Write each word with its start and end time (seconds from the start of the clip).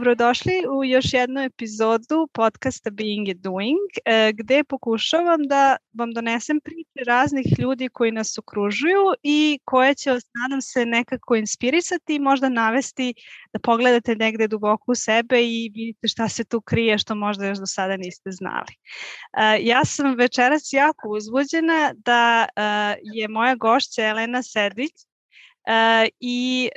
Dobrodošli 0.00 0.52
u 0.78 0.84
još 0.84 1.12
jednu 1.12 1.40
epizodu 1.40 2.28
podcasta 2.32 2.90
Being 2.90 3.28
and 3.28 3.40
Doing, 3.40 3.90
e, 4.04 4.32
gde 4.32 4.64
pokušavam 4.64 5.42
da 5.48 5.76
vam 5.92 6.12
donesem 6.12 6.60
priče 6.60 7.04
raznih 7.06 7.46
ljudi 7.58 7.88
koji 7.88 8.12
nas 8.12 8.38
okružuju 8.38 9.04
i 9.22 9.58
koje 9.64 9.94
će 9.94 10.10
nadam 10.10 10.60
se, 10.62 10.86
nekako 10.86 11.36
inspirisati 11.36 12.14
i 12.14 12.18
možda 12.18 12.48
navesti 12.48 13.14
da 13.52 13.58
pogledate 13.58 14.16
negde 14.16 14.48
duboko 14.48 14.92
u 14.92 14.94
sebe 14.94 15.42
i 15.42 15.70
vidite 15.74 16.08
šta 16.08 16.28
se 16.28 16.44
tu 16.44 16.60
krije 16.60 16.98
što 16.98 17.14
možda 17.14 17.46
još 17.46 17.58
do 17.58 17.66
sada 17.66 17.96
niste 17.96 18.30
znali. 18.30 18.74
E, 19.38 19.58
ja 19.62 19.84
sam 19.84 20.14
večeras 20.14 20.72
jako 20.72 21.08
uzbuđena 21.08 21.92
da 21.94 22.46
e, 22.56 22.62
je 23.02 23.28
moja 23.28 23.54
gošća 23.54 24.02
Elena 24.02 24.42
Sedić 24.42 24.92
i 26.20 26.68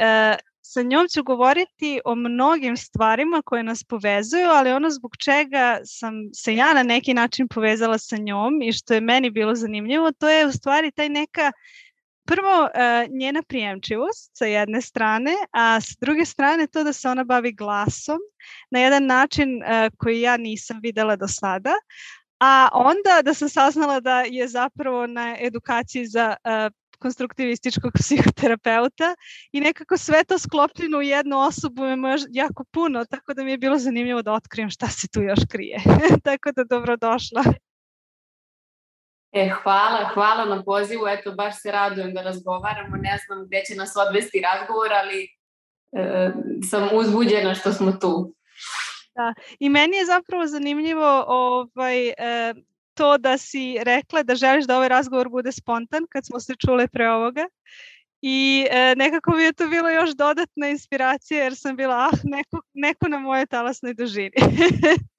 sa 0.66 0.82
njom 0.82 1.08
ću 1.08 1.24
govoriti 1.24 2.00
o 2.06 2.16
mnogim 2.16 2.78
stvarima 2.78 3.42
koje 3.46 3.64
nas 3.64 3.84
povezuju, 3.84 4.48
ali 4.50 4.72
ono 4.72 4.90
zbog 4.90 5.12
čega 5.18 5.80
sam 5.86 6.14
se 6.36 6.56
ja 6.56 6.74
na 6.74 6.84
neki 6.84 7.14
način 7.14 7.48
povezala 7.48 7.98
sa 7.98 8.18
njom 8.18 8.62
i 8.62 8.74
što 8.74 8.94
je 8.94 9.02
meni 9.02 9.30
bilo 9.30 9.56
zanimljivo, 9.56 10.12
to 10.12 10.30
je 10.30 10.48
u 10.48 10.52
stvari 10.52 10.92
taj 10.92 11.10
neka 11.10 11.52
prvo 12.26 12.70
njena 13.20 13.44
prijemčivost 13.48 14.32
sa 14.38 14.46
jedne 14.46 14.82
strane, 14.82 15.32
a 15.52 15.82
s 15.82 15.98
druge 16.02 16.26
strane 16.26 16.68
to 16.68 16.84
da 16.84 16.94
se 16.94 17.10
ona 17.10 17.24
bavi 17.24 17.52
glasom 17.52 18.20
na 18.72 18.80
jedan 18.80 19.06
način 19.06 19.62
koji 19.98 20.22
ja 20.22 20.38
nisam 20.38 20.80
videla 20.82 21.16
do 21.16 21.28
sada, 21.28 21.74
a 22.40 22.70
onda 22.74 23.22
da 23.24 23.34
sam 23.34 23.50
saznala 23.50 24.00
da 24.00 24.22
je 24.22 24.48
zapravo 24.48 25.08
na 25.08 25.36
edukaciji 25.40 26.06
za 26.06 26.36
konstruktivističkog 27.00 27.92
psihoterapeuta 28.00 29.16
i 29.52 29.62
nekako 29.62 29.98
sve 29.98 30.24
to 30.24 30.40
sklopljeno 30.40 30.98
u 30.98 31.02
jednu 31.02 31.40
osobu 31.40 31.82
me 31.82 31.96
može 31.96 32.26
jako 32.30 32.64
puno, 32.72 33.06
tako 33.06 33.34
da 33.34 33.44
mi 33.44 33.52
je 33.52 33.58
bilo 33.58 33.78
zanimljivo 33.78 34.22
da 34.22 34.34
otkrijem 34.34 34.70
šta 34.70 34.88
se 34.88 35.08
tu 35.08 35.22
još 35.22 35.40
krije. 35.50 35.82
tako 36.28 36.52
da 36.52 36.64
dobrodošla. 36.64 37.44
E, 39.32 39.50
hvala, 39.64 40.10
hvala 40.14 40.46
na 40.46 40.64
pozivu, 40.64 41.08
eto 41.08 41.32
baš 41.32 41.62
se 41.62 41.72
radujem 41.72 42.14
da 42.14 42.22
razgovaramo, 42.22 42.96
ne 42.98 43.18
znam 43.26 43.46
gde 43.46 43.62
će 43.68 43.76
nas 43.76 43.94
odvesti 44.08 44.42
razgovor, 44.42 44.94
ali 44.94 45.28
e, 45.92 46.32
sam 46.70 46.90
uzbuđena 46.94 47.56
što 47.56 47.74
smo 47.74 47.92
tu. 47.92 48.36
Da, 49.16 49.34
i 49.60 49.70
meni 49.70 49.98
je 49.98 50.06
zapravo 50.06 50.48
zanimljivo 50.48 51.24
ovaj, 51.28 52.08
e, 52.08 52.54
to 52.94 53.18
da 53.18 53.38
si 53.38 53.78
rekla 53.82 54.24
da 54.24 54.36
želiš 54.36 54.66
da 54.66 54.78
ovaj 54.78 54.90
razgovor 54.90 55.30
bude 55.30 55.52
spontan 55.52 56.06
kad 56.10 56.26
smo 56.26 56.40
se 56.40 56.54
čule 56.66 56.88
pre 56.88 57.10
ovoga 57.10 57.48
i 58.22 58.68
e, 58.72 58.94
nekako 58.98 59.32
mi 59.32 59.44
je 59.44 59.54
to 59.54 59.68
bilo 59.68 59.90
još 59.90 60.10
dodatna 60.10 60.70
inspiracija 60.70 61.44
jer 61.44 61.56
sam 61.56 61.76
bila 61.76 62.10
ah 62.12 62.18
neko, 62.24 62.62
neko 62.74 63.08
na 63.08 63.20
moje 63.20 63.46
talasnoj 63.46 63.94
dužini. 63.94 64.32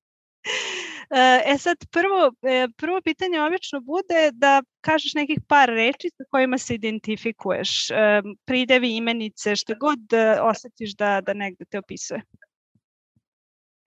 e 1.47 1.59
sad 1.59 1.77
prvo, 1.91 2.33
e, 2.43 2.69
prvo 2.77 3.01
pitanje 3.05 3.41
obično 3.41 3.81
bude 3.81 4.31
da 4.33 4.63
kažeš 4.81 5.15
nekih 5.15 5.39
par 5.49 5.69
reči 5.69 6.11
sa 6.17 6.25
kojima 6.31 6.59
se 6.59 6.75
identifikuješ, 6.75 7.91
e, 7.91 8.23
pridevi, 8.45 8.97
imenice, 8.97 9.57
što 9.57 9.75
god 9.81 10.13
e, 10.13 10.41
osetiš 10.41 10.97
da, 10.97 11.21
da 11.21 11.35
negde 11.35 11.65
te 11.65 11.79
opisuje. 11.79 12.23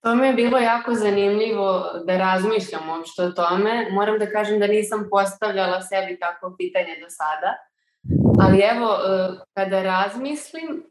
To 0.00 0.14
mi 0.14 0.26
je 0.26 0.32
bilo 0.32 0.58
jako 0.58 0.94
zanimljivo 0.94 1.84
da 2.04 2.16
razmišljam 2.16 2.88
uopšte 2.88 3.22
o 3.22 3.30
tome. 3.30 3.90
Moram 3.90 4.18
da 4.18 4.30
kažem 4.30 4.60
da 4.60 4.66
nisam 4.66 5.06
postavljala 5.10 5.82
sebi 5.82 6.18
takvo 6.18 6.54
pitanje 6.58 6.96
do 7.02 7.10
sada. 7.10 7.54
Ali 8.40 8.60
evo, 8.60 8.92
e, 8.92 9.28
kada 9.54 9.82
razmislim, 9.82 10.84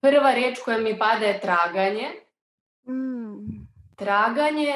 prva 0.00 0.34
reč 0.34 0.58
koja 0.64 0.78
mi 0.78 0.98
pada 0.98 1.26
je 1.26 1.40
traganje. 1.40 2.08
Mm. 2.88 3.66
Traganje, 3.96 4.74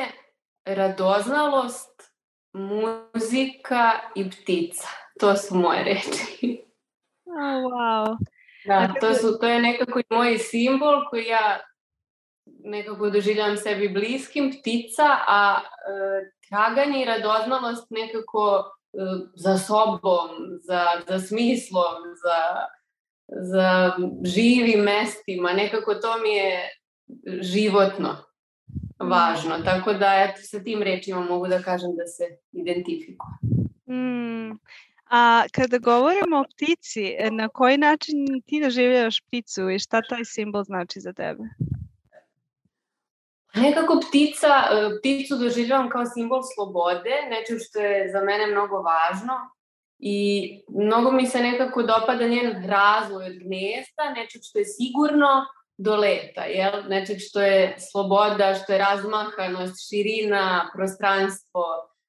radoznalost, 0.64 2.12
muzika 2.52 3.90
i 4.14 4.30
ptica. 4.30 4.88
To 5.20 5.36
su 5.36 5.54
moje 5.54 5.84
reči. 5.84 6.64
Oh, 7.26 7.72
wow. 7.72 8.16
Da, 8.66 8.94
to, 9.00 9.14
su, 9.14 9.38
to 9.40 9.46
je 9.46 9.62
nekako 9.62 10.00
i 10.00 10.04
moj 10.10 10.38
simbol 10.38 11.04
koji 11.10 11.24
ja 11.24 11.60
nekako 12.46 13.10
doživljam 13.10 13.56
sebi 13.56 13.88
bliskim, 13.88 14.52
ptica, 14.52 15.08
a 15.28 15.60
e, 15.60 16.30
traganje 16.48 17.02
i 17.02 17.04
radoznalost 17.04 17.90
nekako 17.90 18.64
e, 18.64 18.98
za 19.34 19.58
sobom, 19.58 20.28
za, 20.62 20.86
za 21.08 21.18
smislom, 21.18 21.94
za, 22.22 22.66
za 23.28 23.92
živim 24.24 24.80
mestima, 24.80 25.52
nekako 25.52 25.94
to 25.94 26.18
mi 26.18 26.30
je 26.30 26.70
životno 27.40 28.16
važno. 28.98 29.58
Tako 29.64 29.92
da, 29.92 30.06
eto, 30.06 30.40
sa 30.42 30.62
tim 30.62 30.82
rečima 30.82 31.20
mogu 31.20 31.48
da 31.48 31.62
kažem 31.62 31.96
da 31.96 32.06
se 32.06 32.24
identifikujem. 32.52 33.38
Mm. 33.88 34.58
A 35.10 35.44
kada 35.52 35.78
govorimo 35.78 36.38
o 36.38 36.44
ptici, 36.44 37.16
na 37.30 37.48
koji 37.48 37.78
način 37.78 38.16
ti 38.46 38.60
doživljavaš 38.64 39.20
pticu 39.20 39.70
i 39.70 39.78
šta 39.78 40.02
taj 40.02 40.24
simbol 40.24 40.64
znači 40.64 41.00
za 41.00 41.12
tebe? 41.12 41.42
Nekako 43.54 44.00
ptica, 44.08 44.48
e, 44.48 44.98
pticu 44.98 45.36
doživljavam 45.36 45.90
kao 45.90 46.06
simbol 46.06 46.40
slobode, 46.54 47.14
nečeg 47.30 47.58
što 47.68 47.78
je 47.78 48.08
za 48.12 48.20
mene 48.20 48.46
mnogo 48.46 48.76
važno 48.76 49.34
i 49.98 50.50
mnogo 50.68 51.12
mi 51.12 51.26
se 51.26 51.40
nekako 51.40 51.82
dopada 51.82 52.28
njen 52.28 52.66
razvoj 52.68 53.26
od 53.26 53.32
gnezda, 53.32 54.10
nečeg 54.16 54.40
što 54.44 54.58
je 54.58 54.64
sigurno 54.64 55.46
do 55.78 55.96
leta, 55.96 56.44
jel? 56.44 56.82
nečeg 56.88 57.16
što 57.20 57.40
je 57.40 57.76
sloboda, 57.78 58.54
što 58.54 58.72
je 58.72 58.78
razmahanost, 58.78 59.88
širina, 59.88 60.70
prostranstvo, 60.74 61.64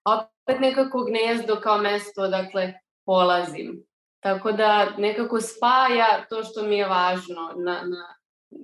a 0.05 0.27
opet 0.43 0.59
nekako 0.59 1.03
gnezdo 1.03 1.55
kao 1.55 1.77
mesto 1.77 2.27
dakle 2.27 2.73
polazim. 3.05 3.85
Tako 4.19 4.51
da 4.51 4.89
nekako 4.97 5.41
spaja 5.41 6.25
to 6.29 6.43
što 6.43 6.63
mi 6.63 6.77
je 6.77 6.87
važno 6.87 7.53
na, 7.55 7.73
na, 7.73 8.15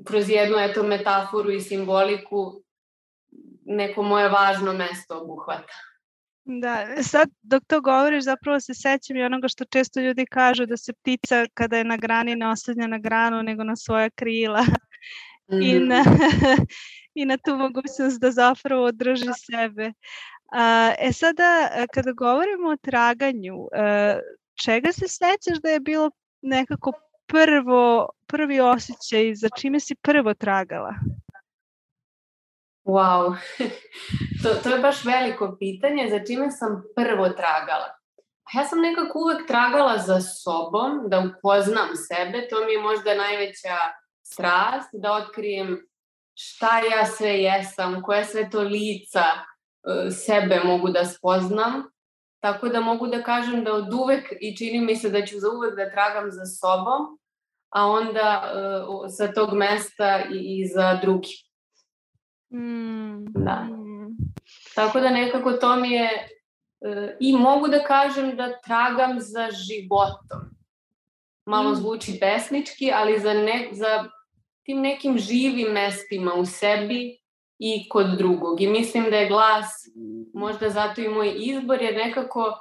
kroz 0.08 0.30
jednu 0.30 0.58
eto 0.58 0.84
metaforu 0.84 1.52
i 1.52 1.62
simboliku 1.62 2.64
neko 3.66 4.04
moje 4.04 4.30
važno 4.30 4.74
mesto 4.74 5.22
obuhvata. 5.22 5.74
Da, 6.44 7.04
sad 7.04 7.30
dok 7.42 7.64
to 7.68 7.82
govoriš 7.82 8.24
zapravo 8.24 8.60
se 8.60 8.74
sećam 8.74 9.18
i 9.18 9.24
onoga 9.24 9.48
što 9.48 9.66
često 9.66 10.00
ljudi 10.00 10.26
kažu 10.26 10.66
da 10.66 10.78
se 10.78 10.94
ptica 10.94 11.46
kada 11.54 11.78
je 11.78 11.84
na 11.84 11.98
grani 11.98 12.36
ne 12.36 12.48
oslanja 12.48 12.88
na 12.88 12.98
granu 12.98 13.44
nego 13.44 13.64
na 13.64 13.76
svoja 13.76 14.10
krila 14.10 14.62
mm. 15.52 15.62
i, 15.62 15.80
na, 15.80 16.04
i 17.20 17.26
na 17.26 17.38
tu 17.38 17.56
mogućnost 17.56 18.22
da 18.22 18.32
zapravo 18.32 18.86
održi 18.86 19.30
sebe. 19.52 19.94
A, 20.52 20.94
e 21.00 21.14
sada 21.14 21.70
kada 21.94 22.12
govorimo 22.12 22.70
o 22.70 22.78
traganju, 22.78 23.56
čega 24.66 24.92
se 24.92 25.08
sećaš 25.08 25.62
da 25.64 25.70
je 25.70 25.80
bilo 25.80 26.12
nekako 26.42 26.92
prvo, 27.26 28.10
prvi 28.28 28.60
osjećaj, 28.60 29.36
za 29.36 29.50
čime 29.60 29.80
si 29.80 29.96
prvo 29.96 30.34
tragala? 30.34 30.94
Wow, 32.84 33.36
to, 34.44 34.50
to 34.64 34.70
je 34.70 34.80
baš 34.80 35.06
veliko 35.06 35.56
pitanje 35.60 36.10
za 36.10 36.20
čime 36.26 36.52
sam 36.52 36.84
prvo 36.96 37.30
tragala. 37.30 37.98
Ja 38.54 38.66
sam 38.66 38.82
nekako 38.82 39.20
uvek 39.20 39.48
tragala 39.48 39.98
za 39.98 40.22
sobom, 40.22 41.04
da 41.08 41.20
upoznam 41.20 41.90
sebe, 41.96 42.48
to 42.50 42.66
mi 42.66 42.72
je 42.72 42.82
možda 42.82 43.16
najveća 43.16 43.78
strast, 44.24 44.90
da 44.94 45.12
otkrijem 45.12 45.88
šta 46.34 46.80
ja 46.80 47.06
sve 47.06 47.30
jesam, 47.30 48.02
koje 48.04 48.26
sve 48.26 48.50
to 48.50 48.62
lica 48.62 49.24
uh, 49.24 50.14
sebe 50.26 50.60
mogu 50.64 50.90
da 50.90 51.06
spoznam. 51.06 51.84
Tako 52.40 52.70
da 52.70 52.80
mogu 52.80 53.08
da 53.08 53.24
kažem 53.24 53.64
da 53.64 53.74
od 53.74 53.94
uvek 53.94 54.34
i 54.42 54.58
čini 54.58 54.80
mi 54.80 54.96
se 54.96 55.10
da 55.10 55.26
ću 55.26 55.40
za 55.40 55.50
uvek 55.50 55.76
da 55.76 55.92
tragam 55.92 56.32
za 56.32 56.46
sobom, 56.46 57.20
a 57.70 57.88
onda 57.88 58.54
uh, 58.88 59.06
sa 59.18 59.34
tog 59.34 59.54
mesta 59.54 60.24
i, 60.32 60.60
i 60.60 60.68
za 60.68 61.00
drugi. 61.02 61.51
Mm. 62.54 63.26
Da. 63.34 63.64
Mm. 63.64 64.18
Tako 64.76 65.00
da 65.00 65.10
nekako 65.10 65.52
to 65.52 65.76
mi 65.76 65.92
je 65.92 66.10
e, 66.82 67.18
i 67.20 67.38
mogu 67.38 67.68
da 67.68 67.84
kažem 67.84 68.36
da 68.36 68.60
tragam 68.62 69.20
za 69.20 69.48
životom. 69.52 70.42
Malo 71.46 71.72
mm. 71.72 71.76
zvuči 71.76 72.18
pesnički, 72.20 72.92
ali 72.94 73.20
za, 73.20 73.34
ne, 73.34 73.70
za 73.72 74.06
tim 74.64 74.82
nekim 74.82 75.18
živim 75.18 75.72
mestima 75.72 76.34
u 76.34 76.46
sebi 76.46 77.18
i 77.60 77.90
kod 77.90 78.18
drugog. 78.18 78.62
I 78.62 78.68
mislim 78.68 79.04
da 79.04 79.18
je 79.18 79.30
glas 79.30 79.68
možda 80.34 80.70
zato 80.70 81.02
i 81.02 81.10
moj 81.10 81.34
izbor, 81.38 81.82
jer 81.82 81.96
nekako 81.96 82.54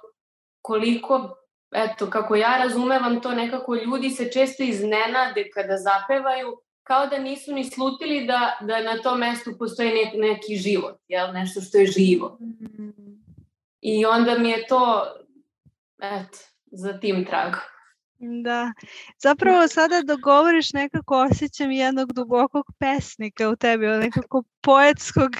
koliko, 0.62 1.36
eto, 1.75 2.10
kako 2.10 2.36
ja 2.36 2.58
razumevam 2.62 3.20
to, 3.20 3.31
nekako 3.31 3.75
ljudi 3.75 4.10
se 4.10 4.32
često 4.32 4.62
iznenade 4.62 5.50
kada 5.54 5.76
zapevaju, 5.76 6.60
kao 6.90 7.06
da 7.06 7.19
nisu 7.19 7.52
ni 7.52 7.64
slutili 7.64 8.26
da, 8.26 8.58
da 8.60 8.82
na 8.82 9.02
tom 9.02 9.19
mestu 9.19 9.50
postoji 9.58 9.88
nek, 9.88 10.08
neki 10.14 10.56
život, 10.56 10.96
jel? 11.08 11.32
nešto 11.32 11.60
što 11.60 11.78
je 11.78 11.87
živo. 11.87 12.38
I 13.81 14.06
onda 14.06 14.38
mi 14.38 14.50
je 14.50 14.66
to, 14.66 15.06
eto, 16.02 16.38
za 16.66 16.98
tim 16.98 17.25
tragom. 17.25 17.60
Da. 18.19 18.72
Zapravo 19.19 19.69
sada 19.69 20.02
dogovoriš 20.02 20.72
nekako 20.72 21.26
osjećam 21.31 21.70
jednog 21.70 22.12
dubokog 22.12 22.64
pesnika 22.78 23.48
u 23.48 23.56
tebi, 23.56 23.86
nekako 23.86 24.43
poetskog. 24.60 25.31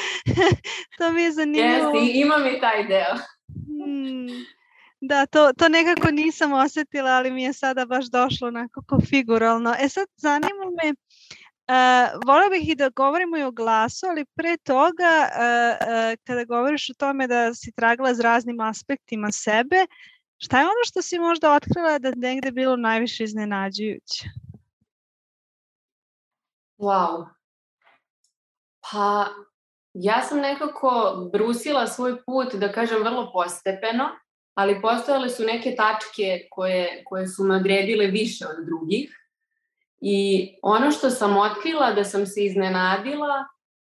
to 0.98 1.12
mi 1.12 1.22
je 1.22 1.32
zanimljivo. 1.32 1.90
Jesi, 1.90 2.18
ima 2.18 2.38
mi 2.38 2.60
taj 2.60 2.84
deo. 2.84 3.14
Hmm. 3.66 4.59
Da, 5.00 5.26
to, 5.26 5.52
to 5.58 5.68
nekako 5.68 6.10
nisam 6.10 6.52
osetila, 6.52 7.10
ali 7.10 7.30
mi 7.30 7.42
je 7.42 7.52
sada 7.52 7.86
baš 7.86 8.06
došlo 8.06 8.50
nekako 8.50 9.00
figuralno. 9.00 9.74
E 9.80 9.88
sad, 9.88 10.06
zanima 10.16 10.64
me, 10.82 10.90
uh, 10.90 12.20
vola 12.26 12.48
bih 12.50 12.68
i 12.68 12.74
da 12.74 12.88
govorimo 12.88 13.36
i 13.36 13.42
o 13.42 13.50
glasu, 13.50 14.06
ali 14.06 14.24
pre 14.24 14.56
toga, 14.56 15.28
uh, 15.30 15.76
uh, 15.80 16.18
kada 16.24 16.44
govoriš 16.44 16.90
o 16.90 16.94
tome 16.98 17.26
da 17.26 17.54
si 17.54 17.72
tragala 17.72 18.14
s 18.14 18.20
raznim 18.20 18.60
aspektima 18.60 19.32
sebe, 19.32 19.86
Šta 20.42 20.58
je 20.58 20.64
ono 20.64 20.84
što 20.84 21.02
si 21.02 21.18
možda 21.18 21.54
otkrila 21.54 21.98
da 21.98 22.12
negde 22.16 22.50
bilo 22.50 22.76
najviše 22.76 23.24
iznenađujuće? 23.24 24.28
Wow. 26.78 27.26
Pa 28.90 29.26
ja 29.94 30.22
sam 30.22 30.38
nekako 30.38 31.16
brusila 31.32 31.86
svoj 31.86 32.24
put, 32.24 32.54
da 32.54 32.72
kažem, 32.72 33.02
vrlo 33.02 33.30
postepeno, 33.32 34.04
ali 34.60 34.80
postojale 34.82 35.28
su 35.28 35.44
neke 35.44 35.74
tačke 35.76 36.46
koje, 36.50 37.02
koje 37.04 37.28
su 37.28 37.44
me 37.44 37.56
odredile 37.56 38.06
više 38.06 38.44
od 38.46 38.66
drugih. 38.66 39.16
I 40.00 40.48
ono 40.62 40.90
što 40.90 41.10
sam 41.10 41.36
otkrila 41.36 41.92
da 41.92 42.04
sam 42.04 42.26
se 42.26 42.44
iznenadila, 42.44 43.44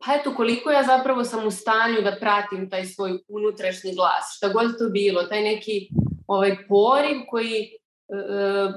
pa 0.06 0.14
eto 0.14 0.36
koliko 0.36 0.72
ja 0.72 0.84
zapravo 0.84 1.24
sam 1.24 1.48
u 1.48 1.52
stanju 1.52 2.02
da 2.04 2.18
pratim 2.20 2.70
taj 2.70 2.86
svoj 2.86 3.20
unutrašnji 3.28 3.96
glas, 3.96 4.36
šta 4.38 4.48
god 4.48 4.78
to 4.78 4.90
bilo, 4.90 5.24
taj 5.24 5.42
neki 5.42 5.90
ovaj 6.28 6.68
poriv 6.68 7.18
koji, 7.30 7.62
e, 8.10 8.16
e, 8.16 8.74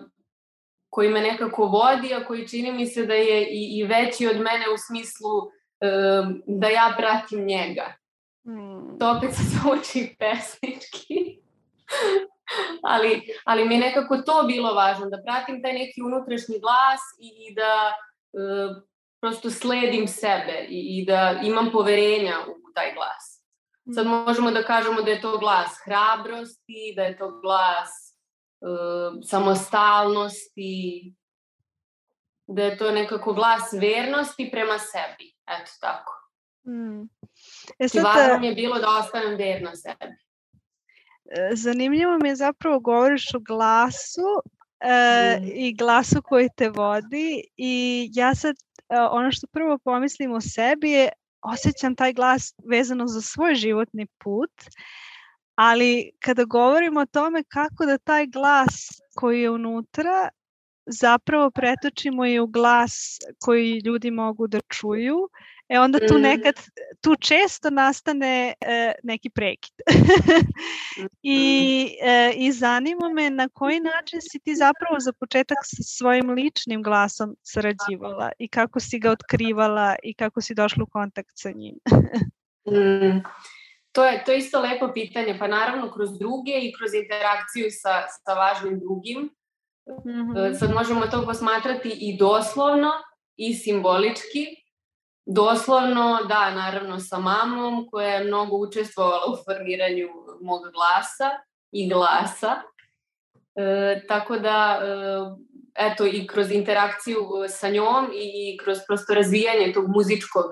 koji 0.91 1.09
me 1.09 1.21
nekako 1.21 1.65
vodi, 1.65 2.15
a 2.15 2.25
koji 2.25 2.49
čini 2.49 2.73
mi 2.73 2.87
se 2.87 3.07
da 3.07 3.15
je 3.15 3.49
i, 3.51 3.79
i 3.79 3.85
veći 3.85 4.27
od 4.27 4.37
mene 4.37 4.65
u 4.75 4.79
smislu 4.79 5.31
e, 5.81 5.89
da 6.47 6.69
ja 6.69 6.95
pratim 6.99 7.47
njega. 7.47 7.93
Hmm. 8.45 8.99
To 8.99 9.17
opet 9.17 9.35
se 9.35 9.43
zvuči 9.53 10.17
pesnički. 10.19 11.44
ali, 12.93 13.23
ali 13.45 13.65
mi 13.65 13.75
je 13.75 13.81
nekako 13.81 14.17
to 14.17 14.43
bilo 14.47 14.75
važno, 14.75 15.07
da 15.07 15.23
pratim 15.27 15.63
taj 15.63 15.73
neki 15.73 16.03
unutrašnji 16.03 16.59
glas 16.61 17.01
i, 17.19 17.55
da 17.55 17.93
e, 17.93 18.75
prosto 19.21 19.51
sledim 19.51 20.09
sebe 20.09 20.67
i, 20.69 20.99
i 20.99 21.05
da 21.07 21.41
imam 21.43 21.71
poverenja 21.73 22.35
u 22.49 22.73
taj 22.75 22.95
glas. 22.95 23.35
Sad 23.95 24.07
možemo 24.07 24.51
da 24.51 24.63
kažemo 24.63 25.03
da 25.03 25.11
je 25.11 25.21
to 25.21 25.39
glas 25.39 25.71
hrabrosti, 25.85 26.93
da 26.97 27.03
je 27.03 27.19
to 27.19 27.41
glas 27.41 27.91
uh, 28.61 29.21
samostalnosti, 29.29 31.15
da 32.47 32.63
je 32.63 32.79
to 32.79 32.91
nekako 32.91 33.33
glas 33.33 33.73
vernosti 33.73 34.49
prema 34.53 34.79
sebi. 34.79 35.35
Eto 35.47 35.71
tako. 35.81 36.13
Mm. 36.67 37.03
E 37.79 37.89
sad, 37.89 38.01
I 38.01 38.05
važno 38.05 38.39
mi 38.39 38.47
je 38.47 38.55
bilo 38.55 38.79
da 38.79 38.99
ostanem 38.99 39.37
verna 39.37 39.77
sebi. 39.77 40.24
E, 41.31 41.57
zanimljivo 41.57 42.19
mi 42.23 42.29
je 42.29 42.37
zapravo 42.37 42.81
govoriš 42.81 43.35
o 43.35 43.39
glasu 43.39 44.29
e, 44.81 45.39
mm. 45.41 45.45
i 45.55 45.75
glasu 45.75 46.23
koji 46.23 46.49
te 46.57 46.69
vodi 46.69 47.45
i 47.57 48.09
ja 48.15 48.35
sad 48.35 48.57
e, 48.89 48.99
ono 49.11 49.33
što 49.33 49.47
prvo 49.47 49.79
pomislim 49.79 50.33
o 50.33 50.41
sebi 50.41 50.91
je 50.91 51.09
osjećam 51.43 51.97
taj 51.97 52.13
glas 52.13 52.55
vezano 52.71 53.07
za 53.07 53.21
svoj 53.21 53.55
životni 53.55 54.07
put, 54.07 54.51
ali 55.55 56.11
kada 56.19 56.45
govorimo 56.45 57.01
o 57.01 57.07
tome 57.07 57.43
kako 57.49 57.87
da 57.87 57.99
taj 57.99 58.27
glas 58.27 58.89
koji 59.15 59.43
je 59.43 59.51
unutra 59.51 60.29
zapravo 60.87 61.51
pretočimo 61.51 62.27
i 62.27 62.41
u 62.41 62.47
glas 62.47 63.19
koji 63.41 63.83
ljudi 63.85 64.11
mogu 64.11 64.47
da 64.47 64.61
čuju, 64.61 65.29
e 65.69 65.79
onda 65.79 65.99
tu 66.09 66.19
mm. 66.19 66.21
nekad, 66.21 66.55
tu 67.01 67.17
često 67.17 67.71
nastane 67.71 68.55
e, 68.61 68.93
neki 69.03 69.31
prekid. 69.31 69.75
I, 71.23 71.39
mm. 72.03 72.09
e, 72.09 72.33
I 72.37 72.53
zanima 72.53 73.09
me 73.09 73.31
na 73.31 73.49
koji 73.49 73.81
način 73.81 74.21
si 74.23 74.39
ti 74.39 74.55
zapravo 74.55 75.01
za 75.01 75.13
početak 75.13 75.59
sa 75.63 75.83
svojim 75.83 76.31
ličnim 76.31 76.83
glasom 76.83 77.37
sarađivala 77.43 78.31
i 78.39 78.49
kako 78.49 78.81
si 78.81 78.99
ga 78.99 79.11
otkrivala 79.11 79.97
i 80.03 80.15
kako 80.15 80.41
si 80.41 80.55
došla 80.55 80.83
u 80.83 80.87
kontakt 80.87 81.33
sa 81.35 81.51
njim. 81.51 81.75
mm. 82.71 83.23
To 83.93 84.05
je, 84.05 84.25
to 84.25 84.33
je 84.33 84.39
isto 84.39 84.61
lepo 84.61 84.93
pitanje, 84.95 85.37
pa 85.39 85.49
naravno 85.49 85.93
kroz 85.93 86.19
druge 86.19 86.53
i 86.63 86.73
kroz 86.79 86.95
interakciju 86.95 87.67
sa, 87.71 88.03
sa 88.25 88.35
važnim 88.35 88.81
drugim. 88.81 89.31
Mm 89.89 90.11
-hmm. 90.11 90.59
Sad 90.59 90.71
možemo 90.71 91.07
to 91.07 91.27
posmatrati 91.27 91.89
i 91.89 92.17
doslovno 92.19 92.91
i 93.37 93.55
simbolički, 93.55 94.64
Doslovno, 95.27 96.19
da, 96.29 96.51
naravno 96.51 97.01
sa 97.01 97.19
mamom 97.19 97.89
koja 97.91 98.09
je 98.09 98.25
mnogo 98.25 98.57
učestvovala 98.57 99.25
u 99.33 99.37
formiranju 99.45 100.09
mog 100.41 100.63
glasa 100.63 101.31
i 101.73 101.89
glasa. 101.89 102.63
E, 103.55 104.03
tako 104.09 104.39
da, 104.39 104.81
e, 104.83 104.95
eto, 105.75 106.07
i 106.07 106.27
kroz 106.27 106.51
interakciju 106.51 107.19
sa 107.49 107.69
njom 107.69 108.11
i 108.15 108.59
kroz 108.65 108.79
prosto 108.87 109.15
razvijanje 109.15 109.73
tog 109.73 109.89
muzičkog 109.89 110.47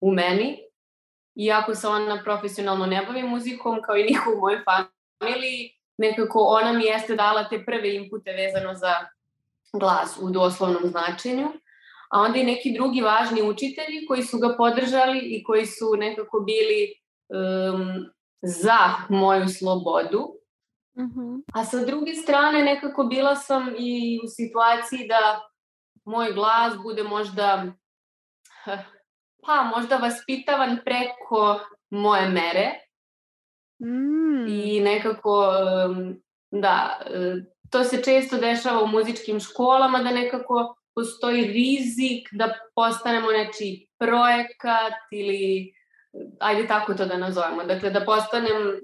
u 0.00 0.12
meni, 0.12 0.58
iako 1.34 1.74
se 1.74 1.88
ona 1.88 2.22
profesionalno 2.24 2.86
ne 2.86 3.06
bavi 3.06 3.22
muzikom, 3.22 3.82
kao 3.82 3.96
i 3.96 4.04
niko 4.04 4.32
u 4.36 4.40
mojoj 4.40 4.62
familiji, 4.64 5.78
nekako 5.96 6.38
ona 6.38 6.72
mi 6.72 6.84
jeste 6.84 7.16
dala 7.16 7.48
te 7.48 7.64
prve 7.64 7.94
impute 7.94 8.32
vezano 8.32 8.74
za 8.74 8.94
glas 9.72 10.18
u 10.20 10.30
doslovnom 10.30 10.82
značenju 10.84 11.48
a 12.10 12.20
onda 12.20 12.38
i 12.38 12.44
neki 12.44 12.72
drugi 12.72 13.00
važni 13.00 13.42
učitelji 13.42 14.06
koji 14.08 14.22
su 14.22 14.38
ga 14.38 14.54
podržali 14.58 15.18
i 15.18 15.42
koji 15.44 15.66
su 15.66 15.96
nekako 15.96 16.40
bili 16.40 16.94
um, 17.28 18.06
za 18.42 18.78
moju 19.08 19.48
slobodu. 19.48 20.18
Uh 20.94 21.04
mhm. 21.04 21.20
-huh. 21.20 21.42
A 21.54 21.64
sa 21.64 21.84
druge 21.84 22.14
strane 22.14 22.62
nekako 22.62 23.04
bila 23.04 23.36
sam 23.36 23.74
i 23.78 24.20
u 24.24 24.28
situaciji 24.28 25.08
da 25.08 25.48
moj 26.04 26.32
glas 26.32 26.74
bude 26.82 27.02
možda 27.02 27.72
pa 29.46 29.62
možda 29.76 29.96
vaspitavan 29.96 30.78
preko 30.84 31.60
moje 31.90 32.28
mere. 32.28 32.70
Mm. 33.82 34.46
I 34.48 34.80
nekako 34.80 35.52
um, 35.88 36.22
da, 36.50 37.00
to 37.70 37.84
se 37.84 38.02
često 38.02 38.36
dešava 38.36 38.82
u 38.82 38.86
muzičkim 38.86 39.40
školama 39.40 39.98
da 39.98 40.10
nekako 40.10 40.77
postoji 40.98 41.44
rizik 41.44 42.28
da 42.32 42.54
postanemo 42.74 43.32
nečiji 43.32 43.86
projekat 43.98 44.98
ili 45.12 45.72
ajde 46.40 46.66
tako 46.66 46.94
to 46.94 47.06
da 47.06 47.16
nazovemo. 47.16 47.64
Dakle, 47.64 47.90
da 47.90 48.04
postanem 48.04 48.80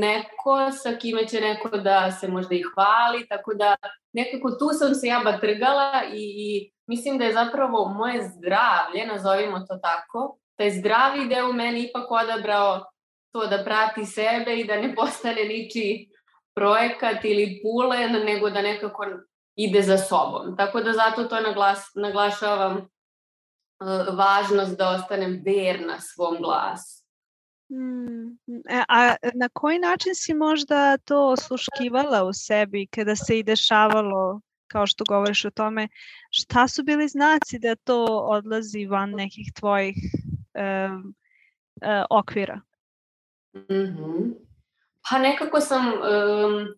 neko 0.00 0.70
sa 0.82 0.92
kime 1.00 1.26
će 1.26 1.40
neko 1.40 1.68
da 1.68 2.12
se 2.12 2.28
možda 2.28 2.54
i 2.54 2.62
hvali, 2.62 3.26
tako 3.28 3.54
da 3.54 3.76
nekako 4.12 4.50
tu 4.50 4.68
sam 4.78 4.94
se 4.94 5.06
ja 5.06 5.20
batrgala 5.24 6.02
i, 6.12 6.22
i 6.36 6.70
mislim 6.86 7.18
da 7.18 7.24
je 7.24 7.32
zapravo 7.32 7.88
moje 7.88 8.22
zdravlje, 8.28 9.06
nazovimo 9.06 9.58
to 9.58 9.78
tako, 9.82 10.38
taj 10.56 10.70
zdravi 10.70 11.28
deo 11.28 11.52
meni 11.52 11.82
ipak 11.88 12.10
odabrao 12.10 12.84
to 13.32 13.46
da 13.46 13.64
prati 13.64 14.06
sebe 14.06 14.56
i 14.56 14.64
da 14.64 14.76
ne 14.76 14.94
postane 14.94 15.44
ničiji 15.44 16.08
projekat 16.54 17.24
ili 17.24 17.60
pulen, 17.62 18.12
nego 18.12 18.50
da 18.50 18.62
nekako 18.62 19.04
ide 19.64 19.82
za 19.82 19.98
sobom. 19.98 20.56
Tako 20.56 20.80
da 20.80 20.92
zato 20.92 21.24
to 21.24 21.40
naglas, 21.40 21.90
naglašavam 21.94 22.76
uh, 22.76 24.16
važnost 24.16 24.78
da 24.78 24.88
ostanem 24.88 25.42
verna 25.44 26.00
svom 26.00 26.36
glasu. 26.42 27.00
Hmm. 27.70 28.38
E, 28.68 28.84
a 28.88 29.16
na 29.34 29.48
koji 29.52 29.78
način 29.78 30.14
si 30.14 30.34
možda 30.34 30.96
to 30.96 31.28
osluškivala 31.28 32.24
u 32.24 32.32
sebi 32.32 32.86
kada 32.86 33.16
se 33.16 33.38
i 33.38 33.42
dešavalo, 33.42 34.40
kao 34.66 34.86
što 34.86 35.04
govoriš 35.08 35.44
o 35.44 35.50
tome, 35.50 35.88
šta 36.30 36.68
su 36.68 36.82
bili 36.82 37.08
znaci 37.08 37.58
da 37.58 37.74
to 37.76 38.04
odlazi 38.10 38.86
van 38.86 39.10
nekih 39.10 39.52
tvojih 39.60 39.96
uh, 39.96 41.00
uh, 41.00 42.04
okvira? 42.10 42.60
Mm 43.54 43.60
-hmm. 43.68 44.34
Pa 45.10 45.18
nekako 45.18 45.60
sam 45.60 45.86
um, 45.86 46.68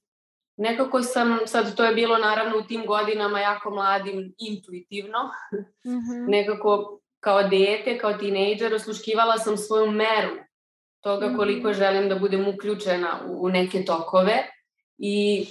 nekako 0.57 1.03
sam, 1.03 1.39
sad 1.47 1.77
to 1.77 1.85
je 1.85 1.95
bilo 1.95 2.19
naravno 2.19 2.59
u 2.59 2.63
tim 2.63 2.87
godinama 2.87 3.41
jako 3.41 3.71
mladim, 3.71 4.35
intuitivno, 4.39 5.19
mm 5.85 5.91
-hmm. 5.91 6.29
nekako 6.29 7.01
kao 7.21 7.43
dete, 7.43 7.99
kao 7.99 8.13
tinejdžer, 8.13 8.75
osluškivala 8.75 9.39
sam 9.39 9.57
svoju 9.57 9.91
meru 9.91 10.31
toga 11.01 11.35
koliko 11.37 11.69
mm 11.69 11.73
-hmm. 11.73 11.79
želim 11.79 12.09
da 12.09 12.15
budem 12.15 12.49
uključena 12.49 13.21
u, 13.29 13.45
u 13.45 13.49
neke 13.49 13.85
tokove 13.85 14.47
i 14.99 15.47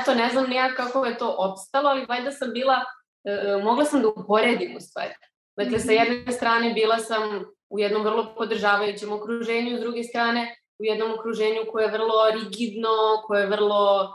eto, 0.00 0.14
ne 0.14 0.28
znam 0.30 0.50
nija 0.50 0.74
kako 0.74 1.04
je 1.04 1.18
to 1.18 1.34
opstalo, 1.38 1.88
ali 1.90 2.06
valjda 2.06 2.30
sam 2.30 2.52
bila, 2.52 2.74
e, 3.24 3.62
mogla 3.62 3.84
sam 3.84 4.02
da 4.02 4.08
uporedim 4.08 4.76
u 4.76 4.80
stvari. 4.80 5.14
Dakle, 5.56 5.78
sa 5.78 5.92
mhm. 5.92 6.02
jedne 6.02 6.32
strane 6.32 6.72
bila 6.72 6.98
sam 6.98 7.44
u 7.70 7.78
jednom 7.78 8.02
vrlo 8.02 8.34
podržavajućem 8.36 9.12
okruženju, 9.12 9.78
s 9.78 9.80
druge 9.80 10.02
strane 10.02 10.56
u 10.78 10.84
jednom 10.84 11.12
okruženju 11.12 11.60
koje 11.72 11.84
je 11.84 11.90
vrlo 11.90 12.30
rigidno, 12.30 12.88
koje 13.26 13.40
je 13.40 13.46
vrlo 13.46 14.14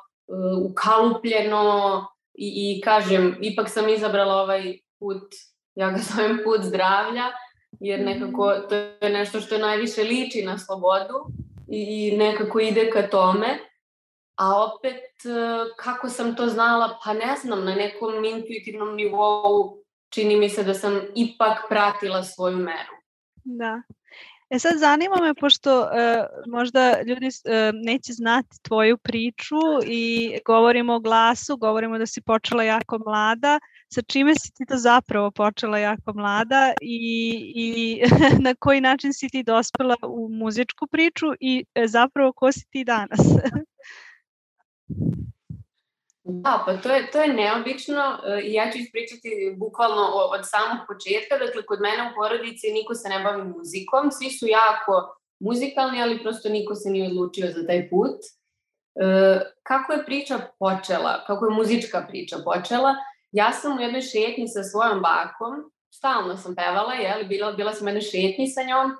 ukalupljeno 0.65 2.05
i, 2.33 2.77
i 2.77 2.81
kažem, 2.81 3.37
ipak 3.41 3.69
sam 3.69 3.89
izabrala 3.89 4.35
ovaj 4.35 4.77
put, 4.99 5.23
ja 5.75 5.91
ga 5.91 5.97
zovem 6.13 6.39
put 6.43 6.61
zdravlja, 6.63 7.25
jer 7.79 7.99
nekako 8.05 8.53
to 8.69 8.75
je 8.75 9.09
nešto 9.09 9.41
što 9.41 9.57
najviše 9.57 10.03
liči 10.03 10.41
na 10.45 10.57
slobodu 10.57 11.25
i 11.67 12.17
nekako 12.17 12.59
ide 12.59 12.89
ka 12.89 13.07
tome. 13.07 13.59
A 14.35 14.63
opet, 14.63 15.03
kako 15.77 16.09
sam 16.09 16.35
to 16.35 16.47
znala, 16.47 16.99
pa 17.03 17.13
ne 17.13 17.35
znam, 17.41 17.65
na 17.65 17.75
nekom 17.75 18.25
intuitivnom 18.25 18.95
nivou 18.95 19.77
čini 20.09 20.35
mi 20.35 20.49
se 20.49 20.63
da 20.63 20.73
sam 20.73 21.01
ipak 21.15 21.57
pratila 21.69 22.23
svoju 22.23 22.57
meru. 22.57 22.95
Da. 23.43 23.81
E 24.49 24.59
sad 24.59 24.79
zanima 24.79 25.15
me, 25.21 25.33
pošto 25.33 25.81
uh, 25.81 25.87
možda 26.47 27.01
ljudi 27.01 27.27
uh, 27.27 27.51
neće 27.73 28.13
znati 28.13 28.61
tvoju 28.61 28.97
priču 28.97 29.55
i 29.85 30.31
govorimo 30.45 30.93
o 30.93 30.99
glasu, 30.99 31.57
govorimo 31.57 31.97
da 31.97 32.05
si 32.05 32.21
počela 32.21 32.63
jako 32.63 32.99
mlada, 33.05 33.59
sa 33.93 34.01
čime 34.01 34.35
si 34.35 34.53
ti 34.53 34.65
to 34.65 34.77
zapravo 34.77 35.31
počela 35.31 35.77
jako 35.77 36.13
mlada 36.13 36.73
i, 36.81 36.97
i 37.55 38.01
na 38.45 38.55
koji 38.59 38.81
način 38.81 39.13
si 39.13 39.29
ti 39.29 39.43
dospela 39.43 39.95
u 40.07 40.29
muzičku 40.29 40.87
priču 40.87 41.25
i 41.39 41.65
e, 41.75 41.87
zapravo 41.87 42.33
ko 42.33 42.51
si 42.51 42.65
ti 42.69 42.83
danas? 42.83 43.19
Da, 46.23 46.63
pa 46.65 46.77
to 46.77 46.89
je, 46.89 47.11
to 47.11 47.21
je 47.21 47.33
neobično 47.33 48.19
i 48.43 48.53
ja 48.53 48.71
ću 48.71 48.77
ispričati 48.77 49.55
bukvalno 49.57 50.01
od 50.35 50.41
samog 50.43 50.87
početka. 50.87 51.37
Dakle, 51.45 51.65
kod 51.65 51.79
mene 51.81 52.11
u 52.11 52.15
porodici 52.15 52.71
niko 52.71 52.95
se 52.95 53.09
ne 53.09 53.23
bavi 53.23 53.43
muzikom, 53.43 54.11
svi 54.11 54.29
su 54.29 54.47
jako 54.47 55.15
muzikalni, 55.39 56.01
ali 56.01 56.23
prosto 56.23 56.49
niko 56.49 56.75
se 56.75 56.89
nije 56.89 57.07
odlučio 57.07 57.47
za 57.47 57.67
taj 57.67 57.89
put. 57.89 58.17
E, 58.95 59.05
kako 59.63 59.93
je 59.93 60.05
priča 60.05 60.39
počela, 60.59 61.23
kako 61.27 61.45
je 61.45 61.55
muzička 61.55 62.05
priča 62.09 62.37
počela? 62.45 62.95
Ja 63.31 63.51
sam 63.51 63.77
u 63.77 63.81
jednoj 63.81 64.01
šetnji 64.01 64.47
sa 64.47 64.63
svojom 64.63 65.01
bakom, 65.01 65.71
stalno 65.89 66.37
sam 66.37 66.55
pevala, 66.55 66.93
jel, 66.93 67.23
bila, 67.27 67.51
bila 67.51 67.73
sam 67.73 67.85
u 67.85 67.89
jednoj 67.89 68.01
šetnji 68.01 68.47
sa 68.47 68.63
njom 68.63 68.97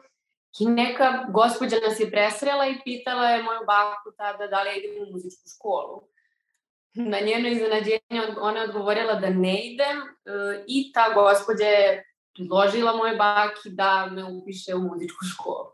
i 0.60 0.66
neka 0.66 1.26
gospođa 1.30 1.76
nas 1.88 2.00
je 2.00 2.12
presrela 2.12 2.68
i 2.68 2.80
pitala 2.84 3.30
je 3.30 3.44
moju 3.44 3.60
baku 3.68 4.12
tada 4.18 4.48
da 4.48 4.62
li 4.62 4.70
ja 4.70 4.76
idem 4.76 5.04
u 5.08 5.12
muzičku 5.12 5.44
školu 5.56 6.02
na 6.94 7.20
njeno 7.20 7.48
iznenađenje 7.48 8.22
ona 8.40 8.60
je 8.60 8.66
odgovorila 8.66 9.14
da 9.16 9.30
ne 9.30 9.62
idem 9.62 9.98
e, 9.98 10.64
i 10.68 10.92
ta 10.94 11.14
gospođa 11.14 11.66
je 11.66 12.06
predložila 12.36 12.96
moje 12.96 13.16
baki 13.16 13.70
da 13.70 14.06
me 14.12 14.24
upiše 14.24 14.76
u 14.76 14.80
muzičku 14.80 15.26
školu. 15.26 15.72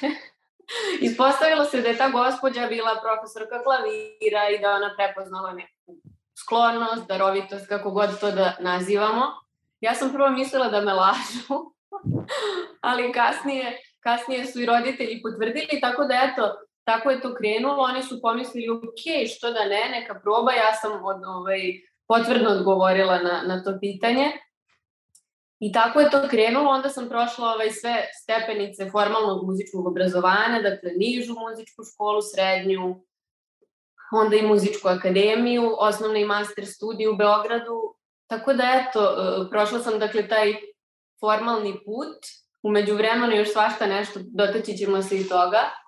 Ispostavilo 1.00 1.64
se 1.64 1.80
da 1.80 1.88
je 1.88 1.96
ta 1.96 2.08
gospođa 2.08 2.66
bila 2.66 3.00
profesorka 3.02 3.62
klavira 3.62 4.48
i 4.50 4.60
da 4.60 4.70
ona 4.70 4.94
prepoznala 4.96 5.52
neku 5.52 5.96
sklonost, 6.34 7.08
darovitost, 7.08 7.68
kako 7.68 7.90
god 7.90 8.20
to 8.20 8.30
da 8.30 8.56
nazivamo. 8.60 9.26
Ja 9.80 9.94
sam 9.94 10.12
prvo 10.12 10.30
mislila 10.30 10.68
da 10.68 10.80
me 10.80 10.92
lažu, 10.92 11.72
ali 12.80 13.12
kasnije, 13.12 13.78
kasnije 14.00 14.46
su 14.46 14.60
i 14.60 14.66
roditelji 14.66 15.22
potvrdili, 15.22 15.80
tako 15.80 16.04
da 16.04 16.14
eto, 16.14 16.54
tako 16.84 17.10
je 17.10 17.20
to 17.20 17.34
krenulo, 17.34 17.82
oni 17.82 18.02
su 18.02 18.20
pomislili, 18.22 18.68
ok, 18.70 19.28
što 19.36 19.50
da 19.50 19.64
ne, 19.64 19.88
neka 19.90 20.20
proba, 20.22 20.52
ja 20.52 20.74
sam 20.74 20.92
od, 21.04 21.20
ovaj, 21.26 21.60
potvrdno 22.08 22.50
odgovorila 22.50 23.18
na, 23.18 23.42
na 23.46 23.62
to 23.64 23.78
pitanje. 23.80 24.32
I 25.58 25.72
tako 25.72 26.00
je 26.00 26.10
to 26.10 26.28
krenulo, 26.30 26.70
onda 26.70 26.88
sam 26.88 27.08
prošla 27.08 27.48
ovaj, 27.48 27.70
sve 27.70 28.08
stepenice 28.22 28.90
formalnog 28.90 29.46
muzičkog 29.46 29.86
obrazovanja, 29.86 30.62
dakle 30.62 30.90
nižu 30.96 31.34
muzičku 31.34 31.82
školu, 31.92 32.22
srednju, 32.22 33.04
onda 34.12 34.36
i 34.36 34.46
muzičku 34.46 34.88
akademiju, 34.88 35.74
osnovne 35.78 36.20
i 36.20 36.24
master 36.24 36.66
studiju 36.66 37.12
u 37.12 37.16
Beogradu. 37.16 37.94
Tako 38.26 38.52
da 38.52 38.64
eto, 38.64 39.00
e, 39.00 39.50
prošla 39.50 39.78
sam 39.78 39.98
dakle 39.98 40.28
taj 40.28 40.54
formalni 41.20 41.72
put, 41.72 42.16
umeđu 42.62 42.94
vremenu 42.94 43.36
još 43.36 43.52
svašta 43.52 43.86
nešto, 43.86 44.20
dotaći 44.22 44.76
ćemo 44.76 45.02
se 45.02 45.20
i 45.20 45.28
toga. 45.28 45.83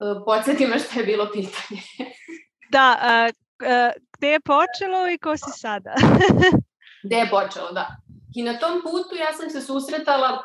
E, 0.00 0.24
podsjeti 0.24 0.66
me 0.66 0.78
što 0.78 1.00
je 1.00 1.06
bilo 1.06 1.30
pitanje. 1.32 1.82
da, 2.74 2.98
a, 3.00 3.30
a, 3.66 3.90
gde 4.18 4.28
je 4.28 4.40
počelo 4.40 5.10
i 5.10 5.18
ko 5.18 5.36
si 5.36 5.50
sada? 5.56 5.94
gde 7.04 7.16
je 7.16 7.30
počelo, 7.30 7.72
da. 7.72 7.96
I 8.34 8.42
na 8.42 8.58
tom 8.58 8.82
putu 8.82 9.16
ja 9.18 9.32
sam 9.32 9.50
se 9.50 9.60
susretala, 9.60 10.42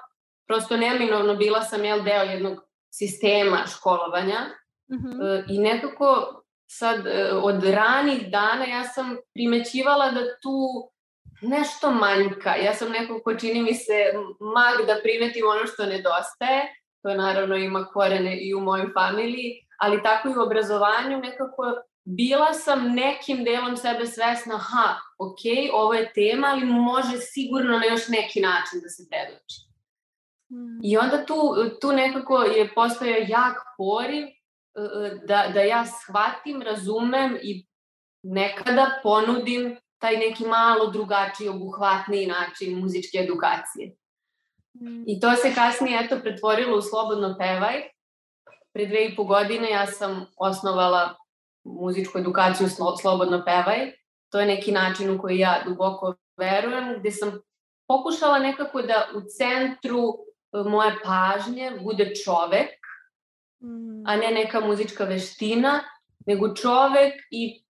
prosto 0.48 0.77
neminovno 0.77 1.36
bila 1.36 1.62
sam 1.62 1.86
jel, 1.86 2.03
deo 2.03 2.24
jednog 2.24 2.60
sistema 2.93 3.65
školovanja 3.67 4.39
mhm. 4.93 5.08
-huh. 5.08 5.43
i 5.50 5.60
nekako 5.60 6.41
sad 6.67 7.08
e, 7.08 7.31
od 7.34 7.63
ranih 7.63 8.31
dana 8.31 8.65
ja 8.65 8.84
sam 8.84 9.17
primećivala 9.34 10.12
da 10.12 10.20
tu 10.41 10.89
nešto 11.41 11.91
manjka. 11.91 12.55
Ja 12.55 12.74
sam 12.74 12.91
neko 12.91 13.22
ko 13.24 13.36
čini 13.36 13.62
mi 13.62 13.74
se 13.74 13.93
mag 14.39 14.88
da 14.88 15.00
primetim 15.03 15.48
ono 15.48 15.67
što 15.67 15.86
nedostaje 15.86 16.80
to 17.03 17.13
naravno 17.13 17.55
ima 17.55 17.86
korene 17.86 18.38
i 18.41 18.53
u 18.53 18.60
mojoj 18.60 18.93
familiji, 18.93 19.67
ali 19.79 20.03
tako 20.03 20.29
i 20.29 20.38
u 20.38 20.41
obrazovanju 20.41 21.17
nekako 21.17 21.63
bila 22.03 22.53
sam 22.53 22.93
nekim 22.93 23.43
delom 23.43 23.77
sebe 23.77 24.05
svesna, 24.05 24.58
ha, 24.58 24.96
ok, 25.17 25.39
ovo 25.74 25.93
je 25.93 26.13
tema, 26.13 26.48
ali 26.48 26.65
može 26.65 27.17
sigurno 27.17 27.77
na 27.77 27.86
još 27.86 28.08
neki 28.08 28.41
način 28.41 28.79
da 28.84 28.89
se 28.89 29.03
predoči. 29.10 29.72
Mm. 30.51 30.79
I 30.84 30.98
onda 30.98 31.25
tu, 31.25 31.36
tu 31.81 31.91
nekako 31.91 32.41
je 32.41 32.74
postojao 32.74 33.25
jak 33.27 33.58
poriv 33.77 34.24
e, 34.25 34.31
e, 34.75 35.20
da, 35.27 35.51
da 35.53 35.62
ja 35.62 35.86
shvatim, 35.86 36.62
razumem 36.62 37.38
i 37.41 37.65
nekada 38.24 39.00
ponudim 39.03 39.77
taj 39.98 40.17
neki 40.17 40.46
malo 40.46 40.91
drugačiji, 40.91 41.50
obuhvatniji 41.50 42.27
način 42.27 42.79
muzičke 42.79 43.17
edukacije. 43.17 43.96
Mm. 44.73 45.03
I 45.07 45.19
to 45.19 45.35
se 45.35 45.53
kasnije 45.55 45.99
eto 46.03 46.19
pretvorilo 46.21 46.77
u 46.77 46.81
Slobodno 46.81 47.35
pevaj. 47.39 47.81
Pre 48.73 48.85
dve 48.85 49.05
i 49.05 49.15
po 49.15 49.23
godine 49.23 49.71
ja 49.71 49.87
sam 49.87 50.25
osnovala 50.37 51.15
muzičku 51.63 52.19
edukaciju 52.19 52.67
Slobodno 53.01 53.43
pevaj. 53.45 53.91
To 54.29 54.39
je 54.39 54.45
neki 54.45 54.71
način 54.71 55.15
u 55.15 55.21
koji 55.21 55.39
ja 55.39 55.63
duboko 55.65 56.15
verujem, 56.37 56.99
gde 56.99 57.11
sam 57.11 57.41
pokušala 57.87 58.39
nekako 58.39 58.81
da 58.81 59.07
u 59.15 59.21
centru 59.37 59.99
e, 59.99 60.69
moje 60.69 60.95
pažnje 61.03 61.71
bude 61.83 62.15
čovek, 62.15 62.69
mm. 63.63 64.07
a 64.07 64.15
ne 64.15 64.31
neka 64.31 64.59
muzička 64.59 65.03
veština, 65.03 65.79
nego 66.25 66.55
čovek 66.55 67.13
i 67.31 67.63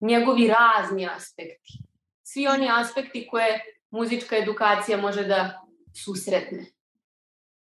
njegovi 0.00 0.48
razni 0.48 1.08
aspekti. 1.16 1.78
Svi 2.22 2.46
oni 2.46 2.68
aspekti 2.70 3.28
koje 3.30 3.60
muzička 3.90 4.36
edukacija 4.36 4.98
može 4.98 5.24
da 5.24 5.63
susretne. 5.96 6.66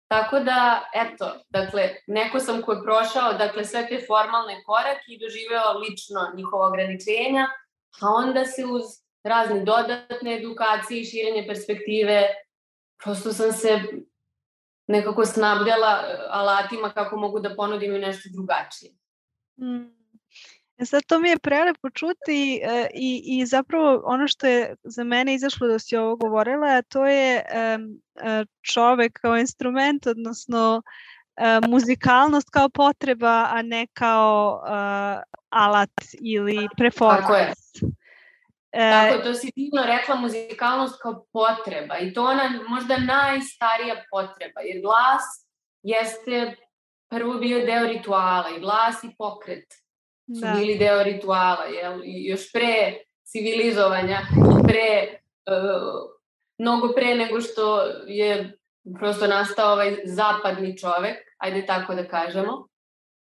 Tako 0.07 0.39
da, 0.39 0.89
eto, 0.93 1.33
dakle, 1.49 1.95
neko 2.07 2.39
sam 2.39 2.61
ko 2.61 2.73
je 2.73 2.83
prošao, 2.83 3.33
dakle, 3.33 3.65
sve 3.65 3.87
te 3.87 4.03
formalne 4.07 4.63
korake 4.63 5.07
i 5.07 5.19
doživeo 5.19 5.79
lično 5.79 6.31
njihova 6.35 6.67
ograničenja, 6.67 7.47
a 8.01 8.07
onda 8.07 8.45
se 8.45 8.65
uz 8.65 8.83
razne 9.23 9.59
dodatne 9.59 10.37
edukacije 10.37 11.01
i 11.01 11.05
širenje 11.05 11.47
perspektive, 11.47 12.27
prosto 13.03 13.33
sam 13.33 13.51
se 13.51 13.79
nekako 14.87 15.25
snabdela 15.25 16.03
alatima 16.29 16.89
kako 16.89 17.17
mogu 17.17 17.39
da 17.39 17.55
ponudim 17.55 17.95
i 17.95 17.99
nešto 17.99 18.29
drugačije. 18.33 18.91
Mm. 19.61 20.00
Sad 20.85 21.03
to 21.07 21.19
mi 21.19 21.29
je 21.29 21.39
prelepo 21.39 21.89
čuti 21.89 22.61
e, 22.63 22.87
i, 22.93 23.23
i 23.25 23.45
zapravo 23.45 24.01
ono 24.05 24.27
što 24.27 24.47
je 24.47 24.75
za 24.83 25.03
mene 25.03 25.33
izašlo 25.33 25.67
da 25.67 25.79
si 25.79 25.97
ovo 25.97 26.15
govorila, 26.15 26.81
to 26.81 27.05
je 27.05 27.35
e, 27.35 27.77
čovek 28.61 29.19
kao 29.21 29.37
instrument, 29.37 30.07
odnosno 30.07 30.81
e, 31.35 31.59
muzikalnost 31.67 32.49
kao 32.49 32.69
potreba, 32.69 33.47
a 33.51 33.61
ne 33.61 33.87
kao 33.93 34.63
e, 34.67 34.71
alat 35.49 35.91
ili 36.21 36.67
performance. 36.77 37.21
Tako 37.21 37.35
je. 37.35 37.53
Tako, 38.71 39.23
to 39.23 39.33
si 39.33 39.51
divno 39.55 39.83
rekla, 39.85 40.15
muzikalnost 40.15 41.01
kao 41.01 41.25
potreba 41.33 41.97
i 41.97 42.13
to 42.13 42.23
ona 42.23 42.59
možda 42.69 42.97
najstarija 42.97 44.03
potreba, 44.11 44.61
jer 44.61 44.81
glas 44.81 45.21
jeste 45.83 46.55
prvo 47.09 47.33
bio 47.33 47.65
deo 47.65 47.87
rituala 47.87 48.49
i 48.57 48.59
glas 48.59 49.03
i 49.03 49.15
pokret 49.17 49.80
su 50.39 50.41
da. 50.41 50.53
bili 50.59 50.77
deo 50.77 51.03
rituala, 51.03 51.65
jel? 51.65 52.01
I 52.03 52.25
još 52.25 52.51
pre 52.51 52.93
civilizovanja, 53.23 54.19
pre, 54.67 55.19
uh, 55.47 56.11
mnogo 56.57 56.93
pre 56.95 57.15
nego 57.15 57.41
što 57.41 57.81
je 58.07 58.57
prosto 58.99 59.27
nastao 59.27 59.73
ovaj 59.73 59.97
zapadni 60.05 60.77
čovek, 60.77 61.17
ajde 61.37 61.65
tako 61.65 61.95
da 61.95 62.07
kažemo. 62.07 62.67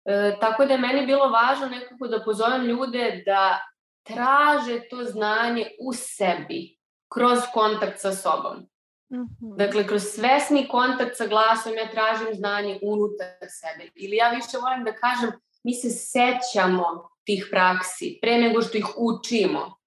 E, 0.05 0.35
tako 0.39 0.65
da 0.65 0.73
je 0.73 0.79
meni 0.79 1.05
bilo 1.05 1.29
važno 1.29 1.67
nekako 1.67 2.07
da 2.07 2.23
pozovem 2.25 2.65
ljude 2.65 3.23
da 3.25 3.61
traže 4.03 4.79
to 4.89 5.03
znanje 5.03 5.71
u 5.81 5.93
sebi, 5.93 6.77
kroz 7.13 7.39
kontakt 7.53 7.99
sa 7.99 8.11
sobom. 8.11 8.57
Mm 9.11 9.17
-hmm. 9.17 9.57
Dakle, 9.57 9.87
kroz 9.87 10.03
svesni 10.03 10.67
kontakt 10.67 11.17
sa 11.17 11.27
glasom 11.27 11.73
ja 11.73 11.91
tražim 11.91 12.33
znanje 12.33 12.79
unutar 12.83 13.47
sebe. 13.49 13.89
Ili 13.95 14.15
ja 14.15 14.29
više 14.29 14.57
volim 14.61 14.83
da 14.83 14.93
kažem 14.93 15.29
mi 15.69 15.73
se 15.73 15.89
sećamo 15.89 17.09
tih 17.23 17.47
praksi, 17.51 18.17
pre 18.21 18.37
nego 18.37 18.61
što 18.61 18.77
ih 18.77 18.85
učimo. 18.97 19.77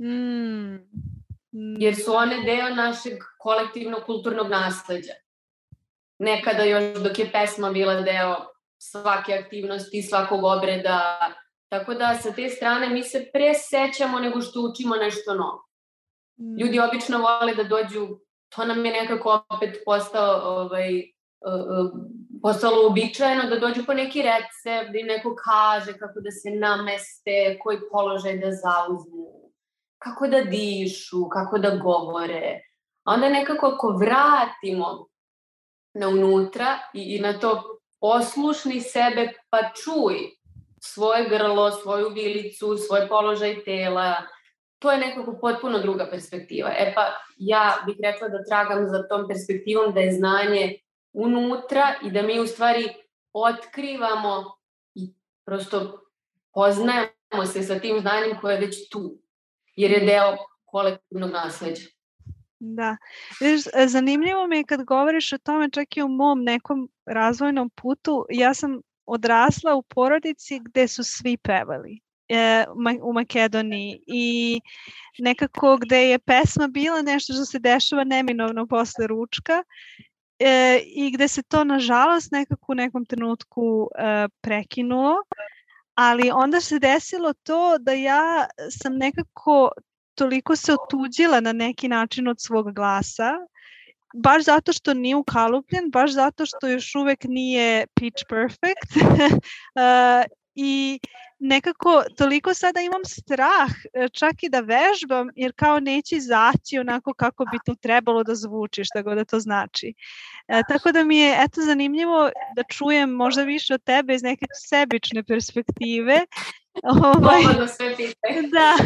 Mm. 0.00 0.76
Jer 1.78 1.96
su 1.96 2.14
one 2.14 2.42
deo 2.44 2.74
našeg 2.74 3.18
kolektivnog 3.38 4.02
kulturnog 4.06 4.48
nasledđa. 4.48 5.12
Nekada 6.18 6.62
još 6.62 7.02
dok 7.02 7.18
je 7.18 7.32
pesma 7.32 7.70
bila 7.70 8.00
deo 8.00 8.36
svake 8.78 9.34
aktivnosti, 9.34 10.02
svakog 10.02 10.44
obreda, 10.44 11.18
tako 11.68 11.94
da 11.94 12.14
sa 12.14 12.32
te 12.32 12.48
strane 12.48 12.88
mi 12.88 13.02
se 13.02 13.30
presećamo 13.32 14.20
nego 14.20 14.40
što 14.40 14.60
učimo 14.60 14.96
nešto 14.96 15.34
novo. 15.34 15.68
Mm. 16.40 16.60
Ljudi 16.60 16.80
obično 16.80 17.18
vole 17.18 17.54
da 17.54 17.64
dođu, 17.64 18.08
to 18.48 18.64
nam 18.64 18.84
je 18.86 18.92
nekako 18.92 19.44
opet 19.50 19.82
postao 19.84 20.60
ovaj, 20.60 21.02
postalo 22.42 22.82
uobičajeno 22.82 23.42
da 23.50 23.58
dođu 23.58 23.84
po 23.86 23.94
neki 23.94 24.22
recept, 24.22 24.92
da 24.92 24.98
im 24.98 25.06
neko 25.06 25.36
kaže 25.44 25.98
kako 25.98 26.20
da 26.20 26.30
se 26.30 26.50
nameste, 26.50 27.58
koji 27.62 27.78
položaj 27.92 28.38
da 28.38 28.50
zauzmu, 28.50 29.50
kako 29.98 30.28
da 30.28 30.40
dišu, 30.40 31.28
kako 31.28 31.58
da 31.58 31.76
govore. 31.76 32.60
A 33.04 33.14
onda 33.14 33.28
nekako 33.28 33.66
ako 33.66 33.88
vratimo 33.88 35.06
na 35.94 36.08
unutra 36.08 36.78
i, 36.94 37.16
i 37.16 37.20
na 37.20 37.38
to 37.38 37.78
poslušni 38.00 38.80
sebe 38.80 39.32
pa 39.50 39.58
čuj 39.58 40.16
svoje 40.80 41.28
grlo, 41.28 41.70
svoju 41.70 42.08
vilicu, 42.08 42.76
svoj 42.76 43.08
položaj 43.08 43.64
tela, 43.64 44.14
to 44.78 44.92
je 44.92 44.98
nekako 44.98 45.38
potpuno 45.40 45.78
druga 45.78 46.08
perspektiva. 46.10 46.70
E 46.78 46.92
pa 46.94 47.02
ja 47.38 47.82
bih 47.86 47.96
rekla 48.02 48.28
da 48.28 48.44
tragam 48.44 48.88
za 48.88 49.08
tom 49.08 49.28
perspektivom 49.28 49.94
da 49.94 50.00
je 50.00 50.12
znanje 50.12 50.78
unutra 51.12 51.94
i 52.02 52.10
da 52.10 52.22
mi 52.22 52.40
u 52.40 52.46
stvari 52.46 52.88
otkrivamo 53.32 54.56
i 54.94 55.14
prosto 55.44 56.02
poznajemo 56.54 57.46
se 57.52 57.62
sa 57.62 57.78
tim 57.78 58.00
znanjem 58.00 58.38
koje 58.40 58.54
je 58.54 58.60
već 58.60 58.88
tu, 58.90 59.18
jer 59.76 59.90
je 59.90 60.00
deo 60.00 60.36
kolektivnog 60.64 61.30
nasleđa. 61.30 61.82
Da. 62.58 62.96
Viš, 63.40 63.62
zanimljivo 63.86 64.46
mi 64.46 64.56
je 64.56 64.64
kad 64.64 64.84
govoriš 64.84 65.32
o 65.32 65.38
tome 65.38 65.70
čak 65.70 65.96
i 65.96 66.02
u 66.02 66.08
mom 66.08 66.42
nekom 66.42 66.88
razvojnom 67.06 67.70
putu, 67.70 68.26
ja 68.30 68.54
sam 68.54 68.80
odrasla 69.06 69.74
u 69.74 69.82
porodici 69.82 70.60
gde 70.64 70.88
su 70.88 71.04
svi 71.04 71.36
pevali 71.36 72.00
e, 72.28 72.64
u 73.02 73.12
Makedoniji 73.12 74.02
i 74.06 74.60
nekako 75.18 75.76
gde 75.76 76.10
je 76.10 76.18
pesma 76.18 76.68
bila 76.68 77.02
nešto 77.02 77.32
što 77.32 77.44
se 77.44 77.58
dešava 77.58 78.04
neminovno 78.04 78.66
posle 78.66 79.06
ručka 79.06 79.62
e, 80.44 80.80
i 80.86 81.10
gde 81.10 81.28
se 81.28 81.42
to 81.42 81.64
nažalost 81.64 82.32
nekako 82.32 82.72
u 82.72 82.74
nekom 82.74 83.04
trenutku 83.04 83.88
e, 83.98 84.28
prekinulo, 84.40 85.16
ali 85.94 86.30
onda 86.30 86.60
se 86.60 86.78
desilo 86.78 87.32
to 87.32 87.78
da 87.78 87.92
ja 87.92 88.46
sam 88.70 88.96
nekako 88.96 89.70
toliko 90.14 90.56
se 90.56 90.72
otuđila 90.72 91.40
na 91.40 91.52
neki 91.52 91.88
način 91.88 92.28
od 92.28 92.36
svog 92.40 92.74
glasa, 92.74 93.32
baš 94.14 94.44
zato 94.44 94.72
što 94.72 94.94
nije 94.94 95.16
ukalupljen, 95.16 95.90
baš 95.90 96.12
zato 96.12 96.46
što 96.46 96.68
još 96.68 96.94
uvek 96.94 97.24
nije 97.24 97.86
pitch 97.94 98.24
perfect 98.28 98.96
uh, 98.96 100.32
i 100.54 101.00
nekako 101.38 102.04
toliko 102.16 102.54
sada 102.54 102.80
imam 102.80 103.04
strah 103.04 103.70
e, 103.94 104.08
čak 104.08 104.42
i 104.42 104.48
da 104.48 104.60
vežbam 104.60 105.28
jer 105.36 105.52
kao 105.56 105.80
neće 105.80 106.16
izaći 106.16 106.78
onako 106.78 107.14
kako 107.14 107.44
bi 107.44 107.58
to 107.66 107.74
trebalo 107.74 108.24
da 108.24 108.34
zvuči 108.34 108.84
šta 108.84 109.02
god 109.02 109.16
da 109.16 109.24
to 109.24 109.40
znači. 109.40 109.94
E, 110.48 110.62
tako 110.68 110.92
da 110.92 111.04
mi 111.04 111.18
je 111.18 111.36
eto 111.38 111.60
zanimljivo 111.60 112.30
da 112.56 112.62
čujem 112.62 113.10
možda 113.10 113.42
više 113.42 113.74
od 113.74 113.82
tebe 113.84 114.14
iz 114.14 114.22
neke 114.22 114.46
sebične 114.68 115.22
perspektive 115.24 116.20
Ovaj, 116.82 117.42
da, 118.54 118.76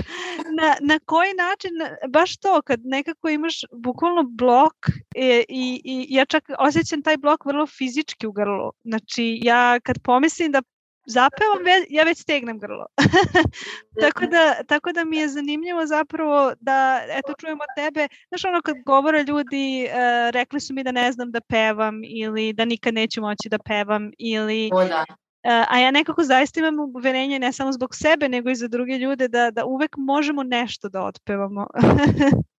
na, 0.56 0.76
na 0.80 0.98
koji 1.04 1.34
način, 1.34 1.70
baš 2.08 2.36
to, 2.36 2.62
kad 2.62 2.80
nekako 2.84 3.28
imaš 3.28 3.60
bukvalno 3.72 4.22
blok 4.22 4.74
e, 5.14 5.44
i, 5.48 5.80
i 5.84 6.06
ja 6.08 6.24
čak 6.24 6.44
osjećam 6.58 7.02
taj 7.02 7.16
blok 7.16 7.44
vrlo 7.44 7.66
fizički 7.66 8.26
u 8.26 8.32
grlu. 8.32 8.70
Znači, 8.84 9.38
ja 9.42 9.80
kad 9.80 10.02
pomislim 10.02 10.52
da 10.52 10.62
zapevam, 11.06 11.62
ja 11.88 12.04
već 12.04 12.18
stegnem 12.18 12.58
grlo. 12.58 12.86
tako, 14.02 14.26
da, 14.26 14.62
tako 14.66 14.92
da 14.92 15.04
mi 15.04 15.16
je 15.16 15.28
zanimljivo 15.28 15.86
zapravo 15.86 16.52
da, 16.60 17.00
eto, 17.08 17.34
čujemo 17.40 17.64
tebe, 17.76 18.08
znaš 18.28 18.44
ono 18.44 18.62
kad 18.62 18.76
govore 18.86 19.22
ljudi, 19.22 19.88
uh, 19.88 20.30
rekli 20.30 20.60
su 20.60 20.74
mi 20.74 20.84
da 20.84 20.92
ne 20.92 21.12
znam 21.12 21.30
da 21.30 21.40
pevam 21.40 22.00
ili 22.04 22.52
da 22.52 22.64
nikad 22.64 22.94
neću 22.94 23.20
moći 23.20 23.48
da 23.48 23.58
pevam 23.58 24.10
ili 24.18 24.70
o, 24.72 24.84
da. 24.84 25.04
Uh, 25.08 25.64
a 25.68 25.78
ja 25.78 25.90
nekako 25.90 26.22
zaista 26.22 26.60
imam 26.60 26.78
uverenje 26.78 27.38
ne 27.38 27.52
samo 27.52 27.72
zbog 27.72 27.94
sebe, 27.94 28.28
nego 28.28 28.50
i 28.50 28.54
za 28.54 28.68
druge 28.68 28.98
ljude 28.98 29.28
da, 29.28 29.50
da 29.50 29.64
uvek 29.64 29.96
možemo 29.96 30.42
nešto 30.42 30.88
da 30.88 31.02
otpevamo. 31.02 31.66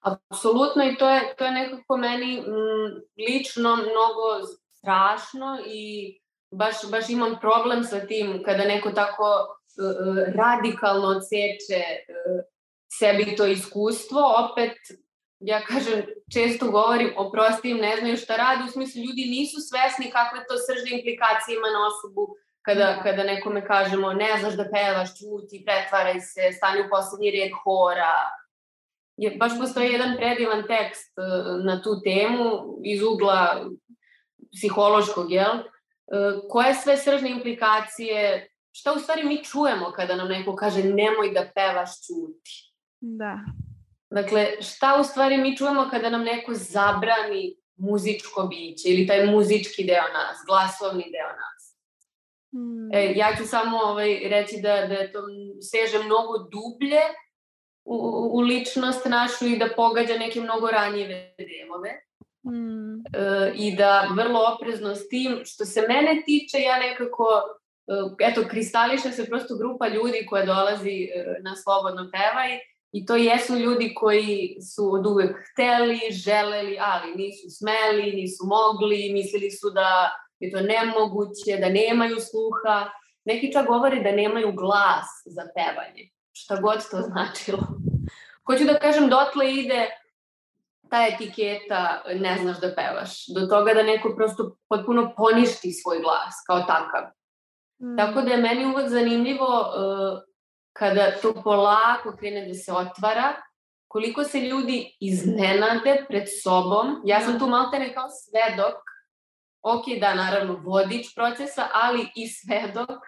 Apsolutno 0.00 0.84
i 0.84 0.96
to 0.96 1.10
je, 1.10 1.34
to 1.38 1.44
je 1.44 1.50
nekako 1.50 1.96
meni 1.96 2.38
m, 2.38 2.44
mm, 2.44 3.00
lično 3.28 3.76
mnogo 3.76 4.46
strašno 4.70 5.58
i 5.66 6.20
baš, 6.50 6.74
baš 6.90 7.08
imam 7.08 7.36
problem 7.40 7.84
sa 7.84 8.00
tim 8.00 8.42
kada 8.44 8.64
neko 8.64 8.90
tako 8.90 9.30
uh, 9.46 10.34
radikalno 10.34 11.08
odseče 11.08 11.82
uh, 11.82 12.44
sebi 12.98 13.36
to 13.36 13.46
iskustvo, 13.46 14.20
opet 14.20 14.76
ja 15.40 15.60
kažem, 15.64 16.02
često 16.32 16.70
govorim, 16.70 17.12
oprosti 17.16 17.70
im, 17.70 17.76
ne 17.76 17.96
znaju 17.96 18.16
šta 18.16 18.36
radi, 18.36 18.64
u 18.64 18.72
smislu 18.72 18.98
ljudi 19.02 19.24
nisu 19.30 19.56
svesni 19.60 20.12
kakve 20.12 20.44
to 20.48 20.54
sržne 20.66 20.98
implikacije 20.98 21.56
ima 21.56 21.70
na 21.76 21.80
osobu 21.90 22.34
kada, 22.62 23.02
kada 23.02 23.22
nekome 23.24 23.66
kažemo 23.66 24.12
ne 24.12 24.36
znaš 24.40 24.54
da 24.54 24.64
pevaš, 24.74 25.08
čuti, 25.18 25.64
pretvaraj 25.66 26.20
se, 26.20 26.52
stani 26.56 26.80
u 26.80 26.90
poslednji 26.90 27.30
red 27.30 27.52
hora. 27.64 28.14
Je, 29.16 29.30
baš 29.36 29.52
postoji 29.60 29.92
jedan 29.92 30.16
predivan 30.16 30.62
tekst 30.66 31.12
na 31.64 31.82
tu 31.82 31.90
temu 32.04 32.44
iz 32.84 33.02
ugla 33.02 33.64
psihološkog, 34.56 35.32
jel? 35.32 35.56
Uh, 35.56 35.79
koje 36.48 36.74
sve 36.74 36.96
sržne 36.96 37.30
implikacije, 37.30 38.48
šta 38.72 38.92
u 38.92 38.98
stvari 38.98 39.24
mi 39.24 39.44
čujemo 39.44 39.92
kada 39.96 40.16
nam 40.16 40.28
neko 40.28 40.56
kaže 40.56 40.84
nemoj 40.84 41.30
da 41.34 41.50
pevaš, 41.54 41.90
čuti. 42.06 42.72
Da. 43.00 43.38
Dakle, 44.10 44.62
šta 44.62 44.96
u 45.00 45.04
stvari 45.04 45.36
mi 45.36 45.56
čujemo 45.56 45.88
kada 45.90 46.10
nam 46.10 46.22
neko 46.22 46.54
zabrani 46.54 47.56
muzičko 47.76 48.42
biće 48.42 48.88
ili 48.88 49.06
taj 49.06 49.26
muzički 49.26 49.84
deo 49.84 50.08
nas, 50.12 50.36
glasovni 50.46 51.04
deo 51.04 51.32
nas. 51.42 51.76
Hmm. 52.52 52.90
E, 52.92 53.12
ja 53.16 53.36
ću 53.36 53.46
samo 53.46 53.78
ovaj, 53.78 54.20
reći 54.28 54.56
da, 54.62 54.86
da 54.86 54.94
je 54.94 55.12
to 55.12 55.18
seže 55.70 56.04
mnogo 56.04 56.38
dublje 56.38 57.00
u, 57.84 57.96
u 58.32 58.40
ličnost 58.40 59.04
našu 59.04 59.46
i 59.46 59.58
da 59.58 59.68
pogađa 59.76 60.18
neke 60.18 60.40
mnogo 60.40 60.66
ranjive 60.70 61.34
delove. 61.38 62.09
Hmm. 62.42 62.94
E, 62.96 63.52
I 63.54 63.76
da 63.76 64.08
vrlo 64.16 64.40
oprezno 64.54 64.94
s 64.94 65.08
tim, 65.08 65.40
što 65.44 65.64
se 65.64 65.80
mene 65.88 66.22
tiče, 66.26 66.58
ja 66.58 66.78
nekako, 66.78 67.24
e, 67.86 67.92
eto, 68.30 68.48
kristališe 68.50 69.10
se 69.10 69.26
prosto 69.26 69.56
grupa 69.56 69.88
ljudi 69.88 70.26
koja 70.28 70.44
dolazi 70.44 71.02
e, 71.02 71.24
na 71.42 71.56
slobodno 71.56 72.10
pevaj 72.12 72.58
I 72.92 73.06
to 73.06 73.16
jesu 73.16 73.56
ljudi 73.56 73.94
koji 73.94 74.56
su 74.74 74.92
od 74.92 75.06
uvek 75.06 75.36
hteli, 75.52 76.00
želeli, 76.10 76.76
ali 76.80 77.14
nisu 77.14 77.46
smeli, 77.50 78.12
nisu 78.12 78.44
mogli, 78.46 79.12
mislili 79.12 79.50
su 79.50 79.70
da 79.70 80.10
je 80.40 80.50
to 80.50 80.60
nemoguće, 80.60 81.60
da 81.60 81.68
nemaju 81.68 82.16
sluha. 82.20 82.90
Neki 83.24 83.52
čak 83.52 83.66
govore 83.66 84.00
da 84.00 84.12
nemaju 84.12 84.52
glas 84.52 85.06
za 85.26 85.42
pevanje, 85.54 86.10
šta 86.32 86.56
god 86.60 86.90
to 86.90 87.02
značilo. 87.10 87.66
Hoću 88.46 88.64
da 88.64 88.78
kažem, 88.78 89.08
dotle 89.08 89.54
ide 89.54 89.86
ta 90.90 91.06
etiketa 91.06 92.02
ne 92.14 92.38
znaš 92.42 92.60
da 92.60 92.74
pevaš, 92.74 93.26
do 93.34 93.46
toga 93.46 93.74
da 93.74 93.82
neko 93.82 94.14
prosto 94.16 94.56
potpuno 94.68 95.12
poništi 95.16 95.72
svoj 95.72 95.98
glas 95.98 96.34
kao 96.46 96.60
takav. 96.60 97.10
Mm. 97.82 97.96
Tako 97.96 98.22
da 98.22 98.30
je 98.30 98.42
meni 98.42 98.66
uvek 98.66 98.88
zanimljivo 98.88 99.46
uh, 99.46 100.18
kada 100.72 101.10
to 101.22 101.34
polako 101.42 102.16
krene 102.18 102.46
da 102.48 102.54
se 102.54 102.72
otvara, 102.72 103.34
koliko 103.88 104.24
se 104.24 104.40
ljudi 104.40 104.96
iznenade 105.00 106.04
pred 106.08 106.24
sobom. 106.42 107.02
Ja 107.04 107.20
sam 107.20 107.38
tu 107.38 107.46
maltene 107.46 107.94
kao 107.94 108.08
svedok, 108.08 108.76
ok, 109.62 109.84
da, 110.00 110.14
naravno, 110.14 110.60
vodič 110.64 111.14
procesa, 111.14 111.68
ali 111.72 112.08
i 112.14 112.28
svedok. 112.28 112.98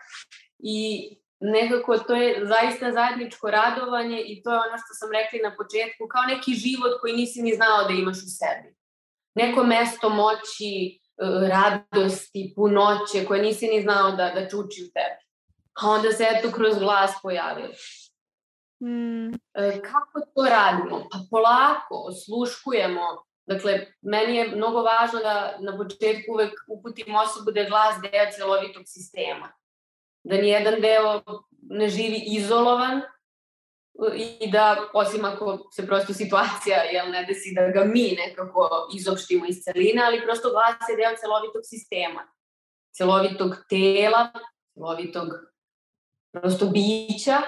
I 0.59 1.09
nekako 1.43 1.99
to 1.99 2.15
je 2.15 2.47
zaista 2.47 2.93
zajedničko 2.93 3.51
radovanje 3.51 4.23
i 4.27 4.43
to 4.43 4.53
je 4.53 4.59
ono 4.59 4.79
što 4.79 4.93
sam 4.95 5.09
rekla 5.13 5.51
na 5.51 5.57
početku, 5.57 6.09
kao 6.09 6.23
neki 6.23 6.53
život 6.55 7.01
koji 7.01 7.13
nisi 7.17 7.43
ni 7.43 7.55
znao 7.55 7.85
da 7.89 7.93
imaš 7.95 8.17
u 8.17 8.31
sebi. 8.39 8.77
Neko 9.35 9.65
mesto 9.65 10.09
moći, 10.09 10.73
e, 10.93 11.49
radosti, 11.49 12.53
punoće 12.57 13.25
koje 13.29 13.43
nisi 13.43 13.67
ni 13.67 13.83
znao 13.83 14.11
da, 14.11 14.31
da 14.35 14.49
čuči 14.49 14.85
u 14.85 14.91
tebi 14.95 15.23
a 15.75 15.89
onda 15.89 16.13
se 16.13 16.27
eto 16.31 16.51
kroz 16.57 16.79
glas 16.79 17.11
pojavio. 17.23 17.69
Mm. 18.83 19.33
Kako 19.83 20.21
to 20.35 20.43
radimo? 20.43 21.09
Pa 21.13 21.19
polako, 21.31 22.05
osluškujemo. 22.09 23.01
Dakle, 23.47 23.87
meni 24.03 24.37
je 24.37 24.57
mnogo 24.57 24.83
važno 24.83 25.19
da 25.21 25.57
na 25.61 25.77
početku 25.77 26.33
uvek 26.33 26.53
uputim 26.69 27.15
osobu 27.15 27.51
da 27.51 27.61
je 27.61 27.69
glas 27.69 27.97
deo 28.03 28.31
celovitog 28.37 28.83
sistema. 28.87 29.53
Da 30.25 30.37
nijedan 30.37 30.81
deo 30.81 31.23
ne 31.63 31.89
živi 31.89 32.23
izolovan 32.27 33.03
i 34.41 34.51
da, 34.51 34.77
osim 34.93 35.25
ako 35.25 35.69
se 35.73 35.87
prosto 35.87 36.15
situacija 36.15 36.83
jel, 36.83 37.11
ne 37.11 37.25
desi 37.25 37.55
da 37.55 37.69
ga 37.69 37.85
mi 37.85 38.17
nekako 38.27 38.89
izopštimo 38.95 39.47
iz 39.49 39.63
celine, 39.65 40.03
ali 40.05 40.23
prosto 40.25 40.51
glas 40.51 40.89
je 40.89 40.97
deo 40.97 41.17
celovitog 41.21 41.63
sistema, 41.65 42.33
celovitog 42.93 43.57
tela, 43.69 44.29
celovitog 44.75 45.29
prosto 46.33 46.67
bića 46.67 47.39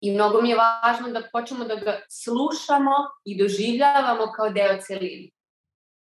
i 0.00 0.10
mnogo 0.10 0.42
mi 0.42 0.50
je 0.50 0.56
važno 0.56 1.08
da 1.08 1.28
počnemo 1.32 1.64
da 1.64 1.74
ga 1.74 2.00
slušamo 2.08 2.94
i 3.24 3.38
doživljavamo 3.38 4.32
kao 4.32 4.50
deo 4.50 4.80
celine. 4.80 5.30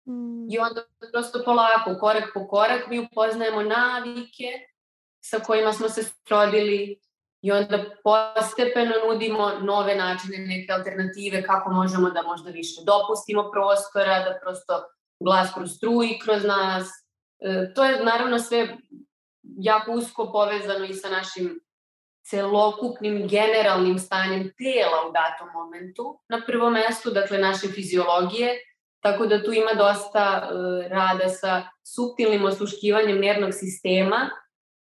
Mm. 0.07 0.51
I 0.51 0.59
onda 0.59 0.85
prosto 1.11 1.41
polako, 1.45 1.99
korak 1.99 2.31
po 2.33 2.47
korak, 2.47 2.87
mi 2.87 2.99
upoznajemo 2.99 3.61
navike 3.61 4.45
sa 5.29 5.39
kojima 5.39 5.73
smo 5.73 5.89
se 5.89 6.03
srodili 6.03 6.99
i 7.41 7.51
onda 7.51 7.85
postepeno 8.03 8.93
nudimo 9.07 9.51
nove 9.61 9.95
načine, 9.95 10.37
neke 10.37 10.73
alternative 10.73 11.43
kako 11.43 11.73
možemo 11.73 12.09
da 12.09 12.21
možda 12.21 12.49
više 12.49 12.81
dopustimo 12.85 13.51
prostora, 13.51 14.19
da 14.19 14.39
prosto 14.43 14.83
glas 15.19 15.49
prostruji 15.55 16.19
kroz 16.23 16.43
nas. 16.43 16.87
E, 17.39 17.73
to 17.73 17.85
je 17.85 18.03
naravno 18.03 18.39
sve 18.39 18.77
jako 19.43 19.91
usko 19.91 20.31
povezano 20.31 20.85
i 20.85 20.93
sa 20.93 21.09
našim 21.09 21.59
celokupnim 22.29 23.27
generalnim 23.27 23.99
stanjem 23.99 24.53
tela 24.57 25.07
u 25.09 25.11
datom 25.11 25.47
momentu 25.53 26.19
na 26.29 26.41
prvom 26.47 26.73
mestu, 26.73 27.09
dakle 27.09 27.37
naše 27.37 27.67
fiziologije, 27.67 28.57
tako 29.01 29.25
da 29.25 29.43
tu 29.43 29.53
ima 29.53 29.73
dosta 29.73 30.49
uh, 30.49 30.91
rada 30.91 31.29
sa 31.29 31.63
subtilnim 31.83 32.45
osluškivanjem 32.45 33.19
nervnog 33.19 33.53
sistema 33.53 34.29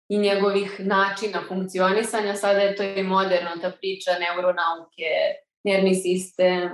i 0.09 0.17
njegovih 0.17 0.79
načina 0.79 1.41
funkcionisanja. 1.47 2.35
Sada 2.35 2.59
je 2.59 2.75
to 2.75 2.83
i 2.83 3.03
moderno, 3.03 3.49
ta 3.61 3.71
priča 3.71 4.11
neuronauke, 4.19 5.11
nervni 5.63 5.95
sistem, 5.95 6.71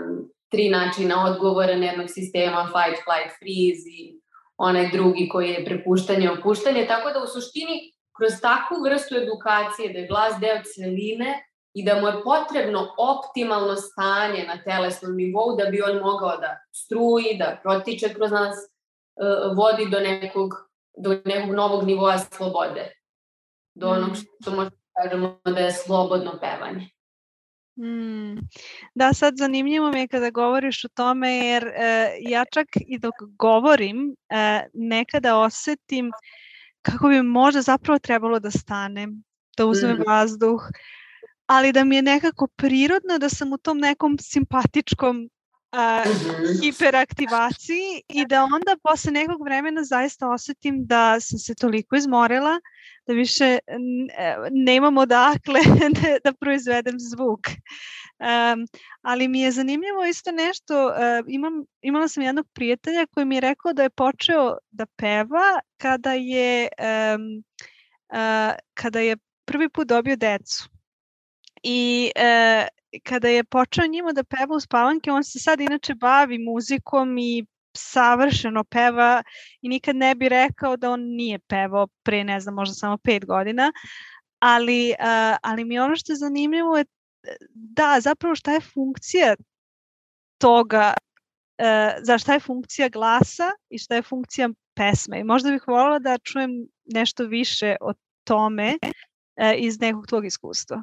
tri 0.51 0.69
načina 0.69 1.25
odgovora 1.25 1.75
nervnog 1.75 2.09
sistema, 2.09 2.69
fight, 2.73 3.03
flight, 3.03 3.31
freeze 3.39 3.89
i 3.89 4.19
onaj 4.57 4.89
drugi 4.91 5.29
koji 5.29 5.49
je 5.49 5.65
prepuštanje, 5.65 6.31
opuštanje. 6.31 6.85
Tako 6.87 7.11
da 7.11 7.23
u 7.23 7.27
suštini 7.27 7.93
kroz 8.17 8.31
takvu 8.41 8.77
vrstu 8.83 9.15
edukacije 9.15 9.93
da 9.93 9.99
je 9.99 10.07
glas 10.07 10.33
deo 10.39 10.57
celine 10.73 11.43
i 11.73 11.83
da 11.85 12.01
mu 12.01 12.07
je 12.07 12.23
potrebno 12.23 12.87
optimalno 12.97 13.75
stanje 13.75 14.45
na 14.47 14.63
telesnom 14.63 15.15
nivou 15.15 15.57
da 15.57 15.65
bi 15.65 15.81
on 15.81 15.97
mogao 15.97 16.37
da 16.37 16.57
struji, 16.71 17.37
da 17.39 17.59
protiče 17.63 18.13
kroz 18.13 18.31
nas, 18.31 18.55
e, 18.57 18.69
vodi 19.55 19.89
do 19.91 19.99
nekog, 19.99 20.53
do 20.97 21.21
nekog 21.25 21.55
novog 21.55 21.83
nivoa 21.83 22.17
slobode. 22.17 22.91
Do 23.75 23.89
onog 23.89 24.11
mm. 24.11 24.15
što 24.41 24.51
možemo 24.51 24.69
da 24.69 25.03
kažemo 25.03 25.39
da 25.43 25.59
je 25.59 25.71
slobodno 25.71 26.39
pevanje. 26.41 26.89
Mm. 27.77 28.39
Da, 28.95 29.13
sad 29.13 29.33
zanimljivo 29.37 29.91
mi 29.91 29.99
je 29.99 30.07
kada 30.07 30.29
govoriš 30.29 30.85
o 30.85 30.87
tome 30.87 31.35
jer 31.35 31.67
e, 31.67 32.17
ja 32.21 32.45
čak 32.53 32.67
i 32.87 32.99
dok 32.99 33.13
govorim 33.37 34.15
e, 34.29 34.67
nekada 34.73 35.37
osetim 35.37 36.11
kako 36.81 37.07
bi 37.07 37.21
možda 37.21 37.61
zapravo 37.61 37.99
trebalo 37.99 38.39
da 38.39 38.51
stanem, 38.51 39.23
da 39.57 39.65
uzmem 39.65 39.97
mm. 39.97 40.03
vazduh, 40.07 40.61
ali 41.45 41.71
da 41.71 41.83
mi 41.83 41.95
je 41.95 42.01
nekako 42.01 42.47
prirodno 42.47 43.17
da 43.17 43.29
sam 43.29 43.53
u 43.53 43.57
tom 43.57 43.77
nekom 43.77 44.17
simpatičkom 44.21 45.29
mm-hmm. 45.73 46.61
hiperaktivaciji 46.61 48.01
i 48.07 48.25
da 48.25 48.43
onda 48.43 48.77
posle 48.83 49.11
nekog 49.11 49.43
vremena 49.43 49.83
zaista 49.83 50.29
osetim 50.29 50.85
da 50.85 51.19
sam 51.19 51.39
se 51.39 51.55
toliko 51.55 51.95
izmorila 51.95 52.59
da 53.07 53.13
više 53.13 53.45
e, 53.45 53.59
nemam 54.51 54.97
odakle 54.97 55.59
da, 56.01 56.17
da 56.23 56.33
proizvedem 56.33 56.95
zvuk. 56.99 57.39
Um, 58.19 58.67
ali 59.01 59.27
mi 59.27 59.41
je 59.41 59.51
zanimljivo 59.51 60.05
isto 60.05 60.31
nešto, 60.31 60.87
uh, 60.87 60.93
imam, 61.27 61.53
imala 61.81 62.07
sam 62.07 62.23
jednog 62.23 62.47
prijatelja 62.53 63.05
koji 63.05 63.25
mi 63.25 63.35
je 63.35 63.41
rekao 63.41 63.73
da 63.73 63.83
je 63.83 63.89
počeo 63.89 64.57
da 64.71 64.85
peva 64.85 65.59
kada 65.77 66.13
je, 66.13 66.67
um, 67.15 67.43
uh, 68.09 68.55
kada 68.73 68.99
je 68.99 69.17
prvi 69.45 69.69
put 69.69 69.87
dobio 69.87 70.15
decu. 70.15 70.69
I 71.63 72.11
uh, 72.15 72.67
kada 73.03 73.27
je 73.27 73.43
počeo 73.43 73.87
njima 73.87 74.11
da 74.11 74.23
peva 74.23 74.55
u 74.55 74.59
spavanke, 74.59 75.11
on 75.11 75.23
se 75.23 75.39
sad 75.39 75.61
inače 75.61 75.95
bavi 75.95 76.37
muzikom 76.37 77.17
i 77.17 77.45
savršeno 77.77 78.63
peva 78.63 79.23
i 79.61 79.69
nikad 79.69 79.95
ne 79.95 80.15
bi 80.15 80.29
rekao 80.29 80.77
da 80.77 80.91
on 80.91 81.01
nije 81.01 81.39
pevao 81.39 81.87
pre, 82.03 82.23
ne 82.23 82.39
znam, 82.39 82.55
možda 82.55 82.73
samo 82.73 82.97
pet 82.97 83.25
godina, 83.25 83.71
ali, 84.39 84.89
uh, 84.99 85.37
ali 85.41 85.65
mi 85.65 85.79
ono 85.79 85.95
što 85.95 86.11
je 86.11 86.17
zanimljivo 86.17 86.77
je 86.77 86.85
da, 87.53 87.97
zapravo 88.01 88.35
šta 88.35 88.51
je 88.51 88.61
funkcija 88.61 89.35
toga, 90.37 90.93
uh, 91.59 92.03
za 92.03 92.17
šta 92.17 92.33
je 92.33 92.39
funkcija 92.39 92.89
glasa 92.89 93.51
i 93.69 93.77
šta 93.77 93.95
je 93.95 94.01
funkcija 94.01 94.49
pesme. 94.73 95.19
I 95.19 95.23
možda 95.23 95.51
bih 95.51 95.67
voljela 95.67 95.99
da 95.99 96.17
čujem 96.17 96.51
nešto 96.85 97.25
više 97.25 97.75
o 97.81 97.93
tome 98.23 98.77
uh, 98.81 99.51
iz 99.57 99.79
nekog 99.79 100.07
tvog 100.07 100.25
iskustva. 100.25 100.81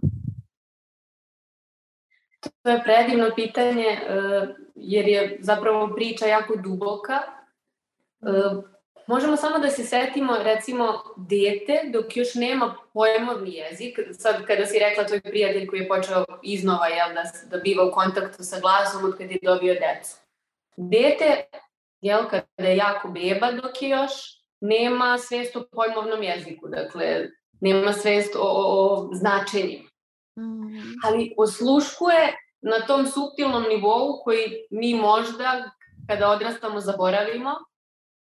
To 2.62 2.70
je 2.70 2.82
predivno 2.84 3.30
pitanje 3.34 3.86
uh, 3.86 4.48
jer 4.74 5.08
je 5.08 5.38
zapravo 5.40 5.94
priča 5.94 6.26
jako 6.26 6.56
duboka. 6.56 7.20
Uh, 8.20 8.64
možemo 9.06 9.36
samo 9.36 9.58
da 9.58 9.70
se 9.70 9.84
setimo 9.84 10.36
recimo 10.42 11.02
dete 11.16 11.80
dok 11.92 12.16
još 12.16 12.34
nema 12.34 12.74
pojmovni 12.94 13.52
jezik. 13.54 13.98
Sad 14.12 14.46
kada 14.46 14.66
si 14.66 14.78
rekla 14.78 15.04
tvoj 15.04 15.20
prijatelj 15.20 15.66
koji 15.66 15.80
je 15.80 15.88
počeo 15.88 16.24
iznova 16.42 16.86
jel, 16.86 17.14
da, 17.14 17.22
da 17.50 17.62
biva 17.62 17.84
u 17.84 17.92
kontaktu 17.92 18.42
sa 18.42 18.60
glasom 18.60 19.04
od 19.04 19.16
kada 19.18 19.30
je 19.32 19.38
dobio 19.42 19.74
decu. 19.74 20.16
Dete, 20.76 21.44
jel, 22.00 22.28
kada 22.30 22.68
je 22.68 22.76
jako 22.76 23.08
beba 23.08 23.52
dok 23.52 23.82
je 23.82 23.88
još, 23.88 24.12
nema 24.60 25.18
svest 25.18 25.56
o 25.56 25.64
pojmovnom 25.72 26.22
jeziku. 26.22 26.68
Dakle, 26.68 27.28
nema 27.60 27.92
svest 27.92 28.36
o, 28.36 28.40
o, 28.42 28.94
o 28.94 29.10
značenjima. 29.14 29.91
Mm. 30.38 30.94
Ali 31.04 31.34
osluškuje 31.38 32.36
na 32.62 32.86
tom 32.86 33.06
subtilnom 33.06 33.64
nivou 33.68 34.22
koji 34.24 34.66
mi 34.70 34.94
možda 34.94 35.70
kada 36.08 36.30
odrastamo 36.30 36.80
zaboravimo, 36.80 37.50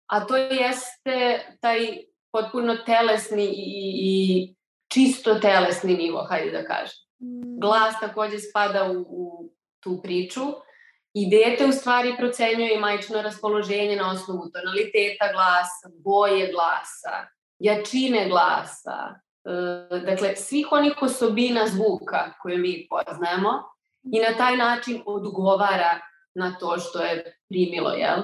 a 0.06 0.26
to 0.26 0.36
jeste 0.36 1.46
taj 1.60 1.98
potpuno 2.32 2.76
telesni 2.76 3.44
i, 3.44 3.94
i 3.94 4.54
čisto 4.92 5.34
telesni 5.34 5.96
nivo, 5.96 6.26
hajde 6.28 6.50
da 6.50 6.64
kažem. 6.64 6.98
Mm. 7.22 7.60
Glas 7.60 8.00
takođe 8.00 8.38
spada 8.38 8.90
u, 8.90 9.00
u 9.08 9.52
tu 9.80 10.00
priču 10.02 10.40
i 11.14 11.30
dete 11.30 11.66
u 11.66 11.72
stvari 11.72 12.14
procenjuje 12.18 12.74
i 12.74 12.80
majčno 12.80 13.22
raspoloženje 13.22 13.96
na 13.96 14.10
osnovu 14.10 14.50
tonaliteta 14.52 15.32
glasa, 15.32 16.02
boje 16.04 16.52
glasa, 16.52 17.28
jačine 17.58 18.28
glasa, 18.28 19.20
dakle, 20.06 20.36
svih 20.36 20.66
onih 20.70 20.92
osobina 21.00 21.66
zvuka 21.66 22.32
koje 22.42 22.58
mi 22.58 22.86
poznajemo 22.90 23.62
i 24.02 24.20
na 24.20 24.36
taj 24.38 24.56
način 24.56 25.02
odgovara 25.06 26.00
na 26.34 26.58
to 26.58 26.78
što 26.78 27.02
je 27.02 27.38
primilo, 27.48 27.90
jel? 27.90 28.22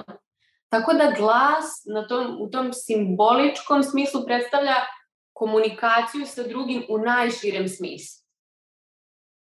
Tako 0.69 0.93
da 0.93 1.13
glas 1.17 1.83
na 1.85 2.07
tom, 2.07 2.37
u 2.41 2.49
tom 2.51 2.73
simboličkom 2.73 3.83
smislu 3.83 4.25
predstavlja 4.25 4.75
komunikaciju 5.33 6.25
sa 6.25 6.43
drugim 6.43 6.85
u 6.89 6.97
najširem 6.97 7.69
smislu. 7.69 8.27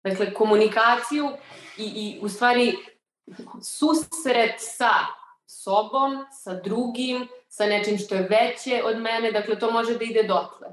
Dakle, 0.04 0.34
komunikaciju 0.34 1.30
i, 1.78 1.84
i 1.84 2.20
u 2.22 2.30
stvari 2.30 2.78
susret 3.62 4.56
sa 4.58 4.92
sobom, 5.48 6.26
sa 6.32 6.54
drugim, 6.54 7.28
sa 7.50 7.66
nečim 7.66 7.98
što 7.98 8.16
je 8.16 8.28
veće 8.30 8.82
od 8.86 8.98
mene, 8.98 9.32
dakle 9.32 9.60
to 9.60 9.72
može 9.72 9.98
da 9.98 10.04
ide 10.04 10.24
dotle. 10.24 10.68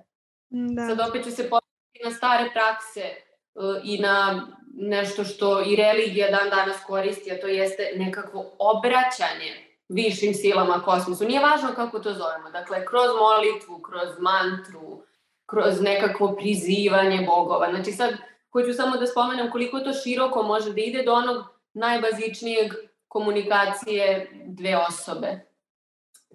Da. 0.54 0.86
Sad 0.88 1.08
opet 1.08 1.24
ću 1.24 1.30
se 1.30 1.50
postaviti 1.50 2.04
na 2.04 2.10
stare 2.10 2.50
prakse 2.52 3.14
uh, 3.54 3.76
i 3.84 3.98
na 3.98 4.46
nešto 4.74 5.24
što 5.24 5.62
i 5.66 5.76
religija 5.76 6.30
dan 6.30 6.50
danas 6.50 6.76
koristi, 6.86 7.32
a 7.32 7.40
to 7.40 7.46
jeste 7.46 7.92
nekakvo 7.96 8.44
obraćanje 8.58 9.52
višim 9.88 10.34
silama 10.34 10.82
kosmosu. 10.82 11.24
Nije 11.24 11.40
važno 11.40 11.68
kako 11.74 11.98
to 11.98 12.12
zovemo. 12.12 12.50
Dakle, 12.50 12.86
kroz 12.86 13.10
molitvu, 13.20 13.82
kroz 13.82 14.08
mantru, 14.18 15.02
kroz 15.46 15.80
nekakvo 15.80 16.36
prizivanje 16.36 17.26
bogova. 17.26 17.70
Znači 17.70 17.92
sad, 17.92 18.14
hoću 18.52 18.72
samo 18.74 18.96
da 18.96 19.06
spomenem 19.06 19.50
koliko 19.50 19.80
to 19.80 19.92
široko 19.92 20.42
može 20.42 20.72
da 20.72 20.80
ide 20.80 21.02
do 21.02 21.12
onog 21.12 21.44
najbazičnijeg 21.72 22.72
komunikacije 23.08 24.30
dve 24.46 24.76
osobe. 24.76 25.40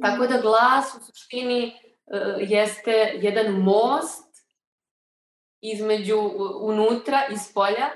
Tako 0.01 0.27
da 0.27 0.41
glas 0.41 0.95
u 0.95 1.05
suštini 1.05 1.88
jeste 2.39 3.11
jedan 3.21 3.51
most 3.51 4.29
između 5.61 6.31
unutra 6.61 7.21
i 7.31 7.37
spolja 7.37 7.89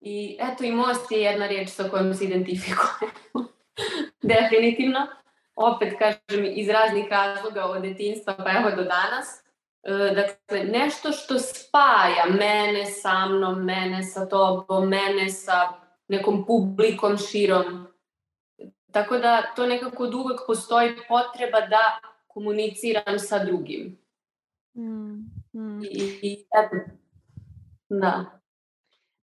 i 0.00 0.38
eto 0.40 0.64
i 0.64 0.72
most 0.72 1.12
je 1.12 1.20
jedna 1.20 1.46
riječ 1.46 1.68
sa 1.68 1.88
kojom 1.88 2.14
se 2.14 2.24
identifikujemo. 2.24 3.48
Definitivno. 4.34 5.06
Opet 5.54 5.98
kažem 5.98 6.44
iz 6.54 6.68
raznih 6.68 7.04
razloga 7.10 7.64
od 7.64 7.82
detinstva 7.82 8.34
pa 8.36 8.50
evo 8.50 8.70
do 8.70 8.82
danas. 8.82 9.44
E, 9.82 10.14
dakle, 10.14 10.64
nešto 10.64 11.12
što 11.12 11.38
spaja 11.38 12.24
mene 12.38 12.86
sa 12.86 13.26
mnom, 13.26 13.64
mene 13.64 14.02
sa 14.02 14.28
tobom, 14.28 14.88
mene 14.88 15.28
sa 15.28 15.68
nekom 16.08 16.46
publikom 16.46 17.18
širom. 17.18 17.86
Tako 18.92 19.18
da 19.18 19.42
to 19.56 19.66
nekako 19.66 20.04
od 20.04 20.14
uvek 20.14 20.40
postoji 20.46 20.96
potreba 21.08 21.60
da 21.60 22.00
komuniciram 22.34 23.18
sa 23.18 23.44
drugim. 23.44 23.98
Mm, 24.76 25.26
mm. 25.54 25.82
I, 25.84 26.18
i 26.22 26.44
da. 27.88 28.40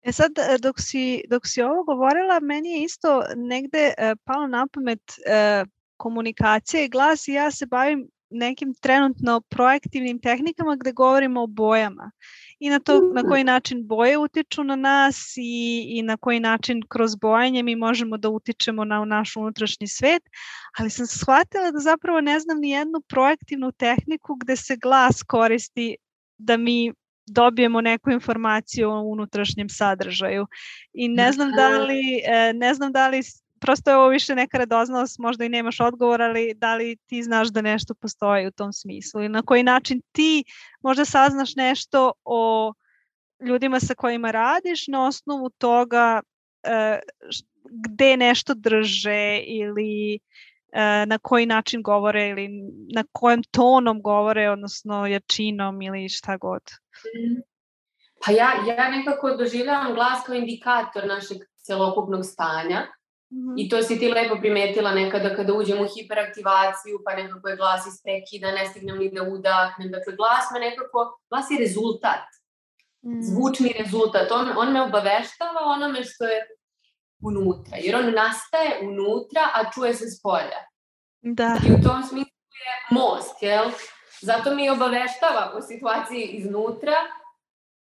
E 0.01 0.12
sad, 0.12 0.31
e, 0.38 0.57
dok 0.57 0.79
si, 0.79 1.23
dok 1.29 1.47
si 1.47 1.62
ovo 1.62 1.83
govorila, 1.83 2.39
meni 2.39 2.69
je 2.69 2.83
isto 2.83 3.23
negde 3.35 3.93
e, 3.97 4.15
palo 4.23 4.47
na 4.47 4.67
pamet 4.67 5.19
e, 5.25 5.65
komunikacija 5.97 6.83
i 6.83 6.89
glas 6.89 7.27
i 7.27 7.33
ja 7.33 7.51
se 7.51 7.65
bavim 7.65 8.07
nekim 8.29 8.73
trenutno 8.73 9.41
projektivnim 9.41 10.19
tehnikama 10.21 10.75
gde 10.75 10.91
govorimo 10.91 11.43
o 11.43 11.47
bojama 11.47 12.12
i 12.59 12.69
na 12.69 12.79
to 12.79 13.01
na 13.13 13.23
koji 13.23 13.43
način 13.43 13.87
boje 13.87 14.17
utiču 14.17 14.63
na 14.63 14.75
nas 14.75 15.33
i, 15.37 15.85
i 15.89 16.01
na 16.01 16.17
koji 16.17 16.39
način 16.39 16.81
kroz 16.89 17.15
bojanje 17.15 17.63
mi 17.63 17.75
možemo 17.75 18.17
da 18.17 18.29
utičemo 18.29 18.85
na 18.85 19.05
naš 19.05 19.35
unutrašnji 19.35 19.87
svet, 19.87 20.23
ali 20.77 20.89
sam 20.89 21.07
shvatila 21.07 21.71
da 21.71 21.79
zapravo 21.79 22.21
ne 22.21 22.39
znam 22.39 22.59
ni 22.59 22.69
jednu 22.69 23.01
projektivnu 23.01 23.71
tehniku 23.71 24.35
gde 24.35 24.55
se 24.55 24.77
glas 24.77 25.23
koristi 25.23 25.95
da 26.37 26.57
mi 26.57 26.93
dobijemo 27.25 27.81
neku 27.81 28.11
informaciju 28.11 28.89
o 28.89 29.01
unutrašnjem 29.01 29.69
sadržaju. 29.69 30.47
I 30.93 31.07
ne 31.07 31.31
znam 31.31 31.51
da 31.51 31.69
li, 31.69 32.21
e, 32.25 32.53
ne 32.53 32.73
znam 32.73 32.91
da 32.91 33.07
li 33.07 33.21
prosto 33.61 33.91
je 33.91 33.97
ovo 33.97 34.07
više 34.07 34.35
neka 34.35 34.57
radoznalost, 34.57 35.19
možda 35.19 35.45
i 35.45 35.49
nemaš 35.49 35.79
odgovor, 35.79 36.21
ali 36.21 36.53
da 36.53 36.75
li 36.75 36.97
ti 37.05 37.23
znaš 37.23 37.47
da 37.47 37.61
nešto 37.61 37.93
postoji 37.93 38.47
u 38.47 38.51
tom 38.51 38.73
smislu 38.73 39.21
i 39.21 39.29
na 39.29 39.41
koji 39.41 39.63
način 39.63 40.01
ti 40.11 40.43
možda 40.81 41.05
saznaš 41.05 41.55
nešto 41.55 42.11
o 42.23 42.73
ljudima 43.45 43.79
sa 43.79 43.95
kojima 43.95 44.31
radiš 44.31 44.87
na 44.87 45.05
osnovu 45.05 45.49
toga 45.49 46.21
e, 46.63 46.99
gde 47.63 48.17
nešto 48.17 48.53
drže 48.53 49.39
ili 49.45 50.19
e, 50.71 51.05
na 51.05 51.17
koji 51.17 51.45
način 51.45 51.81
govore 51.81 52.29
ili 52.29 52.49
na 52.95 53.03
kojem 53.11 53.43
tonom 53.43 54.01
govore, 54.01 54.49
odnosno 54.49 55.07
jačinom 55.07 55.81
ili 55.81 56.09
šta 56.09 56.37
god. 56.37 56.61
Pa 58.25 58.31
ja, 58.31 58.49
ja 58.67 58.89
nekako 58.89 59.29
doživljavam 59.29 59.93
glas 59.93 60.25
kao 60.25 60.35
indikator 60.35 61.07
našeg 61.07 61.37
celokupnog 61.57 62.25
stanja 62.25 62.87
Mm-hmm. 63.31 63.55
I 63.57 63.69
to 63.69 63.83
si 63.83 63.99
ti 63.99 64.07
lepo 64.09 64.35
primetila 64.41 64.91
nekada 64.91 65.35
kada 65.35 65.53
uđem 65.53 65.81
u 65.81 65.87
hiperaktivaciju, 65.93 66.99
pa 67.05 67.15
nekako 67.15 67.49
je 67.49 67.55
glas 67.55 67.87
isprekida, 67.87 68.51
ne 68.51 68.65
stignem 68.65 68.97
ni 68.97 69.11
da 69.11 69.23
udahnem. 69.23 69.91
Dakle, 69.91 70.15
glas 70.15 70.45
me 70.53 70.59
nekako, 70.59 70.99
glas 71.29 71.51
je 71.51 71.59
rezultat. 71.59 72.25
Mm. 73.05 73.21
Zvučni 73.21 73.73
rezultat. 73.79 74.31
On, 74.31 74.47
on 74.57 74.73
me 74.73 74.81
obaveštava 74.81 75.61
onome 75.75 76.03
što 76.03 76.23
je 76.25 76.39
unutra. 77.23 77.77
Jer 77.77 77.95
on 77.95 78.13
nastaje 78.13 78.71
unutra, 78.81 79.43
a 79.53 79.71
čuje 79.71 79.93
se 79.93 80.05
s 80.05 80.21
polja. 80.21 80.61
Da. 81.21 81.57
I 81.67 81.71
u 81.71 81.83
tom 81.83 82.03
smislu 82.03 82.39
je 82.65 82.73
most, 82.91 83.35
jel? 83.41 83.65
Zato 84.21 84.55
mi 84.55 84.69
obaveštava 84.69 85.51
o 85.55 85.61
situaciji 85.61 86.23
iznutra, 86.23 86.97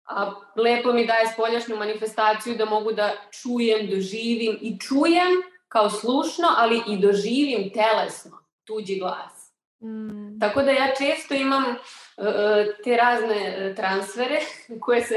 a, 0.06 0.32
lepo 0.56 0.92
mi 0.92 1.06
daje 1.06 1.32
spoljašnju 1.32 1.76
manifestaciju 1.76 2.56
da 2.56 2.64
mogu 2.64 2.92
da 2.92 3.12
čujem, 3.42 3.90
doživim 3.90 4.58
i 4.60 4.78
čujem 4.78 5.42
kao 5.68 5.90
slušno, 5.90 6.48
ali 6.56 6.82
i 6.88 6.98
doživim 6.98 7.72
telesno 7.72 8.38
tuđi 8.64 8.98
glas. 8.98 9.52
Mm. 9.82 10.40
Tako 10.40 10.62
da 10.62 10.70
ja 10.70 10.94
često 10.98 11.34
imam 11.34 11.64
uh, 11.64 11.76
te 12.84 12.96
razne 12.96 13.68
uh, 13.70 13.76
transfere 13.76 14.40
koje 14.82 15.02
se 15.02 15.16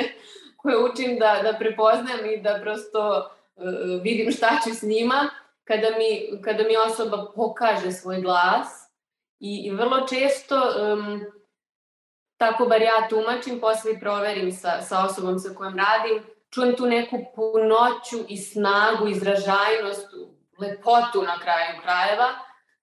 koje 0.58 0.84
učim 0.92 1.20
da, 1.20 1.40
da 1.44 1.58
prepoznam 1.60 2.26
i 2.34 2.42
da 2.42 2.60
prosto 2.62 3.30
uh, 3.56 4.02
vidim 4.04 4.32
šta 4.32 4.60
ću 4.64 4.76
s 4.76 4.82
njima 4.82 5.30
kada 5.64 5.88
mi, 5.98 6.42
kada 6.42 6.64
mi 6.64 6.78
osoba 6.78 7.32
pokaže 7.36 7.92
svoj 7.92 8.22
glas 8.22 8.68
i, 9.40 9.62
i 9.66 9.72
vrlo 9.72 10.08
često 10.08 10.56
um, 10.56 11.22
tako 12.40 12.66
bar 12.66 12.82
ja 12.82 13.08
tumačim, 13.10 13.60
posle 13.60 13.94
i 13.94 14.00
proverim 14.00 14.52
sa, 14.52 14.82
sa 14.82 15.06
osobom 15.06 15.40
sa 15.40 15.50
kojom 15.56 15.76
radim, 15.78 16.24
čujem 16.50 16.76
tu 16.76 16.86
neku 16.86 17.18
punoću 17.36 18.26
i 18.28 18.38
snagu, 18.38 19.08
izražajnost, 19.08 20.08
lepotu 20.60 21.22
na 21.22 21.40
kraju 21.40 21.82
krajeva, 21.82 22.30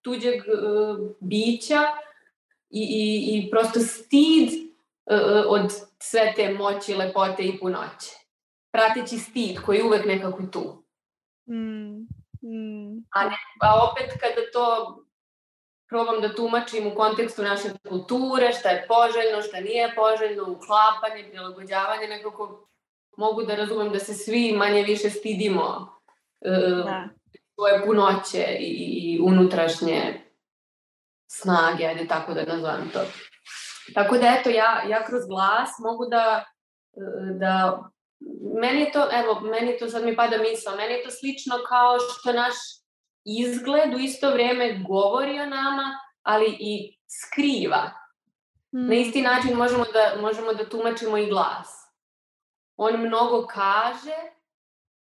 tuđeg 0.02 0.34
uh, 0.34 0.98
bića 1.20 1.82
i, 2.70 2.80
i, 2.80 3.36
i 3.36 3.50
prosto 3.50 3.80
stid 3.80 4.48
uh, 4.48 5.44
od 5.48 5.72
sve 5.98 6.32
te 6.36 6.54
moći, 6.54 6.94
lepote 6.94 7.42
i 7.42 7.58
punoće. 7.58 8.10
Prateći 8.72 9.18
stid 9.18 9.60
koji 9.60 9.76
je 9.76 9.84
uvek 9.84 10.06
nekako 10.06 10.42
tu. 10.52 10.84
Mm, 11.48 12.00
mm. 12.42 13.06
A, 13.10 13.24
ne, 13.24 13.36
a 13.60 13.90
opet 13.90 14.10
kada 14.20 14.50
to 14.52 15.05
probam 15.88 16.20
da 16.20 16.34
tumačim 16.34 16.86
u 16.86 16.94
kontekstu 16.94 17.42
naše 17.42 17.68
kulture, 17.88 18.52
šta 18.52 18.68
je 18.68 18.86
poželjno, 18.88 19.42
šta 19.42 19.60
nije 19.60 19.94
poželjno, 19.94 20.42
uklapanje, 20.42 21.28
prilagođavanje, 21.30 22.08
nekako 22.08 22.68
mogu 23.16 23.42
da 23.42 23.54
razumem 23.54 23.92
da 23.92 23.98
se 23.98 24.14
svi 24.14 24.52
manje 24.52 24.82
više 24.82 25.10
stidimo 25.10 25.98
uh, 26.40 26.84
da. 26.84 27.04
svoje 27.54 27.84
punoće 27.84 28.56
i, 28.60 28.72
i 29.02 29.20
unutrašnje 29.22 30.20
snage, 31.30 31.86
ajde 31.86 32.06
tako 32.06 32.34
da 32.34 32.44
nazovem 32.44 32.90
to. 32.92 33.00
Tako 33.94 34.16
da 34.16 34.36
eto, 34.40 34.50
ja, 34.50 34.82
ja 34.88 35.04
kroz 35.04 35.26
glas 35.28 35.70
mogu 35.78 36.06
da, 36.10 36.44
da 37.38 37.82
meni 38.60 38.92
to, 38.92 39.08
evo, 39.12 39.40
meni 39.40 39.78
to 39.78 39.88
sad 39.88 40.04
mi 40.04 40.16
pada 40.16 40.38
misla, 40.38 40.76
meni 40.76 40.94
je 40.94 41.02
to 41.02 41.10
slično 41.10 41.54
kao 41.68 41.98
što 41.98 42.32
naš 42.32 42.54
izgled 43.26 43.94
u 43.94 43.98
isto 43.98 44.30
vreme 44.30 44.78
govori 44.88 45.40
o 45.40 45.46
nama, 45.46 45.98
ali 46.22 46.56
i 46.60 46.98
skriva. 47.06 47.90
Mm. 48.74 48.80
Na 48.80 48.82
hmm. 48.82 48.92
isti 48.92 49.22
način 49.22 49.56
možemo 49.56 49.84
da, 49.84 50.20
možemo 50.20 50.52
da 50.52 50.68
tumačimo 50.68 51.18
i 51.18 51.26
glas. 51.26 51.68
On 52.76 53.00
mnogo 53.00 53.46
kaže, 53.46 54.16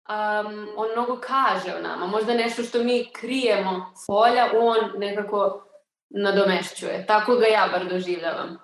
um, 0.08 0.68
on 0.76 0.88
mnogo 0.92 1.20
kaže 1.20 1.74
o 1.74 1.82
nama. 1.82 2.06
Možda 2.06 2.34
nešto 2.34 2.62
što 2.62 2.84
mi 2.84 3.10
krijemo 3.12 3.92
s 3.96 4.06
polja, 4.06 4.50
on 4.54 5.00
nekako 5.00 5.64
nadomešćuje. 6.10 7.06
Tako 7.06 7.34
ga 7.34 7.46
ja 7.46 7.68
bar 7.72 7.88
doživljavam. 7.88 8.58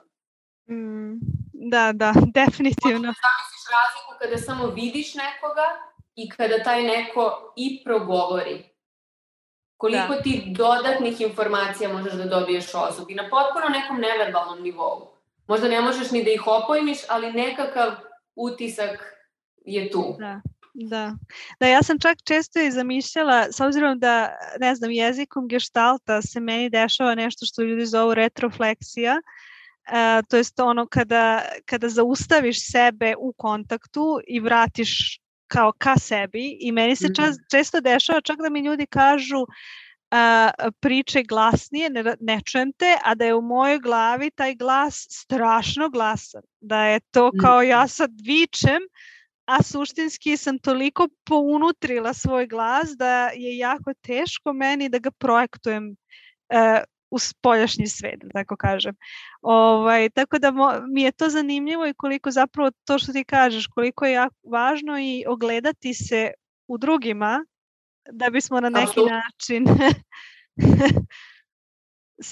Mm, 0.70 1.18
da, 1.52 1.92
da, 1.92 2.12
definitivno. 2.40 3.06
Možda 3.06 3.22
zamisliš 3.26 3.64
razliku 3.76 4.12
kada 4.20 4.36
samo 4.38 4.66
vidiš 4.66 5.14
nekoga 5.14 5.66
i 6.14 6.28
kada 6.28 6.62
taj 6.62 6.82
neko 6.82 7.52
i 7.56 7.84
progovori 7.84 8.73
koliko 9.84 10.14
da. 10.14 10.22
ti 10.22 10.42
dodatnih 10.46 11.20
informacija 11.20 11.92
možeš 11.92 12.12
da 12.12 12.24
dobiješ 12.24 12.74
o 12.74 12.78
osobi 12.78 13.14
na 13.14 13.22
potpuno 13.22 13.68
nekom 13.68 14.00
neverbalnom 14.00 14.62
nivou. 14.62 15.10
Možda 15.46 15.68
ne 15.68 15.80
možeš 15.80 16.10
ni 16.10 16.24
da 16.24 16.30
ih 16.30 16.46
opojmiš, 16.46 16.98
ali 17.08 17.32
nekakav 17.32 17.90
utisak 18.36 18.98
je 19.64 19.90
tu. 19.90 20.16
Da. 20.18 20.40
Da. 20.74 21.12
da, 21.60 21.66
ja 21.66 21.82
sam 21.82 21.98
čak 21.98 22.18
često 22.24 22.60
i 22.60 22.70
zamišljala, 22.70 23.52
s 23.52 23.60
obzirom 23.60 23.98
da, 23.98 24.36
ne 24.60 24.74
znam, 24.74 24.90
jezikom 24.90 25.48
geštalta 25.48 26.22
se 26.22 26.40
meni 26.40 26.70
dešava 26.70 27.14
nešto 27.14 27.46
što 27.46 27.62
ljudi 27.62 27.86
zovu 27.86 28.14
retrofleksija, 28.14 29.20
Uh, 29.86 30.26
to 30.28 30.36
jest 30.36 30.60
ono 30.60 30.86
kada, 30.86 31.42
kada 31.64 31.88
zaustaviš 31.88 32.70
sebe 32.70 33.14
u 33.18 33.32
kontaktu 33.32 34.20
i 34.26 34.40
vratiš 34.40 35.20
kao 35.46 35.72
ka 35.78 35.98
sebi 35.98 36.58
i 36.60 36.72
meni 36.72 36.96
se 36.96 37.08
čas, 37.14 37.36
mhm. 37.36 37.44
često 37.50 37.80
dešava 37.80 38.20
čak 38.20 38.38
da 38.42 38.50
mi 38.50 38.60
ljudi 38.60 38.86
kažu 38.86 39.40
uh, 39.40 39.48
priče 40.80 41.22
glasnije, 41.22 41.90
ne, 41.90 42.16
ne 42.20 42.40
čujem 42.44 42.72
te, 42.72 42.96
a 43.04 43.14
da 43.14 43.24
je 43.24 43.34
u 43.34 43.42
mojoj 43.42 43.78
glavi 43.78 44.30
taj 44.30 44.54
glas 44.54 45.06
strašno 45.10 45.88
glasan. 45.88 46.42
Da 46.60 46.84
je 46.84 47.00
to 47.00 47.28
mhm. 47.28 47.38
kao 47.40 47.62
ja 47.62 47.88
sad 47.88 48.10
vičem, 48.24 48.82
a 49.44 49.62
suštinski 49.62 50.36
sam 50.36 50.58
toliko 50.58 51.08
pounutrila 51.24 52.14
svoj 52.14 52.46
glas 52.46 52.96
da 52.98 53.28
je 53.28 53.58
jako 53.58 53.92
teško 54.00 54.52
meni 54.52 54.88
da 54.88 54.98
ga 54.98 55.10
projektujem 55.10 55.90
uh, 55.90 56.82
u 57.10 57.18
spoljašnji 57.18 57.86
svet, 57.86 58.20
da 58.22 58.28
tako 58.32 58.56
kažem. 58.56 58.94
Ovaj, 59.44 60.10
tako 60.10 60.38
da 60.38 60.50
mo, 60.50 60.72
mi 60.88 61.02
je 61.02 61.12
to 61.12 61.28
zanimljivo 61.28 61.86
i 61.86 61.94
koliko 61.94 62.30
zapravo 62.30 62.70
to 62.84 62.98
što 62.98 63.12
ti 63.12 63.24
kažeš, 63.24 63.66
koliko 63.66 64.04
je 64.04 64.12
jako 64.12 64.34
važno 64.42 64.98
i 64.98 65.24
ogledati 65.28 65.94
se 65.94 66.32
u 66.68 66.78
drugima 66.78 67.44
da 68.10 68.30
bismo 68.30 68.60
na 68.60 68.68
neki 68.68 68.84
Absolut. 68.84 69.10
način 69.10 69.66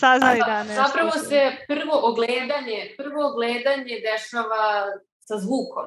saznali 0.01 0.41
da 0.47 0.65
nešto. 0.65 0.83
Zapravo 0.87 1.11
se 1.11 1.57
prvo 1.69 2.01
ogledanje, 2.03 2.95
prvo 2.97 3.31
ogledanje 3.31 4.01
dešava 4.13 4.87
sa 5.19 5.39
zvukom. 5.39 5.85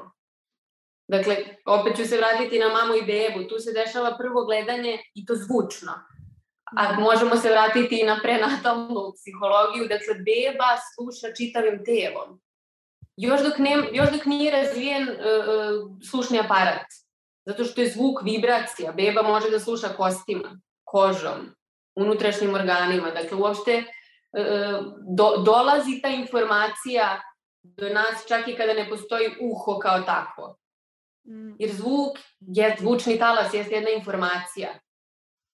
Dakle, 1.07 1.37
opet 1.65 1.97
ću 1.97 2.05
se 2.05 2.17
vratiti 2.17 2.59
na 2.59 2.69
mamu 2.69 2.93
i 2.93 3.05
bebu. 3.05 3.47
Tu 3.49 3.59
se 3.59 3.73
dešava 3.73 4.17
prvo 4.17 4.45
gledanje 4.45 4.99
i 5.13 5.25
to 5.25 5.35
zvučno. 5.35 5.91
A 6.77 6.93
da. 6.93 6.99
možemo 6.99 7.35
se 7.35 7.49
vratiti 7.49 7.99
i 8.01 8.05
na 8.05 8.19
prenatalnu 8.23 9.13
psihologiju, 9.15 9.87
dakle 9.87 10.13
beba 10.13 10.69
sluša 10.93 11.33
čitavim 11.37 11.85
telom. 11.85 12.41
još 13.17 13.41
dok, 13.41 13.57
ne, 13.57 13.89
još 13.91 14.11
dok 14.11 14.25
nije 14.25 14.51
razvijen 14.51 15.09
uh, 15.09 15.17
slušni 16.09 16.39
aparat. 16.39 16.87
Zato 17.45 17.63
što 17.63 17.81
je 17.81 17.89
zvuk 17.89 18.23
vibracija. 18.23 18.91
Beba 18.91 19.21
može 19.21 19.49
da 19.49 19.59
sluša 19.59 19.87
kostima, 19.87 20.59
kožom, 20.83 21.55
unutrašnjim 21.95 22.53
organima. 22.53 23.11
Dakle, 23.11 23.37
uopšte 23.37 23.83
uh, 23.83 24.85
do, 25.17 25.43
dolazi 25.45 26.01
ta 26.01 26.09
informacija 26.09 27.21
do 27.63 27.89
nas 27.89 28.25
čak 28.27 28.47
i 28.47 28.55
kada 28.55 28.73
ne 28.73 28.89
postoji 28.89 29.27
uho 29.41 29.79
kao 29.79 30.01
takvo. 30.01 30.57
Mm. 31.27 31.55
Jer 31.59 31.71
zvuk, 31.71 32.17
je, 32.39 32.75
zvučni 32.79 33.19
talas 33.19 33.53
je 33.53 33.65
jedna 33.69 33.89
informacija. 33.89 34.69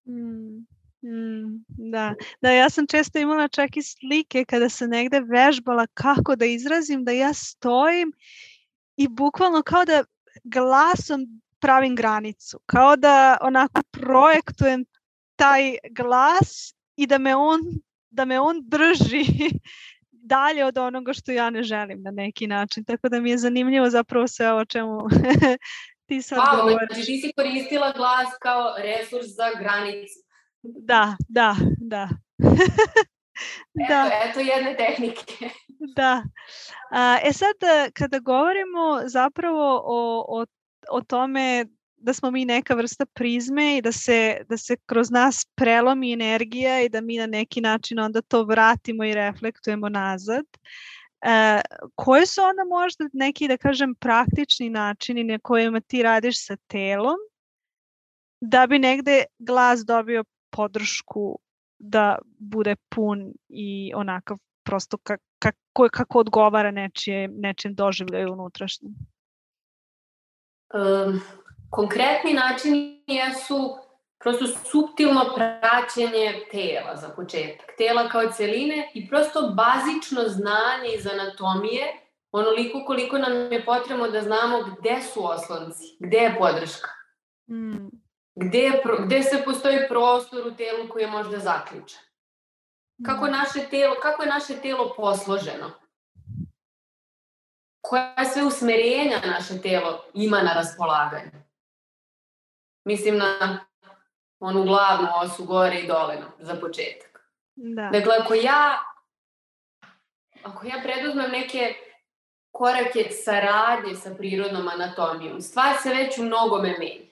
Mm. 0.08 0.71
Mm, 1.02 1.64
da. 1.66 2.14
da, 2.40 2.50
ja 2.50 2.70
sam 2.70 2.86
često 2.86 3.18
imala 3.18 3.48
čak 3.48 3.76
i 3.76 3.82
slike 3.82 4.44
kada 4.44 4.68
sam 4.68 4.90
negde 4.90 5.20
vežbala 5.20 5.86
kako 5.94 6.36
da 6.36 6.44
izrazim, 6.44 7.04
da 7.04 7.12
ja 7.12 7.34
stojim 7.34 8.12
i 8.96 9.08
bukvalno 9.08 9.62
kao 9.62 9.84
da 9.84 10.04
glasom 10.44 11.26
pravim 11.60 11.96
granicu, 11.96 12.60
kao 12.66 12.96
da 12.96 13.38
onako 13.40 13.82
projektujem 13.90 14.84
taj 15.36 15.76
glas 15.90 16.74
i 16.96 17.06
da 17.06 17.18
me 17.18 17.36
on, 17.36 17.60
da 18.10 18.24
me 18.24 18.40
on 18.40 18.56
drži 18.62 19.24
dalje 20.34 20.64
od 20.64 20.78
onoga 20.78 21.12
što 21.12 21.32
ja 21.32 21.50
ne 21.50 21.62
želim 21.62 22.02
na 22.02 22.10
neki 22.10 22.46
način. 22.46 22.84
Tako 22.84 23.08
da 23.08 23.20
mi 23.20 23.30
je 23.30 23.38
zanimljivo 23.38 23.90
zapravo 23.90 24.28
sve 24.28 24.52
o 24.52 24.64
čemu 24.64 25.00
ti 26.06 26.22
sad 26.22 26.38
wow, 26.38 26.56
govoriš. 26.56 26.88
Znači 26.92 27.06
ti 27.06 27.20
si 27.20 27.32
koristila 27.36 27.92
glas 27.96 28.28
kao 28.40 28.74
resurs 28.78 29.26
za 29.26 29.50
granicu. 29.60 30.31
Da, 30.62 31.16
da, 31.28 31.56
da. 31.78 32.08
da. 33.88 34.10
Eto, 34.12 34.30
eto 34.30 34.40
jedne 34.40 34.76
tehnike. 34.76 35.50
da. 35.96 36.22
A, 36.90 37.18
e 37.22 37.32
sad, 37.32 37.56
kada 37.92 38.18
govorimo 38.18 39.02
zapravo 39.06 39.82
o, 39.84 40.24
o, 40.28 40.46
o 40.90 41.00
tome 41.00 41.66
da 41.96 42.12
smo 42.12 42.30
mi 42.30 42.44
neka 42.44 42.74
vrsta 42.74 43.06
prizme 43.06 43.76
i 43.76 43.82
da 43.82 43.92
se, 43.92 44.42
da 44.48 44.56
se 44.56 44.76
kroz 44.86 45.10
nas 45.10 45.46
prelomi 45.54 46.12
energija 46.12 46.80
i 46.80 46.88
da 46.88 47.00
mi 47.00 47.16
na 47.16 47.26
neki 47.26 47.60
način 47.60 47.98
onda 47.98 48.22
to 48.22 48.42
vratimo 48.44 49.04
i 49.04 49.14
reflektujemo 49.14 49.88
nazad. 49.88 50.44
E, 51.22 51.60
koje 51.94 52.26
su 52.26 52.40
onda 52.42 52.64
možda 52.64 53.08
neki, 53.12 53.48
da 53.48 53.56
kažem, 53.56 53.94
praktični 53.94 54.70
načini 54.70 55.24
na 55.24 55.38
kojima 55.38 55.80
ti 55.80 56.02
radiš 56.02 56.46
sa 56.46 56.56
telom 56.66 57.16
da 58.40 58.66
bi 58.66 58.78
negde 58.78 59.24
glas 59.38 59.80
dobio 59.86 60.24
podršku 60.56 61.38
da 61.78 62.18
bude 62.38 62.76
pun 62.88 63.32
i 63.48 63.92
onakav 63.94 64.36
prosto 64.64 64.98
kako, 65.38 65.88
kako 65.92 66.18
odgovara 66.18 66.70
nečije, 66.70 67.28
nečijem 67.28 67.74
doživljaju 67.74 68.32
unutrašnjem? 68.32 68.92
Um, 70.74 71.20
konkretni 71.70 72.32
načini 72.32 73.04
jesu 73.06 73.78
prosto 74.22 74.46
subtilno 74.46 75.24
praćenje 75.34 76.34
tela 76.50 76.96
za 76.96 77.08
početak. 77.08 77.66
Tela 77.78 78.08
kao 78.08 78.32
celine 78.32 78.90
i 78.94 79.08
prosto 79.08 79.54
bazično 79.56 80.22
znanje 80.28 80.94
iz 80.98 81.06
anatomije, 81.06 81.84
onoliko 82.32 82.84
koliko 82.86 83.18
nam 83.18 83.52
je 83.52 83.64
potrebno 83.64 84.08
da 84.08 84.20
znamo 84.20 84.58
gde 84.62 85.00
su 85.02 85.24
oslonci, 85.24 85.96
gde 86.00 86.16
je 86.16 86.36
podrška. 86.38 86.90
Mm. 87.50 88.01
Gde, 88.34 88.58
je, 88.58 88.82
gde 89.06 89.22
se 89.22 89.42
postoji 89.44 89.78
prostor 89.88 90.46
u 90.46 90.54
telu 90.54 90.88
koji 90.88 91.02
je 91.02 91.10
možda 91.10 91.38
zaključan? 91.38 92.02
Kako, 93.06 93.24
mhm. 93.24 93.32
naše 93.32 93.68
telo, 93.70 93.94
kako 94.02 94.22
je 94.22 94.28
naše 94.28 94.54
telo 94.56 94.94
posloženo? 94.96 95.70
Koja 97.80 98.24
sve 98.32 98.44
usmerenja 98.44 99.20
naše 99.26 99.62
telo 99.62 100.04
ima 100.14 100.42
na 100.42 100.52
raspolaganju? 100.52 101.42
Mislim 102.84 103.18
na 103.18 103.58
onu 104.40 104.64
glavnu 104.64 105.08
osu 105.22 105.44
gore 105.44 105.80
i 105.80 105.86
dole 105.86 106.18
za 106.38 106.54
početak. 106.54 107.30
Da. 107.54 107.90
Dakle, 107.92 108.14
ako 108.20 108.34
ja 108.34 108.78
ako 110.42 110.66
ja 110.66 110.80
preduzmem 110.82 111.30
neke 111.30 111.74
korake 112.50 113.10
saradnje 113.10 113.94
sa 113.94 114.14
prirodnom 114.14 114.68
anatomijom, 114.68 115.40
stvar 115.40 115.76
se 115.82 115.94
već 115.94 116.18
u 116.18 116.22
mnogome 116.22 116.76
menja. 116.78 117.11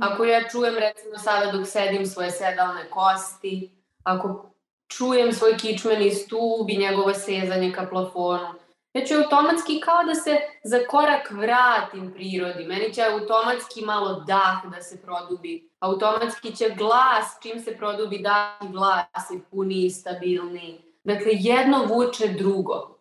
Ako 0.00 0.24
ja 0.24 0.48
čujem 0.48 0.74
recimo 0.74 1.18
sada 1.18 1.52
dok 1.52 1.66
sedim 1.66 2.06
svoje 2.06 2.30
sedalne 2.30 2.90
kosti, 2.90 3.70
ako 4.02 4.50
čujem 4.88 5.32
svoj 5.32 5.56
kičmeni 5.56 6.10
stub 6.10 6.70
i 6.70 6.78
njegovo 6.78 7.14
sezanje 7.14 7.72
ka 7.72 7.86
plafonu, 7.90 8.54
ja 8.94 9.04
ću 9.04 9.14
automatski 9.14 9.80
kao 9.80 10.04
da 10.04 10.14
se 10.14 10.38
za 10.64 10.78
korak 10.88 11.30
vratim 11.30 12.12
prirodi. 12.12 12.64
Meni 12.64 12.94
će 12.94 13.02
automatski 13.02 13.84
malo 13.84 14.24
dah 14.26 14.70
da 14.74 14.82
se 14.82 15.02
produbi. 15.02 15.70
Automatski 15.80 16.56
će 16.56 16.74
glas, 16.78 17.38
čim 17.42 17.60
se 17.60 17.76
produbi 17.76 18.18
dah 18.18 18.68
i 18.68 18.72
glas 18.72 19.30
je 19.30 19.40
puniji, 19.50 19.90
stabilniji. 19.90 20.80
Dakle, 21.04 21.32
jedno 21.32 21.84
vuče 21.84 22.28
drugo. 22.28 22.98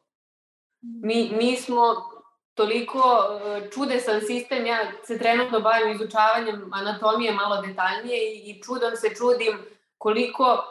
Mi, 0.81 1.31
mi 1.37 1.55
smo 1.55 2.12
toliko 2.53 3.01
e, 3.01 3.69
čudesan 3.71 4.21
sistem, 4.21 4.65
ja 4.65 4.77
se 5.03 5.19
trenutno 5.19 5.59
bavim 5.59 5.91
izučavanjem 5.95 6.69
anatomije 6.73 7.31
malo 7.31 7.61
detaljnije 7.61 8.33
i, 8.33 8.51
i 8.51 8.61
čudom 8.63 8.95
se 8.95 9.15
čudim 9.15 9.57
koliko, 9.97 10.63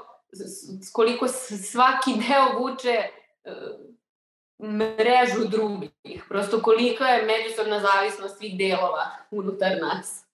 koliko 0.92 1.28
svaki 1.72 2.10
deo 2.28 2.58
vuče 2.58 2.90
e, 2.90 3.10
mrežu 4.62 5.48
drugih. 5.48 6.24
Prosto 6.28 6.62
kolika 6.62 7.04
je 7.04 7.26
međusobna 7.26 7.80
zavisnost 7.80 8.38
svih 8.38 8.58
delova 8.58 9.10
unutar 9.30 9.70
nas. 9.80 10.24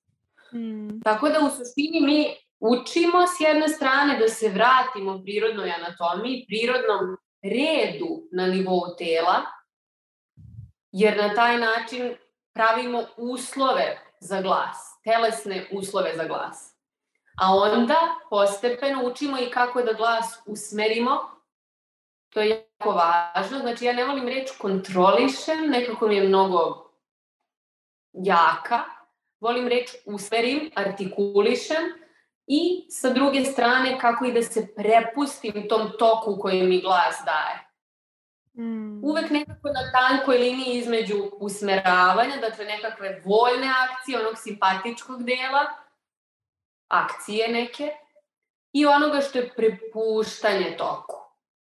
Mm. 0.53 1.01
Tako 1.01 1.29
da 1.29 1.39
u 1.39 1.51
suštini 1.51 2.01
mi 2.01 2.37
učimo 2.61 3.27
s 3.27 3.41
jedne 3.41 3.69
strane 3.69 4.19
da 4.19 4.29
se 4.29 4.49
vratimo 4.49 5.23
prirodnoj 5.23 5.71
anatomiji, 5.71 6.45
prirodnom 6.49 7.17
redu 7.43 8.29
na 8.33 8.47
nivou 8.47 8.97
tela, 8.99 9.58
jer 10.93 11.17
na 11.17 11.35
taj 11.35 11.59
način 11.59 12.17
pravimo 12.55 13.05
uslove 13.17 13.99
za 14.21 14.43
glas, 14.43 15.01
telesne 15.05 15.69
uslove 15.73 16.13
za 16.17 16.25
glas. 16.25 16.75
A 17.41 17.55
onda 17.55 17.97
postepeno 18.31 19.05
učimo 19.05 19.39
i 19.39 19.51
kako 19.51 19.83
da 19.83 19.93
glas 19.93 20.43
usmerimo, 20.47 21.21
to 22.31 22.41
je 22.41 22.49
jako 22.49 22.91
važno. 22.91 23.59
Znači 23.59 23.85
ja 23.85 23.93
ne 23.93 24.05
volim 24.05 24.29
reč 24.29 24.51
kontrolišem, 24.59 25.71
nekako 25.71 26.09
mi 26.09 26.17
je 26.17 26.29
mnogo 26.29 26.91
jaka. 28.13 28.81
Volim 29.41 29.69
reč 29.69 29.91
usmerim, 30.07 30.71
artikulišem 30.75 31.85
i 32.47 32.87
sa 32.91 33.11
druge 33.11 33.45
strane 33.45 33.99
kako 34.01 34.25
i 34.25 34.33
da 34.33 34.43
se 34.43 34.75
prepustim 34.77 35.69
tom 35.69 35.93
toku 35.99 36.39
koji 36.41 36.63
mi 36.63 36.81
glas 36.81 37.23
daje. 37.25 37.68
Mm. 38.59 39.05
Uvek 39.05 39.31
nekako 39.31 39.69
na 39.69 39.93
tankoj 39.93 40.39
liniji 40.39 40.79
između 40.79 41.31
usmeravanja, 41.41 42.37
dakle 42.41 42.65
nekakve 42.65 43.23
voljne 43.25 43.73
akcije, 43.89 44.21
onog 44.21 44.35
simpatičkog 44.39 45.25
dela, 45.25 45.65
akcije 46.89 47.49
neke, 47.49 47.91
i 48.73 48.87
onoga 48.87 49.21
što 49.21 49.39
je 49.39 49.53
prepuštanje 49.57 50.77
toku. 50.79 51.17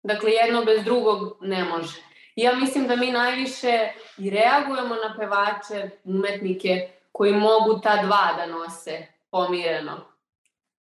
Dakle, 0.02 0.30
jedno 0.30 0.64
bez 0.64 0.84
drugog 0.84 1.36
ne 1.40 1.64
može. 1.64 2.02
Ja 2.36 2.54
mislim 2.54 2.86
da 2.86 2.96
mi 2.96 3.10
najviše 3.10 3.92
i 4.18 4.30
reagujemo 4.30 4.94
na 4.94 5.16
pevače, 5.18 5.90
umetnike 6.04 6.88
koji 7.12 7.32
mogu 7.32 7.80
ta 7.82 8.02
dva 8.02 8.32
da 8.36 8.46
nose 8.46 9.06
pomireno. 9.30 10.00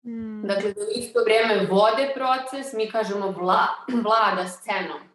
Mm. 0.06 0.46
Dakle, 0.46 0.72
da 0.72 0.80
u 0.80 0.84
isto 0.94 1.20
vreme 1.24 1.66
vode 1.66 2.12
proces, 2.14 2.72
mi 2.72 2.90
kažemo 2.90 3.30
vla, 3.30 3.66
vlada 4.04 4.48
scenom. 4.48 5.07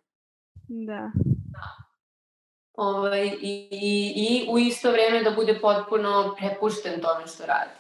Da. 0.68 1.12
Ovaj, 2.74 3.28
i, 3.42 3.68
i, 3.72 4.14
I 4.16 4.48
u 4.50 4.58
isto 4.60 4.92
vreme 4.92 5.24
da 5.24 5.32
bude 5.32 5.60
potpuno 5.62 6.36
prepušten 6.38 7.02
tome 7.02 7.28
što 7.28 7.46
radi. 7.46 7.72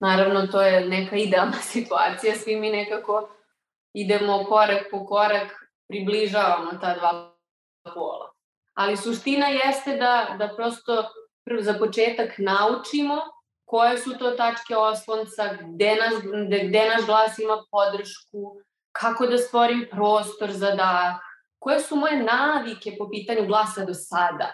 Naravno, 0.00 0.46
to 0.46 0.62
je 0.62 0.88
neka 0.88 1.16
idealna 1.16 1.60
situacija, 1.72 2.34
svi 2.34 2.56
mi 2.56 2.70
nekako 2.70 3.28
idemo 3.94 4.44
korak 4.44 4.86
po 4.90 5.06
korak, 5.06 5.72
približavamo 5.88 6.70
ta 6.80 6.94
dva 6.94 7.34
pola. 7.94 8.32
Ali 8.74 8.96
suština 8.96 9.46
jeste 9.46 9.96
da, 9.96 10.36
da 10.38 10.54
prosto 10.56 11.04
za 11.60 11.74
početak 11.78 12.38
naučimo 12.38 13.16
koje 13.64 13.98
su 13.98 14.18
to 14.18 14.30
tačke 14.30 14.76
oslonca, 14.76 15.56
gde, 15.60 15.94
nas, 15.94 16.14
gde, 16.46 16.64
gde 16.68 16.88
naš 16.88 17.06
glas 17.06 17.38
ima 17.38 17.64
podršku, 17.70 18.56
kako 18.92 19.26
da 19.26 19.38
stvorim 19.38 19.86
prostor 19.90 20.50
za 20.50 20.70
dah, 20.70 21.16
koje 21.62 21.80
su 21.80 21.96
moje 21.96 22.22
navike 22.22 22.94
po 22.98 23.08
pitanju 23.10 23.46
glasa 23.46 23.84
do 23.84 23.94
sada. 23.94 24.48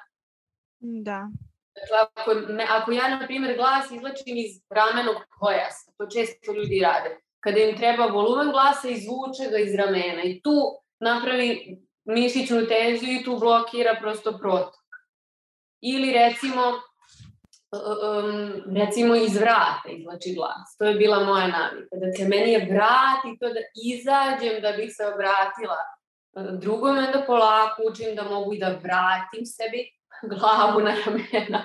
Da. 0.81 1.29
Dakle, 1.77 1.99
ako, 2.15 2.53
me, 2.53 2.67
ako 2.71 2.93
ja, 2.93 3.09
na 3.09 3.27
primjer, 3.27 3.57
glas 3.57 3.91
izlačim 3.91 4.37
iz 4.37 4.53
ramenog 4.71 5.17
pojasa, 5.41 5.93
to 5.99 6.07
često 6.07 6.53
ljudi 6.53 6.81
rade, 6.81 7.21
kada 7.41 7.61
im 7.61 7.77
treba 7.77 8.07
volumen 8.07 8.51
glasa, 8.51 8.89
izvuče 8.89 9.51
ga 9.51 9.59
iz 9.59 9.75
ramena 9.75 10.23
i 10.23 10.41
tu 10.43 10.57
napravi 11.01 11.79
mišićnu 12.05 12.67
tenziju 12.67 13.13
i 13.21 13.25
tu 13.25 13.39
blokira 13.39 13.97
prosto 14.01 14.39
protok. 14.39 14.75
Ili 15.81 16.13
recimo, 16.13 16.63
um, 17.73 18.77
recimo 18.77 19.15
iz 19.15 19.37
vrata 19.37 19.89
izlači 19.99 20.35
glas. 20.35 20.77
To 20.79 20.85
je 20.85 20.95
bila 20.95 21.25
moja 21.25 21.47
navika. 21.47 21.97
Dakle, 22.05 22.29
meni 22.29 22.53
je 22.53 22.67
vrat 22.71 23.21
i 23.25 23.39
to 23.39 23.47
da 23.49 23.61
izađem 23.93 24.63
da 24.63 24.73
bih 24.73 24.91
se 24.97 25.07
obratila 25.07 25.79
drugome, 26.35 27.07
onda 27.07 27.25
polako 27.27 27.83
učim 27.91 28.15
da 28.17 28.23
mogu 28.23 28.55
i 28.55 28.59
da 28.59 28.69
vratim 28.69 29.47
sebi 29.47 29.91
glavu 30.33 30.81
na 30.81 30.95
ramena, 31.07 31.65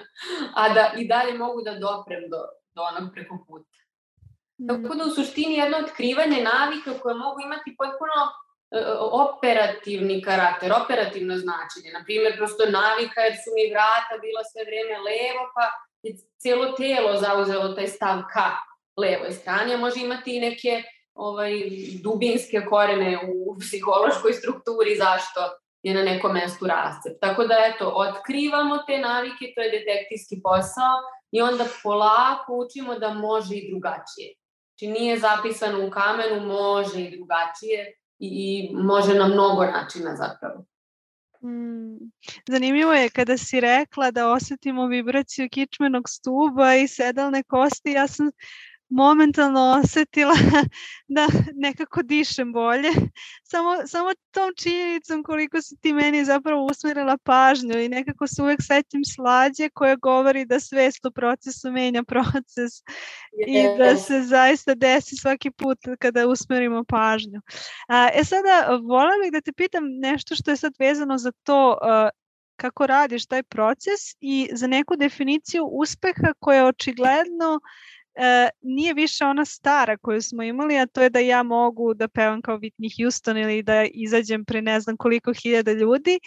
a 0.56 0.74
da 0.74 0.92
i 0.98 1.08
dalje 1.08 1.34
mogu 1.38 1.62
da 1.62 1.80
doprem 1.80 2.30
do, 2.30 2.42
do 2.76 2.82
onog 2.82 3.14
preko 3.14 3.46
puta. 3.48 3.78
Mm. 4.62 4.68
Tako 4.68 4.96
da 4.96 5.04
u 5.06 5.10
suštini 5.10 5.54
jedno 5.54 5.78
otkrivanje 5.78 6.44
navika 6.44 7.00
koje 7.02 7.16
mogu 7.16 7.40
imati 7.46 7.76
potpuno 7.78 8.18
e, 8.28 8.34
operativni 9.26 10.22
karakter, 10.22 10.72
operativno 10.84 11.38
značenje. 11.38 11.90
Naprimjer, 12.00 12.38
prosto 12.38 12.64
navika 12.66 13.20
jer 13.22 13.36
su 13.44 13.50
mi 13.56 13.74
vrata 13.74 14.14
bila 14.26 14.42
sve 14.52 14.62
vreme 14.70 14.96
levo, 15.10 15.44
pa 15.56 15.64
je 16.04 16.12
cijelo 16.42 16.72
telo 16.72 17.18
zauzelo 17.18 17.74
taj 17.78 17.88
stav 17.88 18.18
ka 18.34 18.50
levoj 18.98 19.32
strani, 19.32 19.74
a 19.74 19.78
može 19.78 20.00
imati 20.00 20.38
i 20.38 20.40
neke 20.40 20.84
ovaj, 21.14 21.54
dubinske 22.04 22.66
korene 22.70 23.20
u 23.36 23.60
psihološkoj 23.60 24.34
strukturi 24.34 24.96
zašto 24.98 25.40
je 25.84 25.94
na 25.94 26.04
nekom 26.04 26.34
mestu 26.34 26.68
rascep. 26.68 27.14
Tako 27.22 27.44
da, 27.48 27.56
eto, 27.74 27.94
otkrivamo 27.96 28.78
te 28.88 28.98
navike, 28.98 29.54
to 29.56 29.62
je 29.62 29.72
detektivski 29.72 30.42
posao 30.44 30.96
i 31.32 31.42
onda 31.42 31.66
polako 31.84 32.66
učimo 32.66 33.00
da 33.00 33.14
može 33.14 33.56
i 33.56 33.70
drugačije. 33.70 34.34
Znači 34.70 34.88
nije 35.00 35.20
zapisano 35.20 35.88
u 35.88 35.90
kamenu, 35.90 36.48
može 36.48 37.02
i 37.02 37.18
drugačije 37.18 37.94
i, 38.20 38.28
i 38.28 38.76
može 38.76 39.14
na 39.14 39.28
mnogo 39.28 39.66
načina 39.66 40.16
zapravo. 40.16 40.66
Mm. 41.44 42.12
Zanimljivo 42.48 42.94
je 42.94 43.10
kada 43.10 43.38
si 43.38 43.60
rekla 43.60 44.12
da 44.12 44.32
osetimo 44.32 44.88
vibraciju 44.88 45.50
kičmenog 45.52 46.10
stuba 46.10 46.76
i 46.76 46.88
sedalne 46.88 47.44
kosti, 47.44 47.92
ja 47.92 48.08
sam 48.08 48.32
momentalno 48.94 49.82
osetila 49.84 50.34
da 51.16 51.28
nekako 51.54 52.02
dišem 52.02 52.54
bolje. 52.54 52.90
Samo, 53.44 53.76
samo 53.88 54.10
tom 54.32 54.52
činjenicom 54.58 55.24
koliko 55.24 55.62
si 55.62 55.76
ti 55.82 55.94
meni 55.94 56.26
zapravo 56.26 56.66
usmerila 56.66 57.18
pažnju 57.24 57.80
i 57.80 57.90
nekako 57.90 58.28
se 58.28 58.42
uvek 58.42 58.60
sećam 58.62 59.02
slađe 59.16 59.70
koja 59.70 59.96
govori 59.96 60.46
da 60.46 60.60
svest 60.60 61.06
u 61.06 61.12
procesu 61.12 61.72
menja 61.72 62.04
proces 62.04 62.72
i 63.48 63.64
da 63.78 63.96
se 63.96 64.22
zaista 64.22 64.76
desi 64.76 65.16
svaki 65.16 65.52
put 65.52 65.78
kada 66.00 66.28
usmerimo 66.28 66.84
pažnju. 66.84 67.42
A, 67.88 68.10
e 68.14 68.24
sada, 68.24 68.80
vola 68.84 69.12
bih 69.24 69.32
da 69.32 69.42
te 69.42 69.54
pitam 69.54 69.84
nešto 70.02 70.36
što 70.36 70.52
je 70.52 70.58
sad 70.58 70.74
vezano 70.80 71.18
za 71.18 71.32
to 71.44 71.70
uh, 71.72 72.10
kako 72.56 72.88
radiš 72.88 73.26
taj 73.26 73.44
proces 73.44 74.02
i 74.20 74.50
za 74.54 74.68
neku 74.68 74.96
definiciju 74.96 75.66
uspeha 75.66 76.34
koja 76.40 76.66
očigledno 76.66 77.60
e, 78.16 78.50
nije 78.62 78.94
više 78.94 79.26
ona 79.26 79.46
stara 79.46 79.98
koju 79.98 80.22
smo 80.22 80.44
imali, 80.44 80.78
a 80.78 80.86
to 80.86 81.02
je 81.02 81.10
da 81.10 81.20
ja 81.20 81.44
mogu 81.44 81.94
da 81.94 82.08
pevam 82.08 82.42
kao 82.42 82.58
Whitney 82.58 83.04
Houston 83.04 83.38
ili 83.38 83.64
da 83.64 83.86
izađem 83.94 84.46
pre 84.46 84.62
ne 84.62 84.80
znam 84.80 84.98
koliko 84.98 85.34
hiljada 85.34 85.72
ljudi 85.72 86.20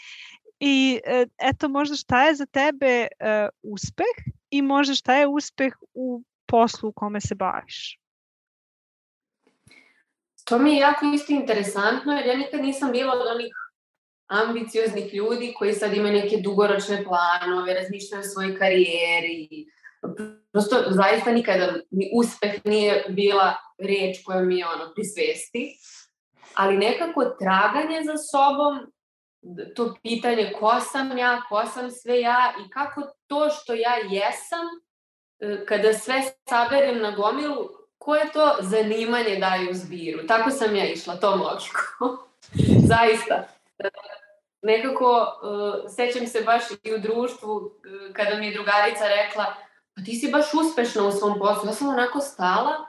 i 0.61 1.01
e, 1.07 1.27
eto 1.39 1.69
možda 1.69 1.97
šta 1.97 2.27
je 2.27 2.35
za 2.35 2.47
tebe 2.47 2.87
e, 2.87 3.09
uspeh 3.63 4.17
i 4.51 4.63
možda 4.63 4.95
šta 4.95 5.17
je 5.17 5.27
uspeh 5.27 5.73
u 5.95 6.23
poslu 6.47 6.89
u 6.89 6.93
kome 6.93 7.21
se 7.21 7.35
baviš. 7.35 7.99
To 10.45 10.59
mi 10.59 10.73
je 10.73 10.79
jako 10.79 11.07
isto 11.15 11.33
interesantno 11.33 12.13
jer 12.13 12.27
ja 12.27 12.37
nikad 12.37 12.61
nisam 12.61 12.93
bila 12.93 13.13
od 13.13 13.27
onih 13.35 13.53
ambicioznih 14.27 15.15
ljudi 15.15 15.55
koji 15.59 15.73
sad 15.73 15.97
imaju 15.97 16.15
neke 16.15 16.37
dugoročne 16.37 17.05
planove, 17.05 17.75
razmišljaju 17.75 18.21
o 18.21 18.25
svojoj 18.25 18.59
karijeri, 18.59 19.67
prosto 20.53 20.77
zaista 20.89 21.33
nikada 21.33 21.73
mi 21.91 22.11
uspeh 22.15 22.65
nije 22.65 23.05
bila 23.09 23.55
reč 23.79 24.25
koja 24.25 24.41
mi 24.41 24.59
je 24.59 24.67
ono 24.67 24.95
prisvesti, 24.95 25.77
ali 26.55 26.77
nekako 26.77 27.25
traganje 27.25 28.01
za 28.05 28.17
sobom, 28.17 28.93
to 29.75 29.95
pitanje 30.03 30.53
ko 30.61 30.81
sam 30.81 31.19
ja, 31.19 31.43
ko 31.49 31.67
sam 31.67 31.91
sve 31.91 32.21
ja 32.21 32.55
i 32.67 32.71
kako 32.71 33.03
to 33.27 33.51
što 33.51 33.75
ja 33.75 33.95
jesam, 34.11 34.67
e, 35.41 35.67
kada 35.67 35.93
sve 35.93 36.23
saberem 36.49 37.03
na 37.03 37.11
gomilu, 37.11 37.69
koje 37.99 38.33
to 38.33 38.57
zanimanje 38.61 39.37
daje 39.37 39.71
u 39.71 39.75
zbiru. 39.75 40.27
Tako 40.27 40.51
sam 40.51 40.77
ja 40.77 40.85
išla, 40.85 41.17
tom 41.17 41.41
logikom. 41.41 42.19
Zaista. 42.93 43.49
Nekako, 44.63 45.27
uh, 45.43 45.91
sećam 45.97 46.27
se 46.27 46.41
baš 46.41 46.63
i 46.83 46.95
u 46.95 46.99
društvu, 46.99 47.73
kada 48.13 48.37
mi 48.37 48.47
je 48.47 48.55
drugarica 48.55 49.05
rekla, 49.09 49.55
pa 49.97 50.03
ti 50.05 50.15
si 50.15 50.33
baš 50.33 50.47
uspešna 50.55 51.03
u 51.03 51.13
svom 51.13 51.39
poslu. 51.39 51.69
Ja 51.69 51.73
sam 51.73 51.89
onako 51.89 52.21
stala, 52.21 52.87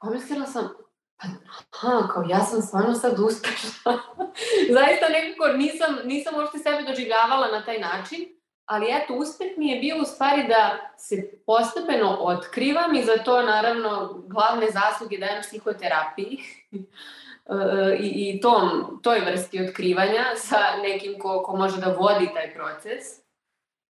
pomislila 0.00 0.46
sam, 0.46 0.68
pa 1.16 1.26
aha, 1.72 2.08
kao 2.12 2.24
ja 2.28 2.40
sam 2.40 2.62
stvarno 2.62 2.94
sad 2.94 3.18
uspešna. 3.18 3.92
Zaista 4.76 5.08
nekako 5.08 5.48
nisam, 5.56 5.96
nisam 6.04 6.34
uopšte 6.34 6.58
sebe 6.58 6.82
doživljavala 6.82 7.46
na 7.46 7.64
taj 7.64 7.78
način, 7.78 8.20
ali 8.64 8.86
eto, 8.90 9.14
uspeh 9.14 9.46
mi 9.56 9.68
je 9.68 9.80
bio 9.80 9.96
u 10.02 10.04
stvari 10.04 10.48
da 10.48 10.90
se 10.98 11.40
postepeno 11.46 12.18
otkrivam 12.20 12.94
i 12.96 13.04
za 13.04 13.16
to 13.24 13.42
naravno 13.42 14.22
glavne 14.26 14.66
zasluge 14.70 15.18
dajem 15.18 15.42
psihoterapiji 15.42 16.38
i, 18.00 18.30
i 18.36 18.40
tom, 18.40 19.00
toj 19.02 19.20
vrsti 19.20 19.66
otkrivanja 19.68 20.24
sa 20.36 20.58
nekim 20.82 21.18
ko, 21.18 21.42
ko 21.42 21.56
može 21.56 21.80
da 21.80 21.96
vodi 21.98 22.30
taj 22.34 22.54
proces. 22.54 23.23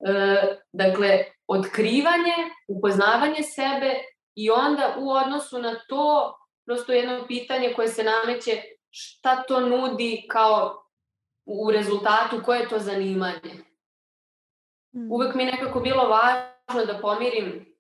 E, 0.07 0.57
dakle, 0.73 1.25
otkrivanje, 1.47 2.37
upoznavanje 2.69 3.43
sebe 3.43 3.95
i 4.35 4.51
onda 4.51 4.97
u 4.99 5.11
odnosu 5.11 5.59
na 5.59 5.75
to 5.89 6.37
prosto 6.67 6.93
jedno 6.93 7.27
pitanje 7.27 7.73
koje 7.77 7.89
se 7.89 8.05
nameće 8.05 8.63
šta 8.91 9.43
to 9.43 9.61
nudi 9.61 10.27
kao 10.31 10.83
u 11.47 11.71
rezultatu, 11.71 12.43
koje 12.45 12.61
je 12.61 12.69
to 12.69 12.79
zanimanje. 12.79 13.55
Hmm. 14.93 15.13
Uvek 15.13 15.35
mi 15.35 15.43
je 15.43 15.53
nekako 15.53 15.81
bilo 15.81 16.09
važno 16.09 16.93
da 16.93 16.99
pomirim 17.01 17.77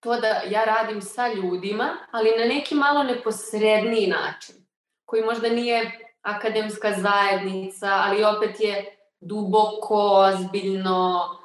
to 0.00 0.20
da 0.20 0.42
ja 0.50 0.64
radim 0.64 1.02
sa 1.02 1.28
ljudima, 1.32 1.96
ali 2.10 2.30
na 2.38 2.44
neki 2.44 2.74
malo 2.74 3.02
neposredniji 3.02 4.06
način, 4.06 4.56
koji 5.04 5.24
možda 5.24 5.48
nije 5.48 5.90
akademska 6.22 6.92
zajednica, 6.92 7.88
ali 7.90 8.24
opet 8.24 8.60
je 8.60 8.96
duboko, 9.20 9.96
ozbiljno, 9.96 11.39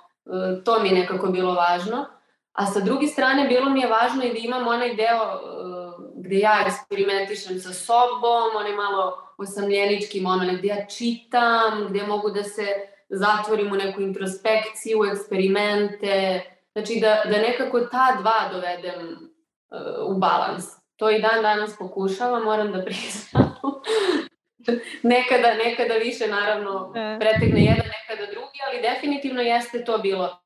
to 0.65 0.79
mi 0.79 0.89
je 0.89 0.95
nekako 0.95 1.27
bilo 1.27 1.53
važno. 1.53 2.05
A 2.53 2.65
sa 2.65 2.79
druge 2.79 3.07
strane, 3.07 3.47
bilo 3.47 3.69
mi 3.69 3.81
je 3.81 3.87
važno 3.87 4.23
i 4.23 4.33
da 4.33 4.39
imam 4.39 4.67
onaj 4.67 4.95
deo 4.95 5.23
uh, 5.23 5.85
gde 6.15 6.39
ja 6.39 6.63
eksperimentišem 6.65 7.59
sa 7.59 7.73
sobom, 7.73 8.55
onaj 8.55 8.73
malo 8.73 9.17
osamljenički 9.37 10.21
moment 10.21 10.59
gde 10.59 10.67
ja 10.67 10.85
čitam, 10.85 11.87
gde 11.89 12.03
mogu 12.07 12.31
da 12.31 12.43
se 12.43 12.67
zatvorim 13.09 13.71
u 13.71 13.75
neku 13.75 14.01
introspekciju, 14.01 15.03
eksperimente, 15.11 16.41
znači 16.73 16.99
da, 17.01 17.21
da 17.25 17.37
nekako 17.37 17.79
ta 17.79 18.17
dva 18.21 18.49
dovedem 18.53 19.01
uh, 19.11 20.15
u 20.15 20.19
balans. 20.19 20.65
To 20.95 21.09
i 21.09 21.21
dan 21.21 21.41
danas 21.41 21.77
pokušavam, 21.77 22.43
moram 22.43 22.71
da 22.71 22.85
priznam. 22.85 23.55
nekada, 25.13 25.53
nekada 25.53 25.93
više 25.93 26.27
naravno 26.27 26.93
e. 26.95 27.19
pretegne 27.19 27.61
jedan, 27.61 27.85
nekada 27.85 28.31
drugi, 28.31 28.59
ali 28.67 28.81
definitivno 28.81 29.41
jeste 29.41 29.83
to 29.83 29.97
bilo. 29.97 30.41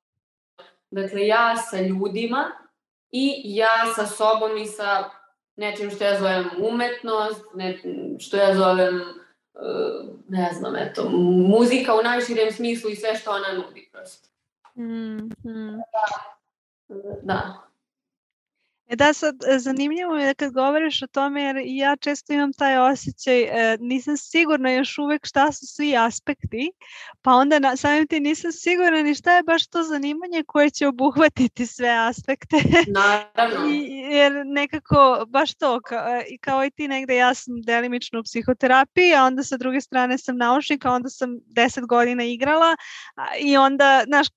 Dakle, 0.92 1.28
ja 1.28 1.56
sa 1.58 1.82
ljudima 1.82 2.52
i 3.12 3.42
ja 3.44 3.94
sa 3.96 4.06
sobom 4.06 4.58
i 4.58 4.66
sa 4.66 5.10
nečim 5.56 5.92
što 5.92 6.04
ja 6.04 6.20
zovem 6.20 6.50
umetnost, 6.58 7.46
ne, 7.54 7.80
što 8.20 8.38
ja 8.38 8.56
zovem, 8.56 8.96
uh, 8.96 10.16
ne 10.28 10.50
znam, 10.54 10.76
eto, 10.76 11.10
muzika 11.48 11.96
u 11.96 12.04
najširem 12.04 12.52
smislu 12.52 12.90
i 12.90 12.96
sve 12.96 13.16
što 13.16 13.32
ona 13.32 13.54
nudi 13.54 13.90
prosto. 13.92 14.30
Mm, 14.76 15.18
mm. 15.50 15.82
Da. 15.92 17.10
da. 17.22 17.69
E 18.90 18.96
da, 18.96 19.14
sad 19.14 19.36
e, 19.48 19.60
zanimljivo 19.60 20.16
je 20.16 20.34
kad 20.34 20.54
govoriš 20.54 21.02
o 21.02 21.08
tome 21.08 21.44
jer 21.44 21.56
ja 21.66 21.96
često 21.96 22.34
imam 22.34 22.54
taj 22.54 22.78
osjećaj, 22.78 23.42
e, 23.42 23.78
nisam 23.80 24.18
sigurna 24.18 24.72
još 24.72 24.98
uvek 24.98 25.26
šta 25.26 25.52
su 25.52 25.68
svi 25.68 25.98
aspekti, 25.98 26.72
pa 27.22 27.34
onda 27.34 27.60
na, 27.60 27.76
samim 27.76 28.08
ti 28.08 28.20
nisam 28.20 28.52
sigurna 28.52 29.04
ni 29.04 29.16
šta 29.16 29.36
je 29.36 29.44
baš 29.44 29.68
to 29.68 29.84
zanimanje 29.84 30.44
koje 30.48 30.70
će 30.70 30.88
obuhvatiti 30.88 31.68
sve 31.68 31.90
aspekte. 31.90 32.58
Naravno. 32.88 33.68
I, 33.74 33.88
jer 34.12 34.34
nekako 34.46 35.26
baš 35.28 35.56
to, 35.56 35.82
kao, 35.82 36.08
e, 36.08 36.24
kao 36.42 36.66
i 36.66 36.72
ti 36.72 36.88
negde 36.88 37.16
ja 37.16 37.34
sam 37.34 37.62
delimično 37.62 38.20
u 38.20 38.24
psihoterapiji, 38.24 39.14
a 39.14 39.26
onda 39.26 39.44
sa 39.44 39.58
druge 39.58 39.82
strane 39.82 40.18
sam 40.18 40.38
naučnik, 40.38 40.86
a 40.86 40.92
onda 40.92 41.10
sam 41.10 41.30
10 41.30 41.88
godina 41.88 42.24
igrala 42.24 42.76
a, 43.16 43.26
i 43.40 43.58
onda, 43.58 44.04
znaš, 44.08 44.28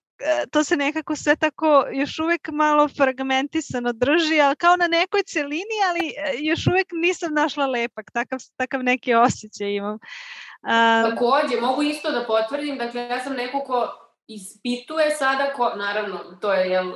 to 0.50 0.64
se 0.64 0.76
nekako 0.76 1.16
sve 1.16 1.36
tako 1.36 1.84
još 1.92 2.18
uvek 2.18 2.48
malo 2.52 2.88
fragmentisano 2.88 3.92
drži, 3.92 4.40
ali 4.40 4.56
kao 4.56 4.76
na 4.76 4.86
nekoj 4.88 5.22
celini, 5.22 5.78
ali 5.88 6.08
e, 6.08 6.34
još 6.38 6.66
uvek 6.66 6.86
nisam 6.92 7.34
našla 7.34 7.66
lepak, 7.66 8.10
takav, 8.10 8.38
takav 8.56 8.82
neki 8.82 9.14
osjećaj 9.14 9.74
imam. 9.74 9.92
Um, 9.92 11.10
Takođe, 11.10 11.60
mogu 11.60 11.82
isto 11.82 12.10
da 12.10 12.24
potvrdim, 12.26 12.78
dakle 12.78 13.00
ja 13.02 13.24
sam 13.24 13.32
neko 13.32 13.60
ko 13.60 13.88
ispituje 14.26 15.10
sada, 15.10 15.52
ko, 15.52 15.72
naravno 15.76 16.18
to 16.40 16.52
je 16.52 16.70
jel, 16.70 16.92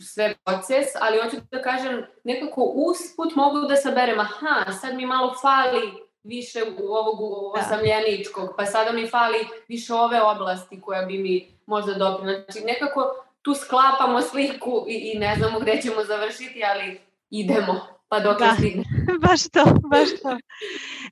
sve 0.00 0.34
proces, 0.44 0.86
ali 1.00 1.18
hoću 1.18 1.36
da 1.50 1.62
kažem, 1.62 2.06
nekako 2.24 2.72
usput 2.74 3.34
mogu 3.34 3.60
da 3.68 3.76
saberem, 3.76 4.20
aha, 4.20 4.72
sad 4.72 4.94
mi 4.94 5.06
malo 5.06 5.34
fali 5.42 6.05
više 6.26 6.58
ovog 6.88 7.18
da. 7.54 7.60
osamljeničkog, 7.60 8.54
pa 8.56 8.66
sada 8.66 8.92
mi 8.92 9.06
fali 9.06 9.38
više 9.68 9.94
ove 9.94 10.22
oblasti 10.22 10.80
koja 10.80 11.02
bi 11.02 11.18
mi 11.18 11.48
možda 11.66 11.94
doprina. 11.94 12.32
Znači, 12.32 12.66
nekako 12.66 13.24
tu 13.42 13.54
sklapamo 13.54 14.22
sliku 14.22 14.84
i, 14.88 15.12
i 15.14 15.18
ne 15.18 15.36
znamo 15.38 15.60
gde 15.60 15.80
ćemo 15.82 16.04
završiti, 16.04 16.62
ali 16.64 17.00
idemo 17.30 17.96
pa 18.08 18.20
dok 18.20 18.38
da, 18.38 18.54
stigne. 18.58 18.84
baš 19.28 19.48
to, 19.48 19.64
baš 19.90 20.08
to. 20.22 20.38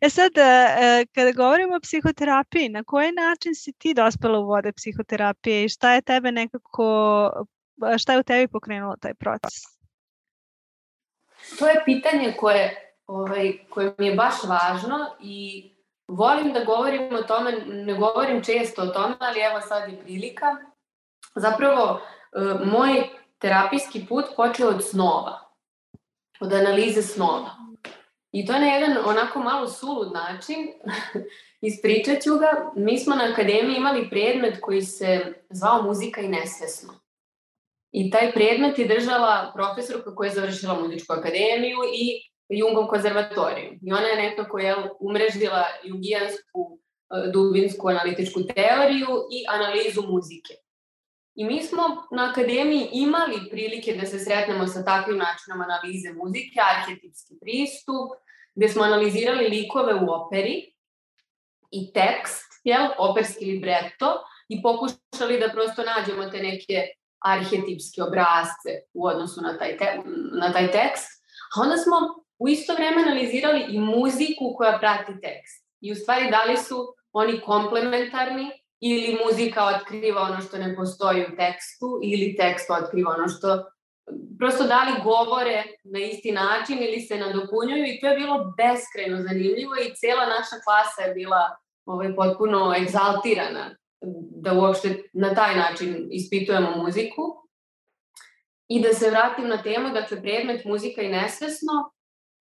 E 0.01 0.11
sad, 0.11 0.33
e, 0.39 1.07
kada 1.15 1.33
govorimo 1.33 1.77
o 1.77 1.81
psihoterapiji, 1.81 2.69
na 2.69 2.85
koji 2.85 3.13
način 3.13 3.55
si 3.55 3.73
ti 3.73 3.95
dospela 3.95 4.39
u 4.39 4.47
vode 4.47 4.73
psihoterapije 4.73 5.65
i 5.65 5.69
šta 5.69 5.95
je 5.95 6.03
tebe 6.03 6.33
nekako 6.33 6.87
šta 7.99 8.13
je 8.13 8.19
u 8.19 8.23
tebi 8.23 8.49
pokrenulo 8.49 8.97
taj 9.01 9.15
proces? 9.15 9.53
To 11.59 11.69
je 11.69 11.83
pitanje 11.85 12.35
koje, 12.37 12.84
ovaj, 13.07 13.59
koje 13.71 13.95
mi 13.99 14.07
je 14.07 14.15
baš 14.15 14.35
važno 14.45 15.11
i 15.21 15.71
volim 16.09 16.53
da 16.53 16.65
govorim 16.65 17.15
o 17.15 17.23
tome, 17.23 17.53
ne 17.67 17.95
govorim 17.95 18.45
često 18.45 18.83
o 18.83 18.87
tome, 18.87 19.17
ali 19.19 19.41
evo 19.41 19.61
sad 19.61 19.93
je 19.93 20.01
prilika. 20.01 20.57
Zapravo, 21.35 22.01
e, 22.01 22.65
moj 22.65 23.09
terapijski 23.39 24.07
put 24.09 24.25
počeo 24.37 24.69
od 24.69 24.85
snova, 24.85 25.41
od 26.41 26.53
analize 26.53 27.03
snova. 27.03 27.51
I 28.33 28.47
to 28.47 28.53
je 28.53 28.61
na 28.61 28.67
jedan 28.67 28.97
onako 29.05 29.39
malo 29.39 29.69
sulud 29.69 30.13
način, 30.13 30.57
ispričat 31.69 32.23
ću 32.23 32.31
ga. 32.39 32.73
Mi 32.77 32.99
smo 32.99 33.15
na 33.15 33.25
akademiji 33.33 33.77
imali 33.77 34.11
predmet 34.11 34.59
koji 34.61 34.83
se 34.83 35.35
zvao 35.51 35.83
muzika 35.83 36.21
i 36.21 36.29
nesvesno. 36.29 36.95
I 37.93 38.11
taj 38.11 38.33
predmet 38.33 38.79
je 38.79 38.89
držala 38.89 39.53
profesorka 39.55 40.15
koja 40.15 40.29
je 40.29 40.35
završila 40.35 40.81
muzičku 40.81 41.13
akademiju 41.13 41.79
i 41.95 42.34
Jungov 42.59 42.87
konzervatoriju. 42.87 43.79
I 43.83 43.93
ona 43.93 44.07
je 44.07 44.17
nekako 44.17 44.59
je 44.59 44.75
umrežila 45.01 45.65
jungijansku 45.85 46.79
e, 46.79 47.31
dubinsku 47.33 47.89
analitičku 47.89 48.41
teoriju 48.55 49.09
i 49.31 49.45
analizu 49.49 50.03
muzike. 50.03 50.55
I 51.35 51.45
mi 51.45 51.63
smo 51.63 51.83
na 52.11 52.31
akademiji 52.31 52.89
imali 52.93 53.51
prilike 53.51 53.95
da 54.01 54.07
se 54.07 54.19
sretnemo 54.19 54.67
sa 54.67 54.85
takvim 54.85 55.19
načinom 55.19 55.61
analize 55.61 56.13
muzike, 56.13 56.61
arhetipski 56.75 57.35
pristup, 57.41 58.11
gde 58.55 58.69
smo 58.69 58.83
analizirali 58.83 59.49
likove 59.49 59.95
u 59.95 60.11
operi 60.11 60.75
i 61.71 61.93
tekst, 61.93 62.61
jel, 62.65 62.87
operski 62.99 63.45
libreto, 63.45 64.25
i 64.49 64.63
pokušali 64.63 65.41
da 65.41 65.49
prosto 65.49 65.83
nađemo 65.83 66.31
te 66.31 66.39
neke 66.39 66.87
arhetipske 67.19 68.03
obrazce 68.03 68.71
u 68.95 69.07
odnosu 69.07 69.41
na 69.43 69.59
taj, 69.59 69.77
te, 69.79 69.99
na 70.41 70.53
taj 70.53 70.71
tekst, 70.71 71.09
a 71.57 71.61
onda 71.61 71.77
smo 71.77 72.24
u 72.39 72.49
isto 72.49 72.75
vreme 72.75 73.03
analizirali 73.03 73.65
i 73.69 73.79
muziku 73.79 74.55
koja 74.57 74.79
prati 74.79 75.21
tekst. 75.21 75.67
I 75.81 75.93
u 75.93 75.95
stvari 75.95 76.31
da 76.31 76.45
li 76.45 76.57
su 76.57 76.95
oni 77.13 77.41
komplementarni 77.41 78.51
ili 78.81 79.19
muzika 79.25 79.65
otkriva 79.65 80.23
ono 80.23 80.41
što 80.41 80.59
ne 80.59 80.77
postoji 80.77 81.23
u 81.23 81.37
tekstu 81.37 82.01
ili 82.03 82.37
tekst 82.37 82.71
otkriva 82.71 83.15
ono 83.19 83.29
što 83.29 83.65
prosto 84.39 84.65
da 84.65 84.85
li 84.85 85.03
govore 85.05 85.65
na 85.85 85.99
isti 85.99 86.33
način 86.33 86.79
ili 86.83 87.01
se 87.01 87.19
nadopunjuju 87.19 87.85
i 87.87 88.01
to 88.01 88.07
je 88.07 88.17
bilo 88.17 88.55
beskrajno 88.57 89.23
zanimljivo 89.23 89.75
i 89.75 89.95
cela 89.95 90.27
naša 90.27 90.57
klasa 90.65 91.03
je 91.03 91.15
bila 91.15 91.57
ovaj, 91.87 92.15
potpuno 92.17 92.75
egzaltirana 92.81 93.77
da 94.45 94.53
uopšte 94.53 95.03
na 95.13 95.35
taj 95.35 95.57
način 95.57 96.09
ispitujemo 96.11 96.77
muziku. 96.77 97.23
I 98.69 98.83
da 98.83 98.95
se 98.95 99.11
vratim 99.11 99.49
na 99.49 99.63
temu, 99.63 99.91
dakle, 99.91 100.23
predmet 100.23 100.65
muzika 100.65 101.03
i 101.03 101.09
nesvesno, 101.09 101.94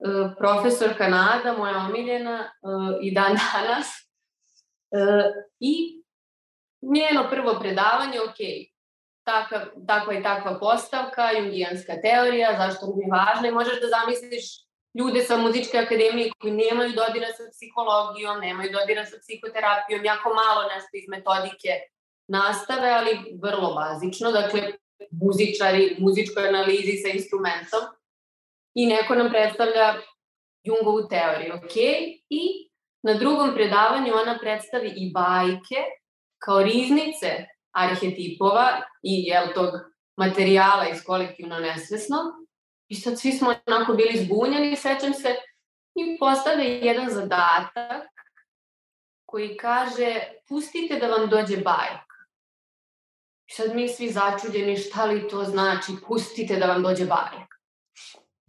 e, 0.04 0.36
profesor 0.38 0.97
Kanada, 0.97 1.54
moja 1.58 1.78
omiljena, 1.78 2.39
e, 2.39 2.68
i 3.01 3.14
dan 3.14 3.38
danas. 3.54 3.88
E, 4.91 4.99
I 5.60 6.04
njeno 6.82 7.30
prvo 7.30 7.60
predavanje, 7.60 8.22
ok, 8.22 8.39
takva, 9.24 9.66
takva 9.88 10.14
i 10.14 10.24
takva 10.24 10.60
postavka, 10.60 11.32
jungijanska 11.32 11.93
teorija, 12.01 12.58
zašto 12.58 12.86
mi 12.95 13.04
je 13.04 13.12
važna? 13.12 13.47
I 13.47 13.51
možeš 13.51 13.82
da 13.82 13.88
zamisliš 13.88 14.45
ljude 14.99 15.22
sa 15.24 15.38
muzičke 15.38 15.78
akademije 15.78 16.32
koji 16.39 16.54
nemaju 16.54 16.89
dodira 16.89 17.28
sa 17.38 17.43
psihologijom, 17.54 18.39
nemaju 18.39 18.70
dodira 18.72 19.06
sa 19.06 19.18
psihoterapijom, 19.24 20.06
jako 20.06 20.30
malo 20.30 20.62
nešto 20.74 20.93
iz 20.93 21.08
metodike 21.08 21.72
nastave, 22.28 22.89
ali 22.89 23.38
vrlo 23.43 23.74
bazično, 23.74 24.32
dakle 24.32 24.62
muzičari, 25.12 25.95
muzičkoj 25.99 26.47
analizi 26.47 26.97
sa 27.04 27.10
instrumentom 27.10 27.84
i 28.74 28.88
neko 28.88 29.16
nam 29.16 29.30
predstavlja 29.30 29.96
Jungovu 30.64 31.08
teoriju, 31.08 31.54
ok? 31.54 31.76
I 32.30 32.70
na 33.04 33.14
drugom 33.14 33.54
predavanju 33.56 34.14
ona 34.14 34.38
predstavi 34.42 34.94
i 34.96 35.12
bajke 35.12 35.84
kao 36.40 36.64
riznice 36.64 37.46
arhetipova 37.72 38.82
i 39.02 39.24
jel, 39.28 39.48
tog 39.54 39.70
materijala 40.18 40.88
iz 40.90 41.04
kolektivno 41.04 41.60
nesvesnog 41.60 42.44
I 42.88 42.96
sad 42.96 43.20
svi 43.20 43.32
smo 43.32 43.54
onako 43.68 43.94
bili 43.94 44.26
zbunjeni, 44.26 44.76
sećam 44.76 45.14
se, 45.14 45.36
i 45.96 46.18
postave 46.20 46.64
jedan 46.64 47.10
zadatak 47.10 48.04
koji 49.26 49.58
kaže 49.58 50.20
pustite 50.48 51.00
da 51.00 51.08
vam 51.08 51.30
dođe 51.30 51.58
bajka. 51.58 52.16
I 53.48 53.54
sad 53.54 53.76
mi 53.76 53.90
svi 53.90 54.10
začuđeni 54.10 54.78
šta 54.78 55.06
li 55.06 55.28
to 55.28 55.44
znači, 55.44 55.92
pustite 56.08 56.56
da 56.56 56.66
vam 56.66 56.84
dođe 56.84 57.06
bajka. 57.06 57.56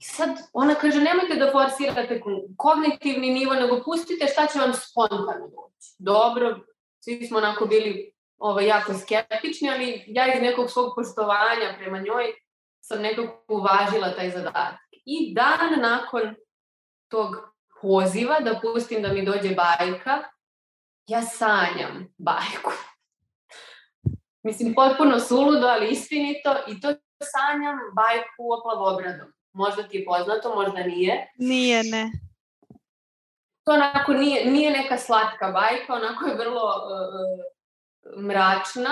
I 0.05 0.07
sad 0.07 0.31
ona 0.53 0.75
kaže 0.75 1.01
nemojte 1.01 1.35
da 1.35 1.53
forsirate 1.53 2.21
kognitivni 2.57 3.31
nivo, 3.31 3.55
nego 3.55 3.83
pustite 3.85 4.27
šta 4.27 4.47
će 4.47 4.59
vam 4.59 4.73
spontano 4.75 5.49
doći. 5.49 5.95
Dobro, 5.99 6.61
svi 7.01 7.27
smo 7.27 7.39
onako 7.39 7.67
bili 7.67 8.13
ovaj, 8.39 8.67
jako 8.67 8.95
skeptični, 8.95 9.71
ali 9.71 10.05
ja 10.07 10.35
iz 10.35 10.43
nekog 10.43 10.71
svog 10.71 10.93
poštovanja 10.97 11.75
prema 11.79 11.99
njoj 11.99 12.25
sam 12.81 13.03
nekako 13.03 13.45
uvažila 13.49 14.15
taj 14.17 14.31
zadatak. 14.31 14.81
I 15.05 15.35
dan 15.35 15.81
nakon 15.81 16.35
tog 17.09 17.37
poziva 17.81 18.41
da 18.41 18.61
pustim 18.61 19.03
da 19.03 19.13
mi 19.13 19.25
dođe 19.25 19.55
bajka, 19.55 20.23
ja 21.07 21.23
sanjam 21.23 22.15
bajku. 22.19 22.73
Mislim, 24.43 24.75
potpuno 24.75 25.21
suludo, 25.21 25.67
ali 25.67 25.91
istinito 25.91 26.57
i 26.69 26.81
to 26.81 26.89
sanjam 27.23 27.79
bajku 27.95 28.53
o 28.53 28.63
plavobradom. 28.63 29.35
Možda 29.55 29.83
ti 29.83 29.97
je 29.97 30.05
poznato, 30.05 30.55
možda 30.55 30.83
nije. 30.83 31.33
Nije, 31.39 31.83
ne. 31.83 32.11
To 33.65 33.73
onako 33.73 34.13
nije, 34.13 34.51
nije 34.51 34.71
neka 34.71 34.99
slatka 34.99 35.51
bajka, 35.51 35.95
onako 35.95 36.27
je 36.27 36.35
vrlo 36.35 36.63
uh, 36.65 38.23
mračna 38.25 38.91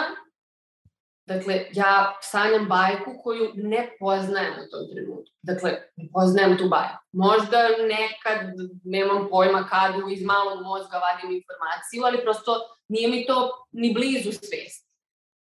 Dakle, 1.26 1.66
ja 1.72 2.18
sanjam 2.22 2.66
bajku 2.68 3.10
koju 3.22 3.50
ne 3.54 3.96
poznajem 4.00 4.52
u 4.52 4.70
tom 4.70 4.84
trenutku. 4.92 5.32
Dakle, 5.42 5.70
ne 5.96 6.08
poznajem 6.12 6.58
tu 6.58 6.68
bajku. 6.68 6.98
Možda 7.12 7.58
nekad, 7.68 8.40
nemam 8.84 9.28
pojma 9.30 9.68
kad, 9.70 9.94
iz 10.10 10.24
malog 10.24 10.62
mozga 10.62 10.96
vadim 10.96 11.30
informaciju, 11.38 12.04
ali 12.04 12.22
prosto 12.22 12.52
nije 12.88 13.08
mi 13.08 13.26
to 13.26 13.66
ni 13.72 13.94
blizu 13.94 14.32
svesti. 14.32 14.88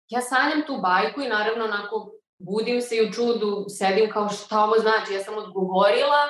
Ja 0.08 0.20
sanjam 0.20 0.62
tu 0.66 0.78
bajku 0.82 1.20
i 1.20 1.28
naravno 1.28 1.64
onako 1.64 2.12
budim 2.38 2.80
se 2.82 2.96
i 2.96 3.08
u 3.08 3.12
čudu 3.12 3.66
sedim 3.68 4.10
kao 4.10 4.28
šta 4.28 4.64
ovo 4.64 4.78
znači. 4.78 5.12
Ja 5.12 5.24
sam 5.24 5.38
odgovorila 5.38 6.22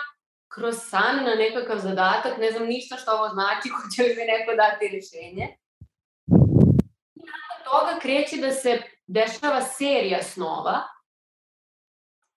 kroz 0.48 0.76
san 0.78 1.16
na 1.24 1.34
nekakav 1.34 1.78
zadatak, 1.78 2.38
ne 2.38 2.50
znam 2.50 2.66
ništa 2.66 2.96
šta 2.96 3.12
ovo 3.14 3.28
znači, 3.28 3.68
hoće 3.76 4.02
li 4.02 4.16
mi 4.16 4.24
neko 4.24 4.54
dati 4.54 4.88
rešenje. 4.88 5.56
I 7.14 7.22
nakon 7.32 7.58
toga 7.64 8.00
kreće 8.00 8.36
da 8.36 8.50
se 8.50 8.82
dešava 9.06 9.60
serija 9.60 10.22
snova 10.22 10.82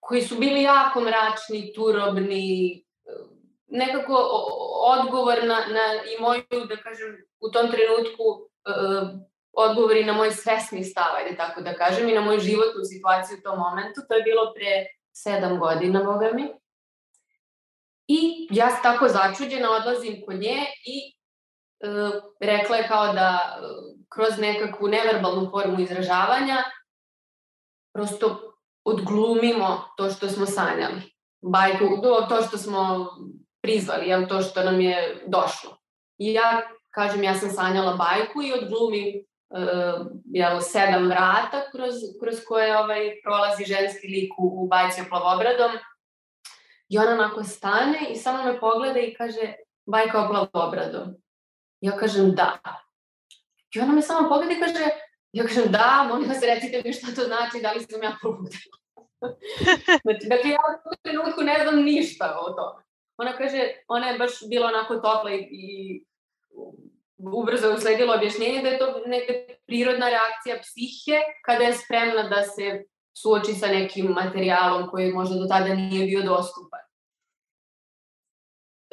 koji 0.00 0.22
su 0.22 0.36
bili 0.38 0.62
jako 0.62 1.00
mračni, 1.00 1.72
turobni, 1.74 2.84
nekako 3.66 4.14
odgovor 4.98 5.38
na, 5.44 5.54
na 5.54 5.94
i 6.16 6.20
moju, 6.20 6.66
da 6.68 6.76
kažem, 6.76 7.26
u 7.40 7.50
tom 7.50 7.70
trenutku 7.70 8.22
uh, 8.24 9.08
odgovori 9.52 10.04
na 10.04 10.12
moj 10.12 10.30
svesni 10.30 10.84
stav, 10.84 11.14
ajde 11.16 11.36
tako 11.36 11.60
da 11.60 11.74
kažem, 11.74 12.08
i 12.08 12.14
na 12.14 12.20
moju 12.20 12.40
životnu 12.40 12.84
situaciju 12.84 13.38
u 13.38 13.42
tom 13.42 13.58
momentu. 13.58 14.00
To 14.08 14.14
je 14.14 14.22
bilo 14.22 14.52
pre 14.54 14.86
sedam 15.12 15.58
godina, 15.58 16.04
boga 16.04 16.30
mi. 16.34 16.48
I 18.06 18.48
ja 18.50 18.68
tako 18.82 19.08
začuđena 19.08 19.70
odlazim 19.70 20.22
kod 20.26 20.36
nje 20.36 20.66
i 20.84 21.14
uh, 21.88 22.22
rekla 22.40 22.76
je 22.76 22.88
kao 22.88 23.12
da 23.12 23.58
uh, 23.60 24.00
kroz 24.08 24.38
nekakvu 24.38 24.88
neverbalnu 24.88 25.50
formu 25.50 25.80
izražavanja 25.80 26.56
prosto 27.94 28.56
odglumimo 28.84 29.84
to 29.96 30.10
što 30.10 30.28
smo 30.28 30.46
sanjali. 30.46 31.02
Bajku, 31.40 31.86
to 32.28 32.42
što 32.48 32.58
smo 32.58 33.08
prizvali, 33.62 34.08
jel, 34.08 34.28
to 34.28 34.42
što 34.42 34.62
nam 34.62 34.80
je 34.80 35.24
došlo. 35.26 35.76
I 36.18 36.32
ja 36.32 36.60
kažem, 36.90 37.22
ja 37.22 37.34
sam 37.34 37.50
sanjala 37.50 37.96
bajku 37.96 38.42
i 38.42 38.52
odglumim 38.52 39.24
jel, 40.24 40.60
sedam 40.60 41.08
vrata 41.08 41.70
kroz, 41.72 41.94
kroz 42.20 42.44
koje 42.48 42.78
ovaj, 42.78 43.20
prolazi 43.22 43.64
ženski 43.64 44.06
lik 44.08 44.32
u, 44.38 44.64
u 44.64 44.66
bajci 44.68 45.02
plavobradom. 45.08 45.70
I 46.88 46.98
ona 46.98 47.12
onako 47.12 47.44
stane 47.44 47.98
i 48.10 48.16
samo 48.16 48.44
me 48.44 48.60
pogleda 48.60 49.00
i 49.00 49.14
kaže, 49.14 49.54
bajka 49.86 50.24
o 50.24 50.28
plavobradom. 50.28 51.14
Ja 51.80 51.96
kažem, 51.96 52.34
da. 52.34 52.58
I 53.74 53.80
ona 53.80 53.92
me 53.92 54.02
samo 54.02 54.28
pogleda 54.28 54.52
i 54.52 54.60
kaže, 54.60 54.88
ja 55.32 55.46
kažem, 55.46 55.72
da, 55.72 56.06
molim 56.08 56.28
vas 56.28 56.42
recite 56.42 56.82
mi 56.84 56.92
šta 56.92 57.06
to 57.16 57.22
znači, 57.22 57.62
da 57.62 57.72
li 57.72 57.80
sam 57.80 58.02
ja 58.02 58.16
probudila. 58.20 58.76
znači, 60.04 60.28
dakle, 60.28 60.50
ja 60.50 60.60
u 60.92 60.96
trenutku 61.02 61.40
ne 61.42 61.58
znam 61.62 61.82
ništa 61.82 62.38
o 62.40 62.52
tome. 62.52 62.84
Ona 63.16 63.36
kaže, 63.36 63.68
ona 63.88 64.08
je 64.08 64.18
baš 64.18 64.30
bila 64.48 64.66
onako 64.66 64.94
topla 64.94 65.30
i, 65.30 65.48
i 65.50 66.04
ubrzo 67.32 67.74
usledilo 67.74 68.14
objašnjenje 68.14 68.62
da 68.62 68.68
je 68.68 68.78
to 68.78 69.02
neka 69.06 69.32
prirodna 69.66 70.08
reakcija 70.08 70.56
psihe 70.62 71.18
kada 71.44 71.64
je 71.64 71.72
spremna 71.72 72.22
da 72.28 72.42
se 72.42 72.84
suoči 73.22 73.52
sa 73.52 73.66
nekim 73.66 74.06
materijalom 74.06 74.88
koji 74.90 75.12
možda 75.12 75.38
do 75.38 75.46
tada 75.46 75.74
nije 75.74 76.06
bio 76.06 76.22
dostupan. 76.22 76.80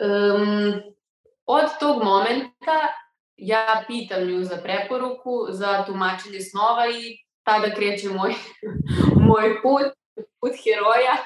Um, 0.01 0.73
od 1.45 1.65
tog 1.79 2.03
momenta 2.03 2.77
ja 3.37 3.83
pitam 3.87 4.23
nju 4.23 4.43
za 4.43 4.57
preporuku, 4.63 5.47
za 5.49 5.83
tumačenje 5.85 6.41
snova 6.41 6.87
i 6.87 7.17
tada 7.43 7.75
kreće 7.75 8.09
moj, 8.09 8.33
moj 9.27 9.61
put, 9.61 9.87
put 10.41 10.51
heroja 10.63 11.17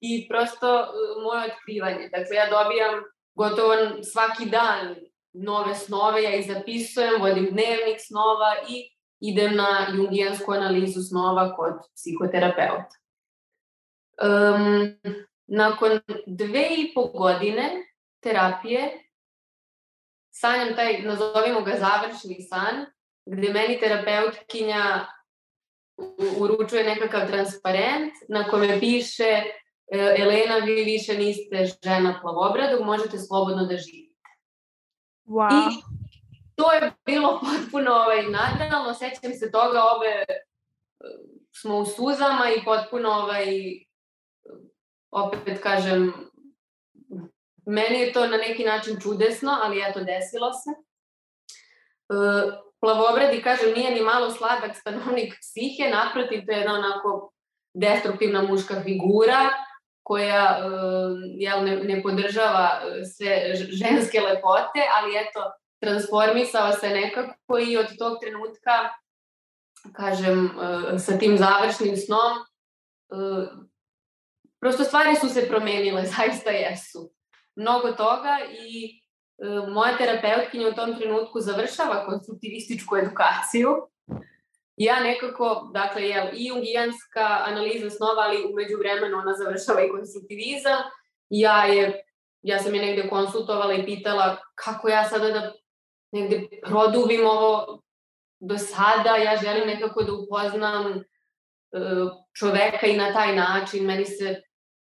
i 0.00 0.28
prosto 0.28 0.80
uh, 0.80 1.22
moje 1.22 1.52
otkrivanje. 1.52 2.08
Dakle, 2.08 2.36
ja 2.36 2.50
dobijam 2.50 3.02
gotovo 3.34 3.74
svaki 4.12 4.46
dan 4.46 4.96
nove 5.32 5.74
snove, 5.74 6.22
ja 6.22 6.36
ih 6.36 6.46
zapisujem, 6.46 7.20
vodim 7.20 7.48
dnevnik 7.50 8.00
snova 8.00 8.54
i 8.68 8.90
idem 9.20 9.56
na 9.56 9.86
jungijansku 9.96 10.52
analizu 10.52 11.02
snova 11.02 11.56
kod 11.56 11.74
psihoterapeuta. 11.94 12.96
Um, 14.22 14.94
nakon 15.46 16.00
dve 16.26 16.68
i 16.76 16.92
po 16.94 17.04
godine 17.04 17.70
terapije 18.20 19.08
sanjam 20.30 20.76
taj, 20.76 21.02
nazovimo 21.02 21.60
ga 21.60 21.72
završni 21.78 22.42
san, 22.42 22.86
gde 23.26 23.52
meni 23.52 23.80
terapeutkinja 23.80 25.06
uručuje 26.38 26.84
nekakav 26.84 27.26
transparent 27.28 28.12
na 28.28 28.48
kome 28.48 28.80
piše 28.80 29.24
e, 29.24 30.14
Elena, 30.18 30.56
vi 30.56 30.84
više 30.84 31.18
niste 31.18 31.66
žena 31.84 32.18
plavobradog, 32.22 32.86
možete 32.86 33.18
slobodno 33.18 33.64
da 33.66 33.76
živite. 33.76 34.11
Wow. 35.26 35.70
I 35.70 35.82
to 36.54 36.72
je 36.72 36.92
bilo 37.06 37.40
potpuno 37.40 37.92
ovaj, 37.92 38.22
nadrealno, 38.22 38.94
sećam 38.94 39.32
se 39.32 39.50
toga, 39.50 39.82
ove, 39.82 40.24
smo 41.52 41.78
u 41.78 41.86
suzama 41.86 42.50
i 42.56 42.64
potpuno, 42.64 43.08
ovaj, 43.08 43.46
opet 45.10 45.62
kažem, 45.62 46.12
meni 47.66 47.98
je 47.98 48.12
to 48.12 48.26
na 48.26 48.36
neki 48.36 48.64
način 48.64 49.00
čudesno, 49.00 49.58
ali 49.62 49.82
eto, 49.88 50.04
desilo 50.04 50.52
se. 50.52 50.70
E, 50.70 50.74
plavobradi, 52.80 53.42
kažem, 53.42 53.72
nije 53.76 53.90
ni 53.90 54.00
malo 54.00 54.30
sladak 54.30 54.76
stanovnik 54.76 55.34
psihe, 55.40 55.90
naprotiv, 55.90 56.46
to 56.46 56.52
je 56.52 56.58
jedna 56.58 56.74
onako 56.74 57.32
destruktivna 57.74 58.42
muška 58.42 58.82
figura, 58.82 59.48
koja 60.02 60.58
uh, 60.66 61.18
jel, 61.24 61.64
ne, 61.64 61.76
ne 61.76 62.02
podržava 62.02 62.80
uh, 62.80 62.92
sve 63.16 63.54
ženske 63.54 64.20
lepote, 64.20 64.82
ali 64.96 65.16
eto, 65.16 65.52
transformisao 65.80 66.72
se 66.72 66.88
nekako 66.88 67.58
i 67.58 67.76
od 67.76 67.86
tog 67.98 68.18
trenutka, 68.20 68.72
kažem, 69.92 70.44
uh, 70.44 71.00
sa 71.00 71.18
tim 71.18 71.38
završnim 71.38 71.96
snom, 71.96 72.32
prosto 74.60 74.84
stvari 74.84 75.16
su 75.16 75.28
se 75.28 75.48
promenile, 75.48 76.06
zaista 76.16 76.50
jesu. 76.50 77.12
Mnogo 77.56 77.92
toga 77.92 78.38
i 78.50 79.00
moja 79.68 79.96
terapeutkinja 79.96 80.68
u 80.68 80.72
tom 80.72 80.96
trenutku 80.98 81.40
završava 81.40 82.06
konstruktivističku 82.06 82.96
edukaciju 82.96 83.91
ja 84.76 85.00
nekako, 85.00 85.70
dakle, 85.74 86.02
jel, 86.02 86.26
i 86.32 86.46
jungijanska 86.46 87.42
analiza 87.46 87.90
snova, 87.90 88.22
ali 88.22 88.44
umeđu 88.52 88.78
vremenu 88.78 89.18
ona 89.18 89.34
završava 89.34 89.84
i 89.84 89.90
konstruktivizam. 89.90 90.82
Ja, 91.30 91.64
je, 91.64 92.04
ja 92.42 92.58
sam 92.58 92.74
je 92.74 92.82
negde 92.82 93.08
konsultovala 93.08 93.74
i 93.74 93.84
pitala 93.84 94.36
kako 94.54 94.88
ja 94.88 95.08
sada 95.08 95.30
da 95.30 95.52
negde 96.12 96.48
produbim 96.66 97.26
ovo 97.26 97.82
do 98.40 98.58
sada, 98.58 99.16
ja 99.16 99.36
želim 99.42 99.66
nekako 99.66 100.02
da 100.02 100.12
upoznam 100.12 100.86
uh, 100.86 102.10
čoveka 102.38 102.86
i 102.86 102.96
na 102.96 103.12
taj 103.12 103.36
način, 103.36 103.86
meni 103.86 104.04
se 104.04 104.42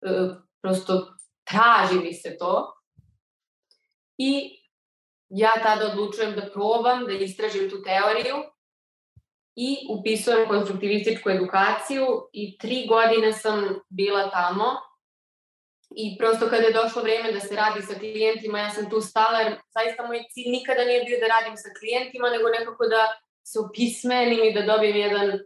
uh, 0.06 0.36
prosto 0.62 1.14
traži 1.44 1.98
mi 1.98 2.12
se 2.12 2.36
to. 2.38 2.72
I 4.18 4.58
ja 5.28 5.52
tada 5.62 5.86
odlučujem 5.86 6.34
da 6.34 6.50
probam, 6.52 7.04
da 7.04 7.12
istražim 7.12 7.70
tu 7.70 7.82
teoriju 7.82 8.51
i 9.56 9.86
upisujem 9.90 10.48
konstruktivističku 10.48 11.30
edukaciju 11.30 12.06
i 12.32 12.58
tri 12.58 12.86
godine 12.88 13.32
sam 13.32 13.80
bila 13.88 14.30
tamo 14.30 14.64
i 15.96 16.16
prosto 16.18 16.48
kada 16.48 16.62
je 16.62 16.72
došlo 16.72 17.02
vreme 17.02 17.32
da 17.32 17.40
se 17.40 17.56
radi 17.56 17.82
sa 17.82 17.94
klijentima, 17.94 18.58
ja 18.58 18.70
sam 18.70 18.90
tu 18.90 19.00
stala 19.00 19.38
jer 19.38 19.56
zaista 19.74 20.06
moj 20.06 20.24
cilj 20.30 20.50
nikada 20.50 20.84
nije 20.84 21.04
bio 21.04 21.18
da 21.20 21.26
radim 21.26 21.56
sa 21.56 21.68
klijentima, 21.80 22.30
nego 22.30 22.48
nekako 22.48 22.86
da 22.86 23.02
se 23.42 23.58
opismenim 23.58 24.44
i 24.44 24.54
da 24.54 24.62
dobijem 24.62 24.96
jedan 24.96 25.38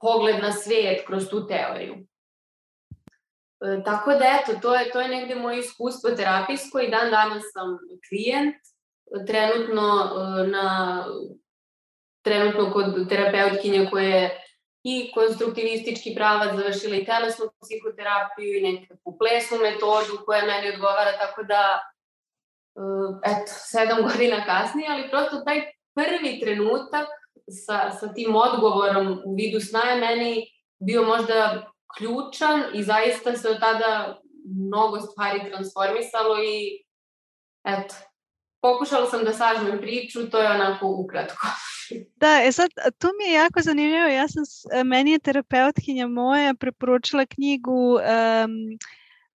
pogled 0.00 0.42
na 0.42 0.52
svet 0.52 1.06
kroz 1.06 1.28
tu 1.28 1.46
teoriju. 1.46 1.94
E, 3.60 3.82
tako 3.84 4.10
da 4.10 4.24
eto, 4.40 4.52
to 4.62 4.74
je, 4.74 4.90
to 4.90 5.00
je 5.00 5.08
negde 5.08 5.34
moje 5.34 5.58
iskustvo 5.58 6.10
terapijsko 6.10 6.80
i 6.80 6.90
dan 6.90 7.10
danas 7.10 7.42
sam 7.52 7.78
klijent. 8.08 8.56
Trenutno 9.26 9.86
e, 9.90 10.46
na 10.46 10.66
trenutno 12.24 12.72
kod 12.72 13.08
terapeutkinja 13.08 13.90
koja 13.90 14.08
je 14.08 14.40
i 14.84 15.12
konstruktivistički 15.14 16.14
pravac 16.14 16.56
završila 16.56 16.96
i 16.96 17.04
telesnu 17.04 17.46
psihoterapiju 17.62 18.58
i 18.58 18.62
nekakvu 18.62 19.18
plesnu 19.18 19.58
metodu 19.58 20.24
koja 20.26 20.46
meni 20.46 20.74
odgovara, 20.74 21.12
tako 21.18 21.42
da 21.42 21.62
uh, 22.74 23.18
eto, 23.24 23.52
sedam 23.72 24.02
godina 24.08 24.44
kasnije, 24.44 24.88
ali 24.90 25.10
prosto 25.10 25.40
taj 25.46 25.60
prvi 25.94 26.40
trenutak 26.40 27.08
sa, 27.66 27.90
sa 27.90 28.14
tim 28.14 28.36
odgovorom 28.36 29.22
u 29.24 29.34
vidu 29.34 29.60
sna 29.60 29.80
je 29.80 30.00
meni 30.00 30.46
bio 30.78 31.02
možda 31.02 31.66
ključan 31.98 32.62
i 32.74 32.82
zaista 32.82 33.36
se 33.36 33.48
od 33.50 33.60
tada 33.60 34.20
mnogo 34.66 35.00
stvari 35.00 35.50
transformisalo 35.50 36.42
i 36.42 36.84
eto, 37.64 37.94
pokušala 38.62 39.06
sam 39.06 39.24
da 39.24 39.32
sažmem 39.32 39.78
priču, 39.80 40.30
to 40.30 40.38
je 40.38 40.50
onako 40.50 40.86
ukratko. 40.86 41.46
Da, 42.16 42.42
e 42.44 42.52
sad, 42.52 42.70
to 42.98 43.08
mi 43.18 43.24
je 43.24 43.32
jako 43.32 43.60
zanimljivo. 43.60 44.06
Ja 44.06 44.28
sam, 44.28 44.42
e, 44.72 44.84
meni 44.84 45.10
je 45.10 45.18
terapeutkinja 45.18 46.06
moja 46.06 46.54
preporučila 46.54 47.26
knjigu 47.26 47.94
um, 47.94 48.00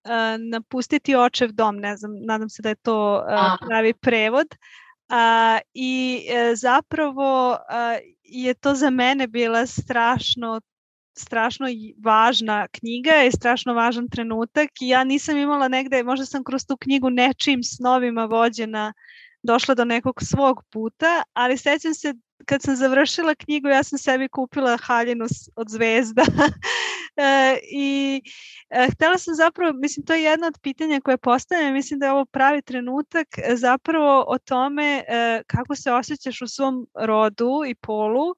uh, 0.05 0.49
Napustiti 0.51 1.15
očev 1.15 1.51
dom, 1.51 1.77
ne 1.77 1.97
znam, 1.97 2.11
nadam 2.25 2.49
se 2.49 2.61
da 2.61 2.69
je 2.69 2.75
to 2.75 3.23
uh, 3.27 3.67
pravi 3.67 3.93
prevod. 3.93 4.47
Uh, 5.09 5.59
I 5.73 6.21
uh, 6.29 6.57
zapravo 6.57 7.51
uh, 7.51 7.97
je 8.23 8.53
to 8.53 8.75
za 8.75 8.89
mene 8.89 9.27
bila 9.27 9.65
strašno 9.65 10.61
strašno 11.17 11.67
važna 12.03 12.67
knjiga 12.67 13.23
i 13.23 13.31
strašno 13.31 13.73
važan 13.73 14.09
trenutak 14.09 14.69
i 14.81 14.87
ja 14.87 15.03
nisam 15.03 15.37
imala 15.37 15.67
negde, 15.67 16.03
možda 16.03 16.25
sam 16.25 16.43
kroz 16.43 16.65
tu 16.65 16.77
knjigu 16.77 17.09
nečim 17.09 17.63
snovima 17.63 18.25
vođena 18.25 18.93
došla 19.45 19.75
do 19.75 19.85
nekog 19.85 20.15
svog 20.21 20.63
puta, 20.71 21.23
ali 21.33 21.57
sećam 21.57 21.93
se 21.93 22.13
kad 22.45 22.61
sam 22.61 22.75
završila 22.75 23.35
knjigu, 23.35 23.67
ja 23.67 23.83
sam 23.83 23.97
sebi 23.97 24.27
kupila 24.27 24.77
haljinu 24.77 25.25
od 25.55 25.69
zvezda. 25.69 26.23
E, 27.17 27.57
i 27.71 28.21
e, 28.69 28.87
htela 28.91 29.17
sam 29.17 29.35
zapravo, 29.35 29.73
mislim 29.73 30.05
to 30.05 30.13
je 30.13 30.23
jedno 30.23 30.47
od 30.47 30.59
pitanja 30.61 31.01
koje 31.01 31.17
postavljam, 31.17 31.73
mislim 31.73 31.99
da 31.99 32.05
je 32.05 32.11
ovo 32.11 32.25
pravi 32.25 32.61
trenutak 32.61 33.27
e, 33.37 33.55
zapravo 33.55 34.25
o 34.27 34.37
tome 34.37 35.03
e, 35.07 35.41
kako 35.47 35.75
se 35.75 35.91
osjećaš 35.91 36.41
u 36.41 36.47
svom 36.47 36.87
rodu 36.93 37.63
i 37.67 37.75
polu 37.75 38.35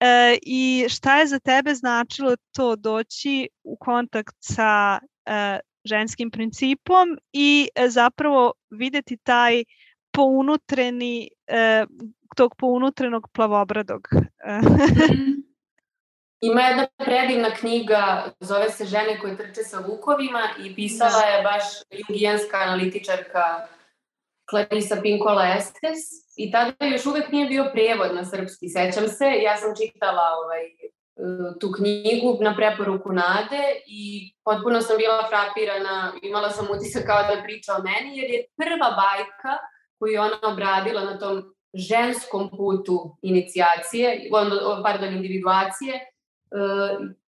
e, 0.00 0.38
i 0.42 0.86
šta 0.88 1.18
je 1.18 1.26
za 1.26 1.38
tebe 1.38 1.74
značilo 1.74 2.36
to 2.52 2.76
doći 2.76 3.48
u 3.64 3.76
kontakt 3.76 4.34
sa 4.40 4.98
e, 5.26 5.58
ženskim 5.84 6.30
principom 6.30 7.18
i 7.32 7.68
e, 7.74 7.88
zapravo 7.88 8.52
videti 8.70 9.16
taj 9.16 9.64
pounutreni 10.12 11.28
e, 11.46 11.86
tog 12.36 12.54
pounutrenog 12.56 13.28
plavobradog. 13.32 14.08
Ima 16.40 16.60
jedna 16.60 16.86
predivna 16.96 17.50
knjiga, 17.50 18.32
zove 18.40 18.70
se 18.70 18.84
Žene 18.84 19.20
koje 19.20 19.36
trče 19.36 19.62
sa 19.62 19.78
vukovima 19.88 20.48
i 20.64 20.74
pisala 20.74 21.22
je 21.22 21.42
baš 21.42 21.64
jungijanska 21.90 22.56
analitičarka 22.56 23.44
Clarissa 24.50 24.96
Pinkola 25.02 25.54
Estes 25.58 26.00
i 26.36 26.50
tada 26.50 26.86
još 26.86 27.06
uvek 27.06 27.32
nije 27.32 27.46
bio 27.46 27.70
prevod 27.72 28.14
na 28.14 28.24
srpski, 28.24 28.68
sećam 28.68 29.08
se. 29.08 29.24
Ja 29.42 29.56
sam 29.56 29.70
čitala 29.76 30.26
ovaj, 30.44 30.62
tu 31.60 31.72
knjigu 31.72 32.38
na 32.40 32.56
preporuku 32.56 33.12
Nade 33.12 33.64
i 33.86 34.32
potpuno 34.44 34.80
sam 34.80 34.96
bila 34.96 35.28
frapirana, 35.28 36.12
imala 36.22 36.50
sam 36.50 36.66
utisak 36.70 37.06
kao 37.06 37.22
da 37.22 37.42
priča 37.42 37.72
o 37.72 37.82
meni, 37.82 38.18
jer 38.18 38.30
je 38.30 38.46
prva 38.56 38.88
bajka 39.00 39.52
koju 40.00 40.12
je 40.12 40.20
ona 40.20 40.38
obradila 40.42 41.04
na 41.04 41.18
tom 41.18 41.54
ženskom 41.74 42.50
putu 42.50 43.16
inicijacije, 43.22 44.28
pardon, 44.82 45.14
individuacije, 45.14 45.94
e, 45.94 46.04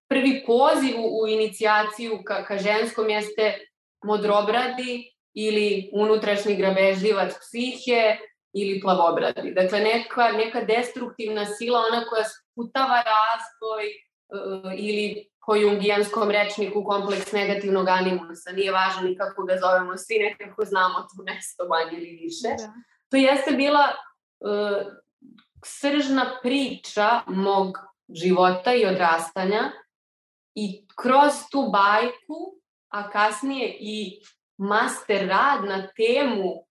prvi 0.10 0.44
poziv 0.46 0.96
u 0.98 1.28
inicijaciju 1.28 2.24
ka, 2.26 2.46
ka 2.46 2.58
ženskom 2.58 3.10
jeste 3.10 3.58
modrobradi 4.04 5.12
ili 5.34 5.90
unutrašnji 5.94 6.56
grabežljivac 6.56 7.34
psihe 7.40 8.18
ili 8.54 8.80
plavobradi. 8.82 9.54
Dakle, 9.54 9.80
neka, 9.80 10.32
neka 10.32 10.64
destruktivna 10.64 11.46
sila, 11.46 11.80
ona 11.80 12.06
koja 12.10 12.24
sputava 12.24 13.04
razvoj 13.14 13.86
uh, 13.86 14.74
ili 14.78 15.31
po 15.46 15.56
jungijanskom 15.56 16.32
rečniku 16.32 16.84
kompleks 16.84 17.32
negativnog 17.32 17.88
animusa. 17.88 18.52
Nije 18.52 18.72
važno 18.72 19.02
ni 19.02 19.18
kako 19.18 19.44
ga 19.44 19.58
zovemo, 19.58 19.98
svi 19.98 20.20
nekako 20.20 20.66
znamo 20.66 21.00
to 21.00 21.24
mesto 21.24 21.68
manje 21.68 21.98
ili 21.98 22.20
više. 22.22 22.48
Da. 22.58 22.74
To 23.10 23.18
jeste 23.18 23.52
bila 23.52 23.86
uh, 24.40 24.94
sržna 25.66 26.40
priča 26.44 27.22
mog 27.28 27.78
života 28.10 28.74
i 28.74 28.86
odrastanja 28.86 29.72
i 30.56 30.88
kroz 30.96 31.34
tu 31.52 31.70
bajku, 31.72 32.56
a 32.90 33.10
kasnije 33.10 33.78
i 33.80 34.22
master 34.58 35.28
rad 35.28 35.64
na 35.66 35.88
temu 35.88 36.66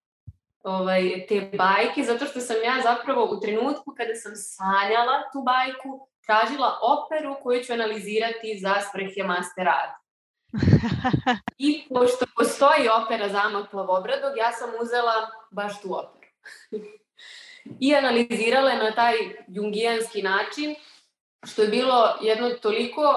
ovaj, 0.62 1.27
te 1.29 1.51
bajke, 1.57 2.03
zato 2.03 2.25
što 2.25 2.41
sam 2.41 2.57
ja 2.64 2.83
zapravo 2.83 3.25
u 3.25 3.41
trenutku 3.41 3.95
kada 3.97 4.14
sam 4.14 4.33
sanjala 4.35 5.23
tu 5.33 5.43
bajku, 5.43 6.10
tražila 6.27 6.79
operu 6.83 7.37
koju 7.43 7.64
ću 7.64 7.73
analizirati 7.73 8.59
za 8.62 8.75
svrhe 8.91 9.23
master 9.27 9.64
rad. 9.64 9.91
I 11.59 11.85
pošto 11.95 12.27
postoji 12.37 12.89
opera 13.05 13.29
Zamak 13.29 13.71
Plavobradog, 13.71 14.37
ja 14.37 14.53
sam 14.53 14.71
uzela 14.83 15.31
baš 15.51 15.81
tu 15.83 15.99
operu. 15.99 16.33
I 17.81 17.95
analizirala 17.95 18.75
na 18.75 18.91
taj 18.95 19.14
jungijanski 19.49 20.23
način, 20.23 20.75
što 21.47 21.62
je 21.62 21.68
bilo 21.68 22.16
jedno 22.21 22.51
toliko, 22.51 23.14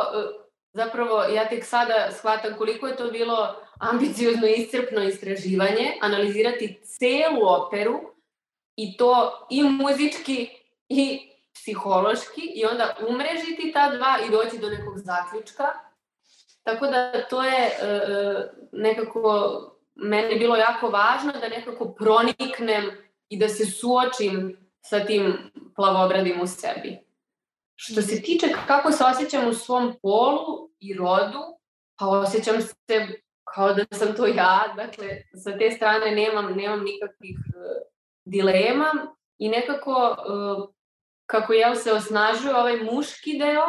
zapravo 0.74 1.24
ja 1.24 1.49
tek 1.49 1.66
sada 1.66 2.12
shvatam 2.12 2.54
koliko 2.58 2.88
je 2.88 2.95
to 2.95 3.12
bilo 3.12 3.56
ambiciozno 3.80 4.47
i 4.47 4.54
iscrpno 4.54 5.04
istraživanje, 5.04 5.97
analizirati 6.01 6.82
celu 6.84 7.47
operu 7.47 7.99
i 8.76 8.97
to 8.97 9.47
i 9.49 9.64
muzički 9.64 10.49
i 10.89 11.32
psihološki 11.54 12.41
i 12.56 12.66
onda 12.66 12.95
umrežiti 13.10 13.72
ta 13.74 13.89
dva 13.95 14.18
i 14.28 14.32
doći 14.32 14.58
do 14.58 14.70
nekog 14.70 14.97
zaključka. 14.97 15.64
Tako 16.64 16.88
da 16.88 17.28
to 17.30 17.43
je 17.43 17.60
e, 17.60 17.86
e 17.86 18.51
nekako 18.72 19.60
meni 19.95 20.39
bilo 20.39 20.56
jako 20.56 20.89
važno 20.89 21.32
da 21.32 21.49
nekako 21.49 21.93
proniknem 21.93 22.91
i 23.30 23.39
da 23.39 23.49
se 23.49 23.66
suočim 23.66 24.58
sa 24.82 25.06
tim 25.06 25.51
plavobradim 25.76 26.41
u 26.41 26.47
sebi. 26.47 26.99
Što 27.76 28.01
se 28.01 28.22
tiče 28.22 28.47
kako 28.68 28.91
se 28.91 29.04
osjećam 29.04 29.47
u 29.47 29.54
svom 29.54 29.95
polu 30.01 30.70
i 30.80 30.93
rodu, 30.93 31.41
pa 31.99 32.08
osjećam 32.08 32.62
se 32.62 33.08
kao 33.54 33.74
da 33.74 33.86
sam 33.91 34.16
to 34.16 34.26
ja, 34.26 34.74
dakle, 34.76 35.08
sa 35.43 35.58
te 35.58 35.72
strane 35.72 36.12
nemam, 36.12 36.54
nemam 36.54 36.84
nikakvih 36.84 37.38
uh, 37.38 37.88
dilema 38.26 38.91
i 39.38 39.49
nekako 39.49 39.91
uh, 39.91 40.70
kako 41.26 41.53
jel 41.53 41.76
se 41.76 41.93
osnažuje 41.93 42.55
ovaj 42.55 42.78
muški 42.78 43.38
deo 43.38 43.67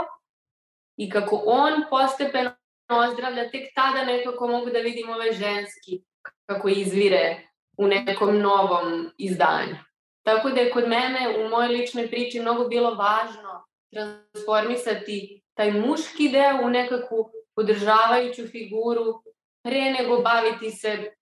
i 0.96 1.10
kako 1.10 1.42
on 1.46 1.72
postepeno 1.90 2.56
ozdravlja, 2.88 3.50
tek 3.50 3.74
tada 3.74 4.04
nekako 4.04 4.48
mogu 4.48 4.70
da 4.70 4.78
vidim 4.78 5.10
ovaj 5.10 5.32
ženski 5.32 6.02
kako 6.46 6.68
izvire 6.68 7.48
u 7.78 7.86
nekom 7.86 8.38
novom 8.38 9.10
izdanju. 9.18 9.76
Tako 10.22 10.50
da 10.50 10.60
je 10.60 10.70
kod 10.70 10.88
mene 10.88 11.38
u 11.38 11.48
mojoj 11.48 11.68
ličnoj 11.68 12.10
priči 12.10 12.40
mnogo 12.40 12.68
bilo 12.68 12.94
važno 12.94 13.64
transformisati 13.92 15.42
taj 15.54 15.72
muški 15.72 16.28
deo 16.28 16.66
u 16.66 16.70
nekakvu 16.70 17.30
podržavajuću 17.54 18.46
figuru 18.48 19.22
pre 19.64 19.80
nego 19.98 20.22
baviti 20.22 20.70
se 20.70 21.12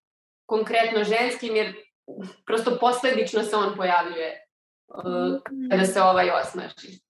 konkretno 0.47 1.05
ženskim, 1.05 1.57
jer 1.57 1.74
prosto 2.47 2.78
posledično 2.80 3.43
se 3.43 3.57
on 3.57 3.76
pojavljuje 3.76 4.41
kada 5.70 5.84
se 5.84 6.03
ovaj 6.03 6.30
osnaži. 6.30 7.01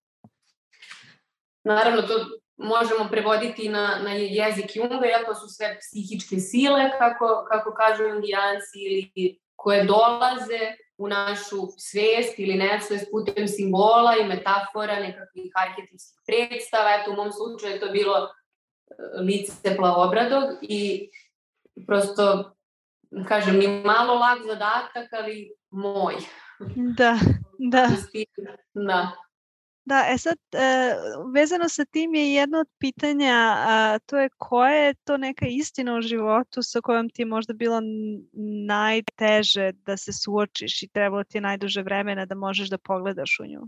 Naravno, 1.64 2.02
to 2.02 2.14
možemo 2.56 3.08
prevoditi 3.10 3.68
na, 3.68 3.98
na 4.04 4.12
jezik 4.12 4.76
Junga, 4.76 5.06
jer 5.06 5.24
to 5.26 5.34
su 5.34 5.48
sve 5.48 5.78
psihičke 5.80 6.36
sile, 6.36 6.90
kako, 6.98 7.46
kako 7.50 7.74
kažu 7.74 8.04
indijanci, 8.04 8.78
ili 8.78 9.38
koje 9.56 9.84
dolaze 9.84 10.62
u 10.98 11.08
našu 11.08 11.56
svest 11.78 12.38
ili 12.38 12.54
nesvest 12.54 13.10
putem 13.10 13.48
simbola 13.48 14.16
i 14.20 14.24
metafora, 14.24 15.00
nekakvih 15.00 15.52
arhetipskih 15.54 16.20
predstava. 16.26 16.90
Eto, 17.00 17.10
u 17.10 17.16
mom 17.16 17.32
slučaju 17.32 17.72
je 17.72 17.80
to 17.80 17.88
bilo 17.88 18.28
lice 19.20 19.76
plavobradog 19.76 20.44
i 20.62 21.10
prosto, 21.86 22.54
kažem, 23.28 23.56
ni 23.58 23.66
malo 23.84 24.14
lak 24.14 24.38
zadatak, 24.46 25.12
ali 25.12 25.52
moj. 25.70 26.14
Da, 26.96 27.18
da. 27.58 27.88
Da. 28.74 29.12
Da, 29.84 30.04
e 30.08 30.18
sad, 30.18 30.38
e, 30.52 30.94
vezano 31.34 31.68
sa 31.68 31.84
tim 31.84 32.14
je 32.14 32.34
jedno 32.34 32.58
od 32.58 32.68
pitanja, 32.78 33.34
a, 33.56 33.98
to 34.06 34.18
je 34.18 34.28
koja 34.38 34.74
je 34.74 34.94
to 34.94 35.16
neka 35.16 35.46
istina 35.48 35.96
u 35.96 36.00
životu 36.00 36.62
sa 36.62 36.80
kojom 36.80 37.10
ti 37.10 37.22
je 37.22 37.26
možda 37.26 37.54
bilo 37.54 37.80
najteže 38.66 39.72
da 39.72 39.96
se 39.96 40.12
suočiš 40.12 40.82
i 40.82 40.88
trebalo 40.88 41.24
ti 41.24 41.36
je 41.36 41.42
najduže 41.42 41.82
vremena 41.82 42.26
da 42.26 42.34
možeš 42.34 42.68
da 42.68 42.78
pogledaš 42.78 43.40
u 43.40 43.46
nju? 43.46 43.60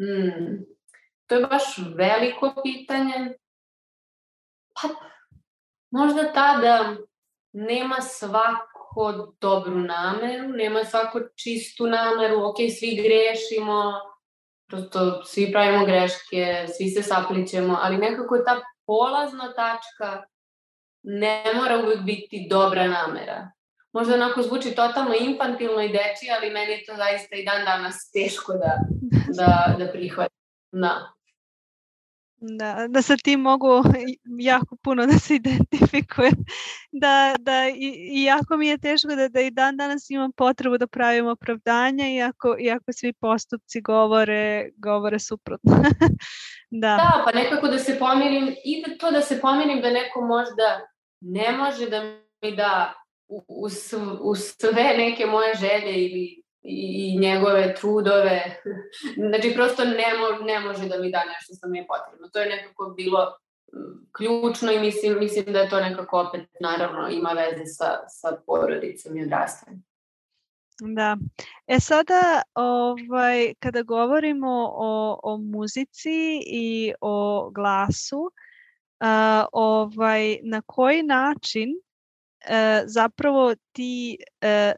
Mm, 0.00 0.64
to 1.26 1.34
je 1.34 1.46
baš 1.46 1.78
veliko 1.96 2.54
pitanje. 2.62 3.36
Pa, 4.74 4.88
možda 5.90 6.32
ta 6.32 6.58
da 6.60 6.96
nema 7.52 8.00
svako 8.92 9.32
dobru 9.40 9.78
nameru, 9.78 10.48
nema 10.48 10.84
svako 10.84 11.20
čistu 11.36 11.86
nameru, 11.86 12.44
ok, 12.44 12.56
svi 12.78 13.02
grešimo, 13.02 13.92
prosto 14.68 15.24
svi 15.24 15.52
pravimo 15.52 15.86
greške, 15.86 16.66
svi 16.76 16.88
se 16.88 17.02
saplićemo, 17.02 17.78
ali 17.82 17.96
nekako 17.96 18.38
ta 18.38 18.60
polazna 18.86 19.52
tačka 19.52 20.24
ne 21.02 21.44
mora 21.54 21.78
uvijek 21.84 22.00
biti 22.00 22.46
dobra 22.50 22.88
namera. 22.88 23.50
Možda 23.92 24.14
onako 24.14 24.42
zvuči 24.42 24.74
totalno 24.74 25.14
infantilno 25.20 25.82
i 25.82 25.88
deči, 25.88 26.30
ali 26.36 26.50
meni 26.50 26.72
je 26.72 26.84
to 26.84 26.92
zaista 26.96 27.36
i 27.36 27.44
dan 27.44 27.64
danas 27.64 28.10
teško 28.10 28.52
da, 28.52 28.78
da, 29.38 29.76
da 29.78 29.92
prihvatim. 29.92 30.38
Da. 30.72 31.12
Da, 32.44 32.86
da 32.88 33.02
sa 33.02 33.16
tim 33.16 33.40
mogu 33.40 33.82
jako 34.38 34.76
puno 34.76 35.06
da 35.06 35.18
se 35.18 35.34
identifikujem. 35.34 36.34
Da, 36.92 37.34
da 37.38 37.68
i, 37.68 38.10
i 38.12 38.24
jako 38.24 38.56
mi 38.56 38.68
je 38.68 38.78
teško 38.78 39.08
da, 39.08 39.28
da 39.28 39.40
i 39.40 39.50
dan 39.50 39.76
danas 39.76 40.10
imam 40.10 40.32
potrebu 40.32 40.78
da 40.78 40.86
pravim 40.86 41.26
opravdanja 41.26 42.08
iako, 42.08 42.56
iako 42.60 42.92
svi 42.92 43.12
postupci 43.12 43.80
govore, 43.80 44.70
govore 44.76 45.18
suprotno. 45.18 45.72
da. 46.82 46.96
da, 46.96 47.22
pa 47.24 47.38
nekako 47.38 47.68
da 47.68 47.78
se 47.78 47.98
pomirim 47.98 48.54
i 48.64 48.84
da 48.86 48.96
to 48.98 49.10
da 49.10 49.20
se 49.20 49.40
pomirim 49.40 49.80
da 49.80 49.90
neko 49.90 50.20
možda 50.20 50.80
ne 51.20 51.52
može 51.52 51.90
da 51.90 52.02
mi 52.42 52.56
da 52.56 52.94
u, 53.28 53.44
u, 53.48 53.68
u 54.20 54.34
sve 54.34 54.94
neke 54.98 55.26
moje 55.26 55.54
želje 55.54 56.04
ili 56.04 56.42
i 56.62 57.18
njegove 57.18 57.74
trudove. 57.74 58.42
Znači, 59.28 59.52
prosto 59.54 59.84
ne, 59.84 60.08
mo, 60.18 60.44
ne 60.44 60.60
može 60.60 60.88
da 60.88 60.98
mi 60.98 61.10
da 61.10 61.24
nešto 61.24 61.54
što 61.58 61.68
mi 61.68 61.78
je 61.78 61.86
potrebno. 61.86 62.28
To 62.28 62.40
je 62.40 62.48
nekako 62.48 62.94
bilo 62.96 63.36
ključno 64.16 64.72
i 64.72 64.80
mislim, 64.80 65.18
mislim 65.18 65.44
da 65.44 65.58
je 65.58 65.68
to 65.68 65.80
nekako 65.80 66.20
opet, 66.20 66.48
naravno, 66.60 67.08
ima 67.08 67.30
veze 67.30 67.64
sa, 67.66 67.98
sa 68.08 68.36
porodicom 68.46 69.16
i 69.16 69.22
odrastanjem. 69.22 69.82
Da. 70.80 71.16
E 71.66 71.80
sada, 71.80 72.42
ovaj, 72.54 73.54
kada 73.58 73.82
govorimo 73.82 74.72
o, 74.74 75.20
o 75.22 75.36
muzici 75.36 76.42
i 76.46 76.92
o 77.00 77.50
glasu, 77.50 78.20
uh, 78.20 79.46
ovaj, 79.52 80.38
na 80.42 80.62
koji 80.66 81.02
način 81.02 81.68
uh, 81.70 82.82
zapravo 82.86 83.54
ti 83.72 84.16
uh, 84.20 84.72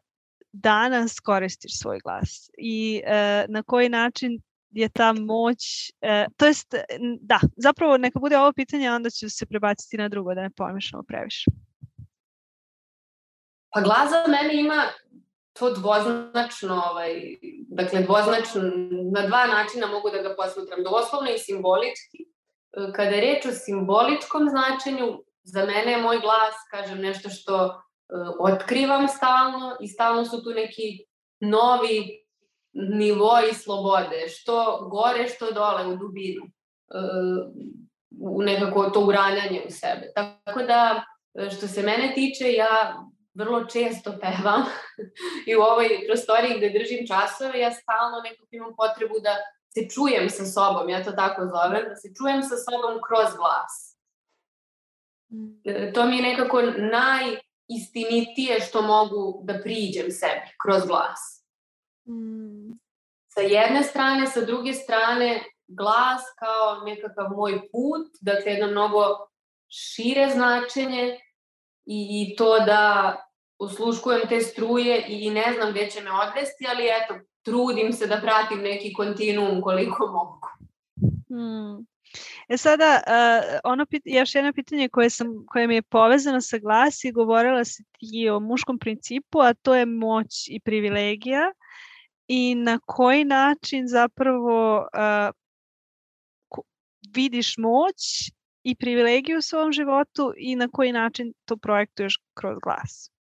danas 0.55 1.21
koristiš 1.21 1.79
svoj 1.79 1.99
glas 2.05 2.51
i 2.59 3.03
e, 3.05 3.47
na 3.49 3.63
koji 3.63 3.89
način 3.89 4.41
je 4.71 4.89
ta 4.89 5.13
moć, 5.13 5.93
e, 6.01 6.27
to 6.37 6.47
jest, 6.47 6.75
da, 7.21 7.41
zapravo 7.57 7.97
neka 7.97 8.19
bude 8.19 8.39
ovo 8.39 8.53
pitanje, 8.53 8.93
onda 8.93 9.11
ću 9.11 9.31
se 9.31 9.47
prebaciti 9.47 9.97
na 9.97 10.09
drugo, 10.09 10.35
da 10.35 10.43
ne 10.43 10.51
pomišljamo 10.51 11.03
previše. 11.03 11.51
Pa 13.75 13.81
glas 13.81 14.11
za 14.11 14.25
mene 14.29 14.61
ima 14.61 14.83
to 15.53 15.71
dvoznačno, 15.75 16.83
ovaj, 16.91 17.11
dakle 17.69 18.03
dvoznačno, 18.03 18.63
na 19.13 19.27
dva 19.27 19.47
načina 19.47 19.87
mogu 19.87 20.11
da 20.11 20.23
ga 20.23 20.35
posmatram, 20.37 20.83
doslovno 20.83 21.31
i 21.31 21.39
simbolički. 21.39 22.19
E, 22.23 22.93
kada 22.97 23.11
je 23.11 23.21
reč 23.21 23.47
o 23.47 23.53
simboličkom 23.53 24.49
značenju, 24.51 25.23
za 25.43 25.67
mene 25.67 25.93
je 25.93 26.03
moj 26.03 26.21
glas, 26.21 26.55
kažem, 26.71 26.99
nešto 26.99 27.29
što 27.29 27.84
otkrivam 28.39 29.09
stalno 29.09 29.77
i 29.81 29.89
stalno 29.89 30.25
su 30.25 30.43
tu 30.45 30.51
neki 30.51 31.05
novi 31.41 32.25
nivoi 32.73 33.55
slobode, 33.55 34.29
što 34.29 34.89
gore, 34.91 35.29
što 35.29 35.53
dole 35.53 35.87
u 35.87 35.97
dubinu, 35.97 36.43
u 38.21 38.43
nekako 38.43 38.91
to 38.91 39.01
uranjanje 39.01 39.63
u 39.69 39.71
sebe. 39.71 40.13
Tako 40.15 40.63
da, 40.63 41.05
što 41.57 41.69
se 41.69 41.83
mene 41.83 42.13
tiče, 42.15 42.53
ja 42.53 43.05
vrlo 43.35 43.65
često 43.65 44.15
pevam 44.21 44.65
i 45.47 45.57
u 45.57 45.61
ovoj 45.61 45.89
prostoriji 46.07 46.57
gde 46.57 46.79
držim 46.79 47.07
časove, 47.07 47.61
ja 47.61 47.73
stalno 47.73 48.21
nekako 48.25 48.49
imam 48.51 48.73
potrebu 48.77 49.15
da 49.23 49.35
se 49.75 49.89
čujem 49.95 50.31
sa 50.31 50.45
sobom, 50.45 50.89
ja 50.89 51.05
to 51.05 51.13
tako 51.13 51.43
zovem, 51.43 51.89
da 51.89 51.97
se 51.97 52.09
čujem 52.19 52.43
sa 52.43 52.57
sobom 52.67 53.01
kroz 53.07 53.29
glas. 53.37 53.75
To 55.95 56.07
mi 56.07 56.17
je 56.17 56.23
nekako 56.23 56.63
najistinitije 57.69 58.61
što 58.61 58.83
mogu 58.83 59.41
da 59.45 59.61
priđem 59.63 60.11
sebi 60.11 60.49
kroz 60.63 60.83
glas. 60.87 61.45
Mm. 62.09 62.79
Sa 63.29 63.41
jedne 63.41 63.83
strane, 63.83 64.27
sa 64.27 64.41
druge 64.41 64.73
strane, 64.73 65.45
glas 65.67 66.23
kao 66.39 66.85
nekakav 66.85 67.31
moj 67.37 67.53
put, 67.53 68.07
dakle 68.21 68.53
jedno 68.53 68.67
mnogo 68.67 69.01
šire 69.69 70.31
značenje 70.31 71.19
i, 71.87 71.99
i 72.33 72.37
to 72.37 72.59
da 72.59 73.17
usluškujem 73.59 74.29
te 74.29 74.41
struje 74.41 75.05
i, 75.09 75.27
i 75.27 75.31
ne 75.31 75.53
znam 75.57 75.71
gde 75.71 75.91
će 75.91 76.01
me 76.01 76.11
odvesti, 76.11 76.67
ali 76.69 76.85
eto, 76.85 77.15
trudim 77.43 77.93
se 77.93 78.07
da 78.07 78.21
pratim 78.21 78.59
neki 78.59 78.93
kontinuum 78.93 79.63
koliko 79.63 80.07
mogu. 80.07 80.49
Hmm. 81.29 81.94
E 82.49 82.57
sada, 82.57 83.03
uh, 83.07 83.59
ono 83.65 83.87
pit, 83.87 84.03
još 84.05 84.35
jedno 84.35 84.53
pitanje 84.53 84.89
koje, 84.89 85.11
sam, 85.11 85.27
koje 85.47 85.67
mi 85.67 85.75
je 85.75 85.83
povezano 85.83 86.41
sa 86.41 86.59
glas 86.59 87.05
i 87.05 87.13
govorila 87.13 87.65
si 87.65 87.85
ti 87.99 88.29
o 88.29 88.41
muškom 88.41 88.79
principu, 88.79 89.41
a 89.41 89.55
to 89.55 89.75
je 89.75 89.87
moć 89.87 90.49
i 90.49 90.61
privilegija 90.61 91.53
i 92.29 92.55
na 92.55 92.79
koji 92.87 93.25
način 93.25 93.89
zapravo 93.89 94.79
uh, 94.79 95.35
vidiš 97.15 97.57
moć 97.59 98.31
i 98.63 98.75
privilegiju 98.75 99.39
u 99.39 99.43
svom 99.43 99.73
životu 99.73 100.33
i 100.37 100.57
na 100.57 100.69
koji 100.73 100.93
način 100.93 101.33
to 101.45 101.57
projektuješ 101.57 102.15
kroz 102.35 102.59
glas? 102.63 103.11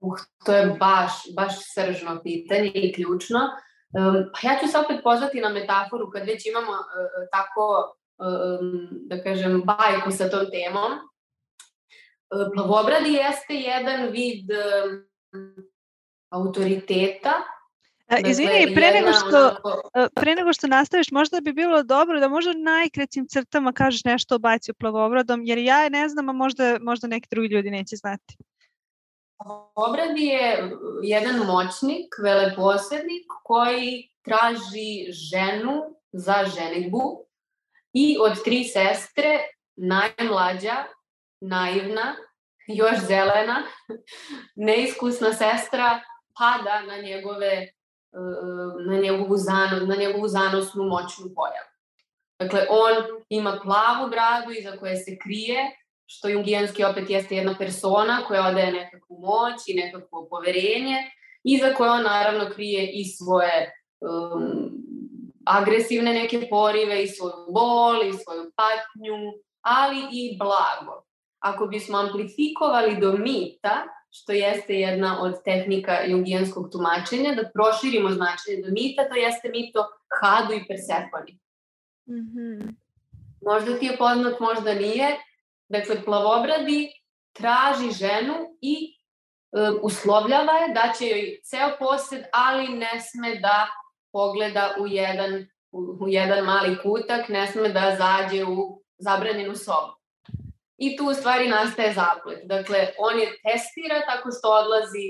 Uh, 0.00 0.18
to 0.44 0.52
je 0.52 0.66
baš, 0.66 1.12
baš 1.36 1.74
sržno 1.74 2.20
pitanje 2.22 2.70
i 2.74 2.92
ključno. 2.92 3.40
Pa 4.32 4.48
ja 4.48 4.58
ću 4.60 4.66
se 4.72 4.78
opet 4.78 5.02
pozvati 5.02 5.40
na 5.40 5.48
metaforu 5.48 6.10
kad 6.10 6.26
već 6.26 6.46
imamo 6.46 6.72
uh, 6.72 7.28
tako, 7.32 7.96
um, 8.18 8.88
da 8.90 9.22
kažem, 9.22 9.62
bajku 9.64 10.10
sa 10.10 10.30
tom 10.30 10.46
temom. 10.50 10.92
Plavobradi 12.54 13.12
jeste 13.12 13.54
jedan 13.54 14.10
vid 14.10 14.50
autoriteta 16.30 17.32
Dakle, 18.10 18.30
Izvini, 18.30 18.74
pre 18.74 18.90
nego, 18.90 19.12
što, 19.12 19.38
onako... 19.38 19.80
pre 20.14 20.34
nego 20.34 20.52
što 20.52 20.66
nastaviš, 20.66 21.10
možda 21.10 21.40
bi 21.40 21.52
bilo 21.52 21.82
dobro 21.82 22.20
da 22.20 22.28
možda 22.28 22.52
najkraćim 22.52 23.26
crtama 23.28 23.72
kažeš 23.72 24.04
nešto 24.04 24.34
o 24.34 24.38
bajci 24.38 24.70
o 24.70 24.74
plavobradom, 24.74 25.42
jer 25.44 25.58
ja 25.58 25.88
ne 25.88 26.08
znam, 26.08 26.28
a 26.28 26.32
možda, 26.32 26.78
možda 26.80 27.08
neki 27.08 27.28
drugi 27.30 27.48
ljudi 27.48 27.70
neće 27.70 27.96
znati. 27.96 28.36
Obradi 29.74 30.26
je 30.26 30.70
jedan 31.02 31.36
moćnik, 31.36 32.14
veleposednik 32.22 33.26
koji 33.44 34.10
traži 34.22 35.12
ženu 35.12 35.82
za 36.12 36.44
ženitbu 36.56 37.26
i 37.92 38.16
od 38.20 38.44
tri 38.44 38.64
sestre 38.64 39.38
najmlađa, 39.76 40.84
naivna, 41.40 42.16
još 42.66 42.98
zelena, 42.98 43.62
neiskusna 44.66 45.32
sestra 45.32 46.00
pada 46.38 46.82
na 46.82 46.96
njegove 46.96 47.68
na 48.88 48.96
njegovu, 48.96 49.36
zano, 49.36 49.86
na 49.86 49.96
njegovu 49.96 50.28
zanosnu 50.28 50.84
moćnu 50.84 51.26
pojavu. 51.34 51.70
Dakle, 52.38 52.66
on 52.70 52.94
ima 53.28 53.60
plavu 53.62 54.10
bradu 54.10 54.52
iza 54.52 54.76
koje 54.76 54.96
se 54.96 55.18
krije, 55.22 55.76
što 56.06 56.28
jungijanski 56.28 56.84
opet 56.84 57.10
jeste 57.10 57.36
jedna 57.36 57.54
persona 57.58 58.20
koja 58.28 58.48
odaje 58.48 58.72
nekakvu 58.72 59.18
moć 59.20 59.60
i 59.66 59.74
nekakvo 59.74 60.28
poverenje 60.30 60.96
i 61.44 61.58
za 61.58 61.74
koje 61.74 61.90
on 61.90 62.02
naravno 62.02 62.50
krije 62.54 62.90
i 62.92 63.04
svoje 63.04 63.72
um, 64.00 64.70
agresivne 65.46 66.12
neke 66.12 66.46
porive 66.50 67.02
i 67.02 67.08
svoju 67.08 67.46
bol 67.52 68.08
i 68.08 68.12
svoju 68.12 68.52
patnju, 68.56 69.16
ali 69.60 69.98
i 70.12 70.38
blago. 70.38 71.02
Ako 71.38 71.66
bismo 71.66 71.98
amplifikovali 71.98 73.00
do 73.00 73.12
mita, 73.12 73.82
što 74.10 74.32
jeste 74.32 74.74
jedna 74.74 75.22
od 75.22 75.34
tehnika 75.44 76.04
jungijanskog 76.06 76.68
tumačenja, 76.72 77.34
da 77.34 77.50
proširimo 77.54 78.10
značenje 78.10 78.62
do 78.66 78.72
mita, 78.72 79.08
to 79.08 79.14
jeste 79.14 79.48
mito 79.48 79.84
Hadu 80.20 80.52
i 80.54 80.64
Persefoni. 80.68 81.38
Mm 82.08 82.24
-hmm. 82.32 82.74
Možda 83.42 83.78
ti 83.78 83.86
je 83.86 83.96
poznat, 83.96 84.40
možda 84.40 84.74
nije, 84.74 85.16
Dakle, 85.68 86.04
plavobradi 86.04 86.92
traži 87.32 87.90
ženu 87.90 88.34
i 88.60 88.96
um, 89.52 89.78
uslovljava 89.82 90.52
je 90.52 90.74
da 90.74 90.92
će 90.98 91.06
joj 91.06 91.40
ceo 91.44 91.70
posed, 91.78 92.24
ali 92.32 92.68
ne 92.68 93.00
sme 93.00 93.34
da 93.34 93.68
pogleda 94.12 94.74
u 94.80 94.86
jedan, 94.86 95.46
u, 95.72 95.78
u 96.00 96.08
jedan 96.08 96.44
mali 96.44 96.78
kutak, 96.82 97.28
ne 97.28 97.46
sme 97.46 97.68
da 97.68 97.96
zađe 97.98 98.44
u 98.44 98.82
zabranjenu 98.98 99.54
sobu. 99.54 99.92
I 100.76 100.96
tu 100.96 101.04
u 101.08 101.14
stvari 101.14 101.48
nastaje 101.48 101.92
zaplet. 101.92 102.40
Dakle, 102.44 102.88
on 102.98 103.20
je 103.20 103.26
testira 103.26 104.00
tako 104.06 104.28
što 104.38 104.48
odlazi 104.48 105.08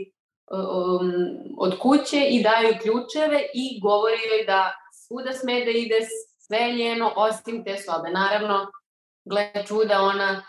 um, 0.51 1.13
od 1.59 1.79
kuće 1.79 2.21
i 2.31 2.43
daju 2.43 2.75
ključeve 2.83 3.43
i 3.55 3.81
govori 3.81 4.21
joj 4.31 4.45
da 4.47 4.75
svuda 4.93 5.33
sme 5.33 5.65
da 5.65 5.71
ide 5.71 5.99
sve 6.39 6.73
njeno 6.77 7.13
osim 7.17 7.65
te 7.65 7.77
sobe. 7.79 8.11
Naravno, 8.11 8.67
gle 9.27 9.53
čuda, 9.66 10.01
ona 10.01 10.43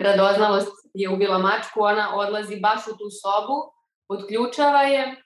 radoznalost 0.00 0.72
je 0.94 1.08
ubila 1.08 1.38
mačku, 1.38 1.80
ona 1.80 2.16
odlazi 2.16 2.60
baš 2.60 2.86
u 2.86 2.96
tu 2.96 3.10
sobu, 3.22 3.72
odključava 4.08 4.82
je 4.82 5.22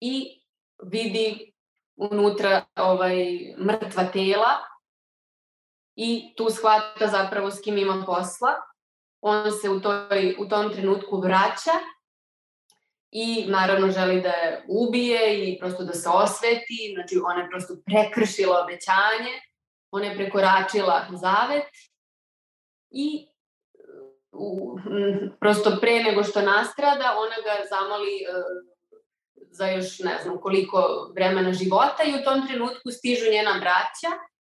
i 0.00 0.42
vidi 0.82 1.54
unutra 1.96 2.64
ovaj, 2.76 3.16
mrtva 3.58 4.04
tela 4.04 4.50
i 5.96 6.34
tu 6.36 6.50
shvata 6.50 7.06
zapravo 7.06 7.50
s 7.50 7.60
kim 7.60 7.78
ima 7.78 8.02
posla. 8.06 8.54
On 9.20 9.52
se 9.52 9.70
u, 9.70 9.80
toj, 9.80 10.36
u 10.38 10.48
tom 10.48 10.72
trenutku 10.72 11.20
vraća 11.20 11.72
i 13.10 13.46
naravno 13.48 13.90
želi 13.90 14.20
da 14.20 14.28
je 14.28 14.64
ubije 14.68 15.48
i 15.48 15.58
prosto 15.58 15.84
da 15.84 15.92
se 15.92 16.08
osveti, 16.08 16.92
znači 16.94 17.20
ona 17.24 17.42
je 17.42 17.50
prosto 17.50 17.74
prekršila 17.86 18.60
obećanje 18.64 19.34
ona 19.94 20.06
je 20.06 20.16
prekoračila 20.16 21.06
zavet 21.10 21.68
i 22.90 23.26
u, 24.32 24.78
prosto 25.40 25.78
pre 25.80 26.02
nego 26.02 26.22
što 26.24 26.42
nastrada, 26.42 27.16
ona 27.24 27.36
ga 27.46 27.54
zamoli 27.70 28.14
uh, 28.28 28.44
za 29.50 29.66
još 29.66 29.98
ne 29.98 30.18
znam 30.22 30.40
koliko 30.40 31.10
vremena 31.14 31.52
života 31.52 32.02
i 32.06 32.20
u 32.20 32.24
tom 32.24 32.46
trenutku 32.46 32.90
stižu 32.90 33.30
njena 33.30 33.52
braća, 33.60 34.10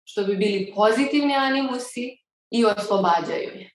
što 0.05 0.25
bi 0.25 0.37
bili 0.37 0.73
pozitivni 0.77 1.37
animusi 1.37 2.19
i 2.51 2.65
oslobađaju 2.65 3.51
je. 3.59 3.71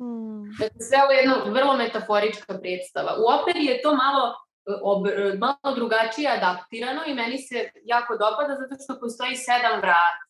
Mm. 0.00 0.42
Dakle, 0.58 0.80
sve 0.88 0.98
ovo 1.02 1.12
je 1.12 1.18
jedna 1.18 1.36
vrlo 1.46 1.76
metaforička 1.76 2.58
predstava. 2.62 3.12
U 3.22 3.24
operi 3.36 3.64
je 3.64 3.82
to 3.82 3.94
malo, 3.94 4.24
e, 4.70 4.72
ob, 4.82 5.06
malo 5.38 5.74
drugačije 5.74 6.30
adaptirano 6.30 7.02
i 7.06 7.14
meni 7.14 7.38
se 7.38 7.70
jako 7.84 8.12
dopada 8.16 8.52
zato 8.60 8.74
što 8.84 9.00
postoji 9.00 9.36
sedam 9.36 9.80
vrata 9.80 10.27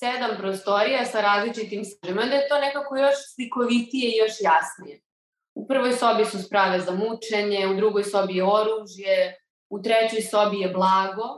sedam 0.00 0.36
prostorija 0.36 1.04
sa 1.04 1.20
različitim 1.20 1.84
sažima, 1.84 2.22
da 2.26 2.34
je 2.34 2.48
to 2.48 2.58
nekako 2.60 2.96
još 2.96 3.14
slikovitije 3.34 4.10
i 4.10 4.18
još 4.18 4.32
jasnije. 4.40 5.00
U 5.54 5.66
prvoj 5.66 5.92
sobi 5.92 6.24
su 6.24 6.42
sprave 6.42 6.80
za 6.80 6.92
mučenje, 6.92 7.66
u 7.66 7.74
drugoj 7.74 8.04
sobi 8.04 8.36
je 8.36 8.44
oružje, 8.44 9.36
u 9.68 9.82
trećoj 9.82 10.22
sobi 10.22 10.60
je 10.60 10.68
blago, 10.68 11.28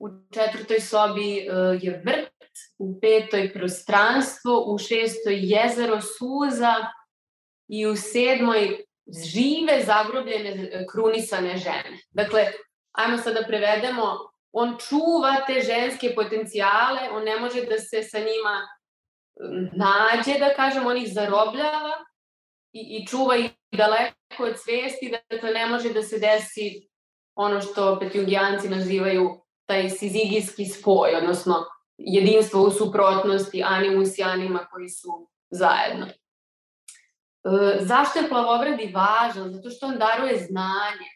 u 0.00 0.08
četvrtoj 0.34 0.80
sobi 0.80 1.48
uh, 1.48 1.84
je 1.84 2.02
vrt, 2.06 2.32
u 2.78 3.00
petoj 3.00 3.52
prostranstvo, 3.52 4.64
u 4.66 4.78
šestoj 4.78 5.38
jezero 5.40 6.00
suza 6.00 6.74
i 7.68 7.86
u 7.86 7.96
sedmoj 7.96 8.84
žive 9.32 9.82
zagrobljene 9.86 10.86
krunisane 10.92 11.56
žene. 11.56 11.98
Dakle, 12.10 12.52
ajmo 12.92 13.18
sad 13.18 13.34
da 13.34 13.46
prevedemo, 13.46 14.31
on 14.52 14.76
čuva 14.88 15.36
te 15.46 15.60
ženske 15.60 16.14
potencijale, 16.14 17.10
on 17.10 17.24
ne 17.24 17.36
može 17.40 17.64
da 17.64 17.78
se 17.78 18.02
sa 18.02 18.18
njima 18.18 18.68
nađe, 19.72 20.38
da 20.38 20.54
kažem, 20.54 20.86
on 20.86 20.96
ih 20.96 21.12
zarobljava 21.12 22.04
i, 22.72 22.98
i 22.98 23.06
čuva 23.06 23.36
ih 23.36 23.50
daleko 23.72 24.44
od 24.44 24.54
svesti, 24.56 25.10
da 25.10 25.38
to 25.38 25.46
ne 25.46 25.66
može 25.66 25.92
da 25.92 26.02
se 26.02 26.18
desi 26.18 26.88
ono 27.34 27.60
što 27.60 27.92
opet 27.92 28.14
jungijanci 28.14 28.68
nazivaju 28.68 29.42
taj 29.66 29.90
sizigijski 29.90 30.64
spoj, 30.64 31.14
odnosno 31.14 31.54
jedinstvo 31.98 32.62
u 32.62 32.70
suprotnosti 32.70 33.62
animus 33.66 34.18
i 34.18 34.22
anima 34.22 34.66
koji 34.70 34.88
su 34.88 35.28
zajedno. 35.50 36.06
E, 36.06 36.10
zašto 37.80 38.18
je 38.18 38.28
plavobradi 38.28 38.92
važan? 38.94 39.52
Zato 39.52 39.70
što 39.70 39.86
on 39.86 39.98
daruje 39.98 40.38
znanje 40.38 41.08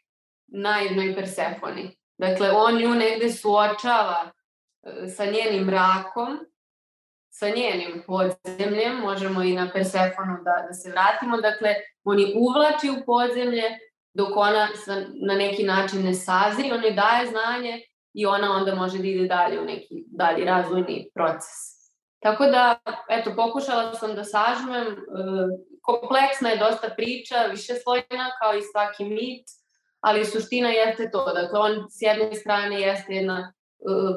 naivnoj 0.46 1.14
Persefoni. 1.14 1.96
Dakle, 2.18 2.50
on 2.50 2.78
nju 2.78 2.94
negde 2.94 3.30
suočava 3.32 4.30
e, 4.82 5.08
sa 5.08 5.24
njenim 5.24 5.64
mrakom, 5.64 6.38
sa 7.30 7.48
njenim 7.48 8.02
podzemljem, 8.06 8.96
možemo 9.00 9.42
i 9.42 9.52
na 9.52 9.70
Persefonu 9.72 10.36
da, 10.44 10.66
da 10.68 10.74
se 10.74 10.90
vratimo, 10.90 11.36
dakle, 11.36 11.74
on 12.04 12.18
je 12.18 12.32
uvlači 12.36 12.90
u 12.90 13.04
podzemlje 13.06 13.78
dok 14.14 14.36
ona 14.36 14.68
na 15.26 15.34
neki 15.34 15.64
način 15.64 16.04
ne 16.04 16.14
sazri, 16.14 16.72
on 16.72 16.84
joj 16.84 16.92
daje 16.92 17.26
znanje 17.26 17.82
i 18.14 18.26
ona 18.26 18.52
onda 18.52 18.74
može 18.74 18.98
da 18.98 19.06
ide 19.06 19.26
dalje 19.26 19.60
u 19.60 19.64
neki 19.64 20.04
dalji 20.06 20.44
razvojni 20.44 21.10
proces. 21.14 21.76
Tako 22.22 22.46
da, 22.46 22.80
eto, 23.08 23.32
pokušala 23.36 23.94
sam 23.94 24.14
da 24.14 24.24
sažmem, 24.24 24.86
e, 24.86 24.96
kompleksna 25.82 26.48
je 26.48 26.58
dosta 26.58 26.88
priča, 26.96 27.46
više 27.50 27.74
slojena 27.74 28.30
kao 28.42 28.54
i 28.54 28.62
svaki 28.72 29.04
mit, 29.04 29.46
ali 30.06 30.24
suština 30.24 30.68
jeste 30.68 31.10
to, 31.10 31.24
dakle 31.34 31.58
on 31.58 31.72
s 31.90 32.02
jedne 32.02 32.34
strane 32.34 32.80
jeste 32.80 33.14
jedna 33.14 33.38
e, 33.40 33.52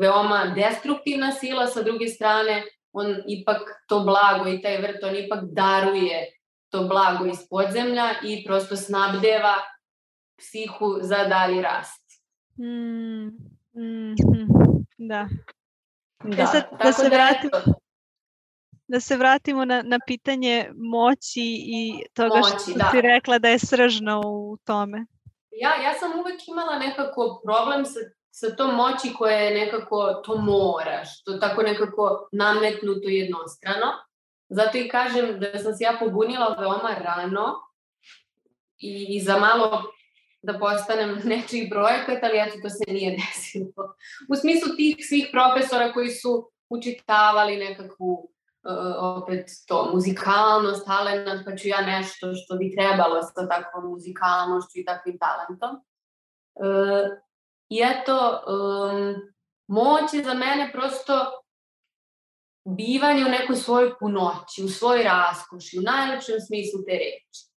veoma 0.01 0.53
destruktivna 0.55 1.31
sila, 1.31 1.67
sa 1.67 1.83
druge 1.83 2.07
strane 2.07 2.63
on 2.93 3.15
ipak 3.27 3.61
to 3.87 3.99
blago 4.03 4.49
i 4.49 4.61
taj 4.61 4.77
vrt, 4.81 5.03
on 5.03 5.15
ipak 5.15 5.39
daruje 5.51 6.19
to 6.69 6.83
blago 6.87 7.25
iz 7.25 7.41
podzemlja 7.49 8.11
i 8.23 8.43
prosto 8.45 8.75
snabdeva 8.75 9.55
psihu 10.37 10.99
za 11.01 11.23
dalji 11.27 11.61
rast. 11.61 12.05
Mm, 12.59 13.27
mm, 13.73 14.15
da. 14.97 15.27
Da, 16.23 16.43
e 16.43 16.45
sad, 16.45 16.63
da 16.83 16.91
se 16.91 17.09
da 17.09 17.15
vratimo, 17.15 17.75
da 18.87 18.99
se 18.99 19.17
vratimo 19.17 19.65
na, 19.65 19.81
na 19.81 19.99
pitanje 20.07 20.69
moći 20.75 21.45
i 21.65 22.03
toga 22.13 22.37
moći, 22.37 22.71
što 22.71 22.73
da. 22.73 22.89
si 22.91 23.01
rekla 23.01 23.39
da 23.39 23.49
je 23.49 23.59
sržno 23.59 24.21
u 24.25 24.57
tome. 24.63 25.05
Ja, 25.51 25.75
ja 25.83 25.93
sam 25.99 26.19
uvek 26.19 26.47
imala 26.47 26.79
nekako 26.79 27.41
problem 27.45 27.85
sa, 27.85 27.99
sa 28.31 28.55
tom 28.55 28.75
moći 28.75 29.13
koja 29.17 29.37
je 29.37 29.65
nekako 29.65 30.13
to 30.25 30.37
moraš, 30.37 31.23
to 31.23 31.33
tako 31.33 31.61
nekako 31.61 32.29
nametnuto 32.31 33.07
jednostrano. 33.07 33.87
Zato 34.49 34.77
i 34.77 34.89
kažem 34.89 35.39
da 35.39 35.59
sam 35.59 35.73
se 35.73 35.83
ja 35.83 35.97
pobunila 35.99 36.55
veoma 36.59 36.95
rano 37.03 37.55
i, 38.77 39.05
i 39.09 39.21
za 39.21 39.37
malo 39.37 39.83
da 40.41 40.59
postanem 40.59 41.21
nečiji 41.31 41.69
projekat, 41.69 42.23
ali 42.23 42.39
eto 42.39 42.57
to 42.61 42.69
se 42.69 42.93
nije 42.93 43.17
desilo. 43.21 43.95
U 44.29 44.35
smislu 44.35 44.75
tih 44.75 44.95
svih 45.09 45.27
profesora 45.31 45.93
koji 45.93 46.09
su 46.09 46.51
učitavali 46.69 47.57
nekakvu 47.57 48.31
opet 48.99 49.49
to 49.67 49.91
muzikalnost, 49.93 50.85
talent, 50.85 51.45
pa 51.45 51.55
ću 51.55 51.67
ja 51.67 51.81
nešto 51.81 52.33
što 52.33 52.55
bi 52.55 52.75
trebalo 52.75 53.21
sa 53.21 53.47
takvom 53.47 53.91
muzikalnošću 53.91 54.79
i 54.79 54.85
takvim 54.85 55.17
talentom. 55.17 55.75
Uh, 56.55 57.17
I 57.69 57.81
eto, 57.83 58.41
um, 58.47 59.15
moć 59.67 60.13
je 60.13 60.23
za 60.23 60.33
mene 60.33 60.71
prosto 60.71 61.13
bivanje 62.77 63.25
u 63.25 63.29
nekoj 63.29 63.55
svojoj 63.55 63.97
punoći, 63.99 64.63
u 64.63 64.69
svojoj 64.69 65.03
raskoši, 65.03 65.79
u 65.79 65.81
najlepšem 65.81 66.39
smislu 66.39 66.79
te 66.85 66.91
reči. 66.91 67.49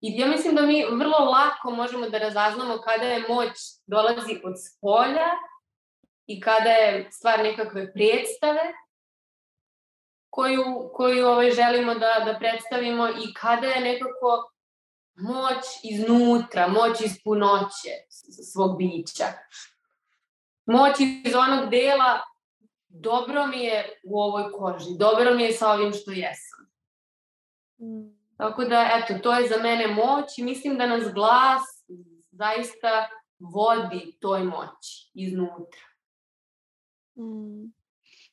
I 0.00 0.18
ja 0.18 0.26
mislim 0.26 0.54
da 0.54 0.62
mi 0.62 0.84
vrlo 0.84 1.18
lako 1.18 1.70
možemo 1.70 2.08
da 2.08 2.18
razaznamo 2.18 2.78
kada 2.78 3.04
je 3.04 3.24
moć 3.28 3.50
dolazi 3.86 4.40
od 4.44 4.54
spolja 4.66 5.30
i 6.26 6.40
kada 6.40 6.70
je 6.70 7.08
stvar 7.12 7.42
nekakve 7.42 7.92
predstave 7.92 8.60
koju, 10.32 10.90
koju 10.94 11.26
ovaj, 11.26 11.50
želimo 11.50 11.94
da, 11.94 12.22
da 12.24 12.38
predstavimo 12.38 13.08
i 13.08 13.34
kada 13.34 13.66
je 13.66 13.80
nekako 13.80 14.52
moć 15.14 15.64
iznutra, 15.82 16.68
moć 16.68 17.00
iz 17.00 17.12
punoće 17.24 17.90
svog 18.52 18.78
bića. 18.78 19.24
Moć 20.66 21.00
iz 21.24 21.34
onog 21.34 21.70
dela 21.70 22.20
dobro 22.88 23.46
mi 23.46 23.64
je 23.64 24.00
u 24.04 24.20
ovoj 24.20 24.52
koži, 24.52 24.98
dobro 24.98 25.34
mi 25.34 25.42
je 25.42 25.52
sa 25.52 25.70
ovim 25.70 25.92
što 25.92 26.10
jesam. 26.10 26.66
Mm. 27.78 28.22
Tako 28.36 28.64
da, 28.64 28.90
eto, 28.92 29.22
to 29.22 29.32
je 29.32 29.48
za 29.48 29.62
mene 29.62 29.86
moć 29.86 30.38
i 30.38 30.42
mislim 30.42 30.78
da 30.78 30.86
nas 30.86 31.12
glas 31.14 31.62
zaista 32.30 33.08
vodi 33.38 34.16
toj 34.20 34.44
moći 34.44 35.10
iznutra. 35.14 35.86
Mm. 37.16 37.81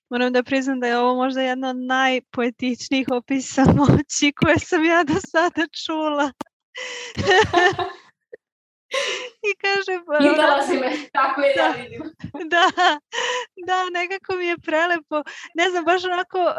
Moram 0.09 0.33
da 0.33 0.43
priznam 0.43 0.79
da 0.79 0.87
je 0.87 0.97
ovo 0.97 1.15
možda 1.15 1.41
jedna 1.41 1.69
od 1.69 1.77
najpoetičnijih 1.77 3.07
opisa 3.11 3.63
moći 3.77 4.31
koje 4.31 4.59
sam 4.59 4.85
ja 4.85 5.03
do 5.03 5.13
sada 5.31 5.67
čula. 5.85 6.31
I 9.49 9.51
kaže... 9.61 9.93
Pitala 10.19 10.63
si 10.67 10.73
me, 10.73 10.91
tako 11.13 11.41
je 11.41 11.53
da, 11.55 11.61
ja 11.61 11.71
vidim. 11.71 12.01
Da, 12.53 12.65
da, 13.67 13.89
nekako 13.89 14.35
mi 14.35 14.45
je 14.45 14.57
prelepo. 14.57 15.23
Ne 15.55 15.69
znam, 15.69 15.85
baš 15.85 16.03
onako 16.03 16.39
uh, 16.39 16.55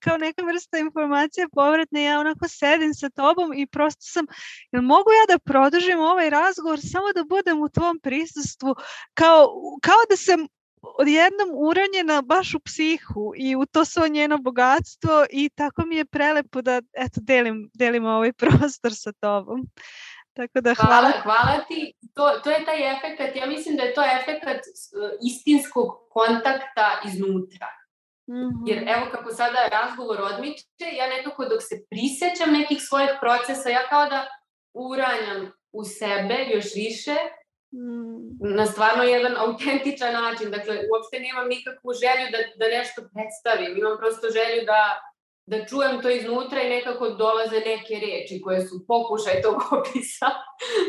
kao 0.00 0.16
neka 0.16 0.42
vrsta 0.42 0.78
informacije 0.78 1.46
povratne, 1.54 2.02
ja 2.02 2.20
onako 2.20 2.48
sedim 2.48 2.94
sa 2.94 3.10
tobom 3.10 3.52
i 3.54 3.66
prosto 3.66 4.02
sam, 4.02 4.26
jel 4.72 4.82
mogu 4.82 5.10
ja 5.10 5.34
da 5.34 5.38
produžim 5.38 5.98
ovaj 5.98 6.30
razgovor 6.30 6.78
samo 6.92 7.12
da 7.14 7.24
budem 7.24 7.62
u 7.62 7.68
tvom 7.68 8.00
prisustvu, 8.02 8.74
kao, 9.14 9.48
kao 9.82 10.00
da 10.10 10.16
sam 10.16 10.46
odjednom 10.82 11.50
uranjena 11.54 12.22
baš 12.22 12.54
u 12.54 12.60
psihu 12.60 13.32
i 13.36 13.56
u 13.56 13.66
to 13.66 13.84
svo 13.84 14.08
njeno 14.08 14.38
bogatstvo 14.38 15.26
i 15.30 15.50
tako 15.54 15.86
mi 15.86 15.96
je 15.96 16.04
prelepo 16.04 16.62
da 16.62 16.82
eto, 16.92 17.20
delim, 17.20 17.70
delim 17.74 18.04
ovaj 18.04 18.32
prostor 18.40 18.92
sa 18.94 19.12
tobom. 19.12 19.60
Tako 20.32 20.60
da 20.60 20.74
hvala. 20.74 20.96
Hvala, 20.96 21.12
hvala 21.22 21.64
ti. 21.68 21.92
To, 22.14 22.40
to 22.44 22.50
je 22.50 22.64
taj 22.64 22.96
efekt, 22.96 23.36
ja 23.36 23.46
mislim 23.46 23.76
da 23.76 23.82
je 23.82 23.94
to 23.94 24.02
efekt 24.02 24.44
istinskog 25.22 25.88
kontakta 26.10 27.00
iznutra. 27.06 27.66
Mm 28.28 28.34
-hmm. 28.34 28.68
Jer 28.68 28.78
evo 28.88 29.06
kako 29.12 29.30
sada 29.30 29.68
razgovor 29.68 30.20
odmiče, 30.20 30.86
ja 30.98 31.08
nekako 31.08 31.44
dok 31.44 31.62
se 31.62 31.84
prisjećam 31.90 32.52
nekih 32.52 32.78
svojih 32.88 33.10
procesa, 33.20 33.68
ja 33.68 33.88
kao 33.88 34.06
da 34.06 34.26
uranjam 34.74 35.52
u 35.72 35.84
sebe 35.84 36.36
još 36.54 36.64
više. 36.74 37.16
Na 38.56 38.66
stvarno 38.66 39.02
jedan 39.02 39.34
autentičan 39.36 40.12
način. 40.12 40.50
Dakle, 40.50 40.74
uopšte 40.90 41.16
nemam 41.26 41.48
nikakvu 41.48 41.90
želju 42.02 42.26
da, 42.34 42.38
da 42.60 42.76
nešto 42.76 43.00
predstavim. 43.12 43.78
Imam 43.78 43.96
prosto 43.98 44.26
želju 44.36 44.60
da 44.72 44.80
da 45.50 45.66
čujem 45.66 46.02
to 46.02 46.10
iznutra 46.10 46.62
i 46.62 46.68
nekako 46.68 47.08
dolaze 47.08 47.56
neke 47.56 47.94
reči 48.06 48.40
koje 48.44 48.60
su 48.66 48.86
pokušaj 48.86 49.42
tog 49.42 49.56
opisa. 49.78 50.28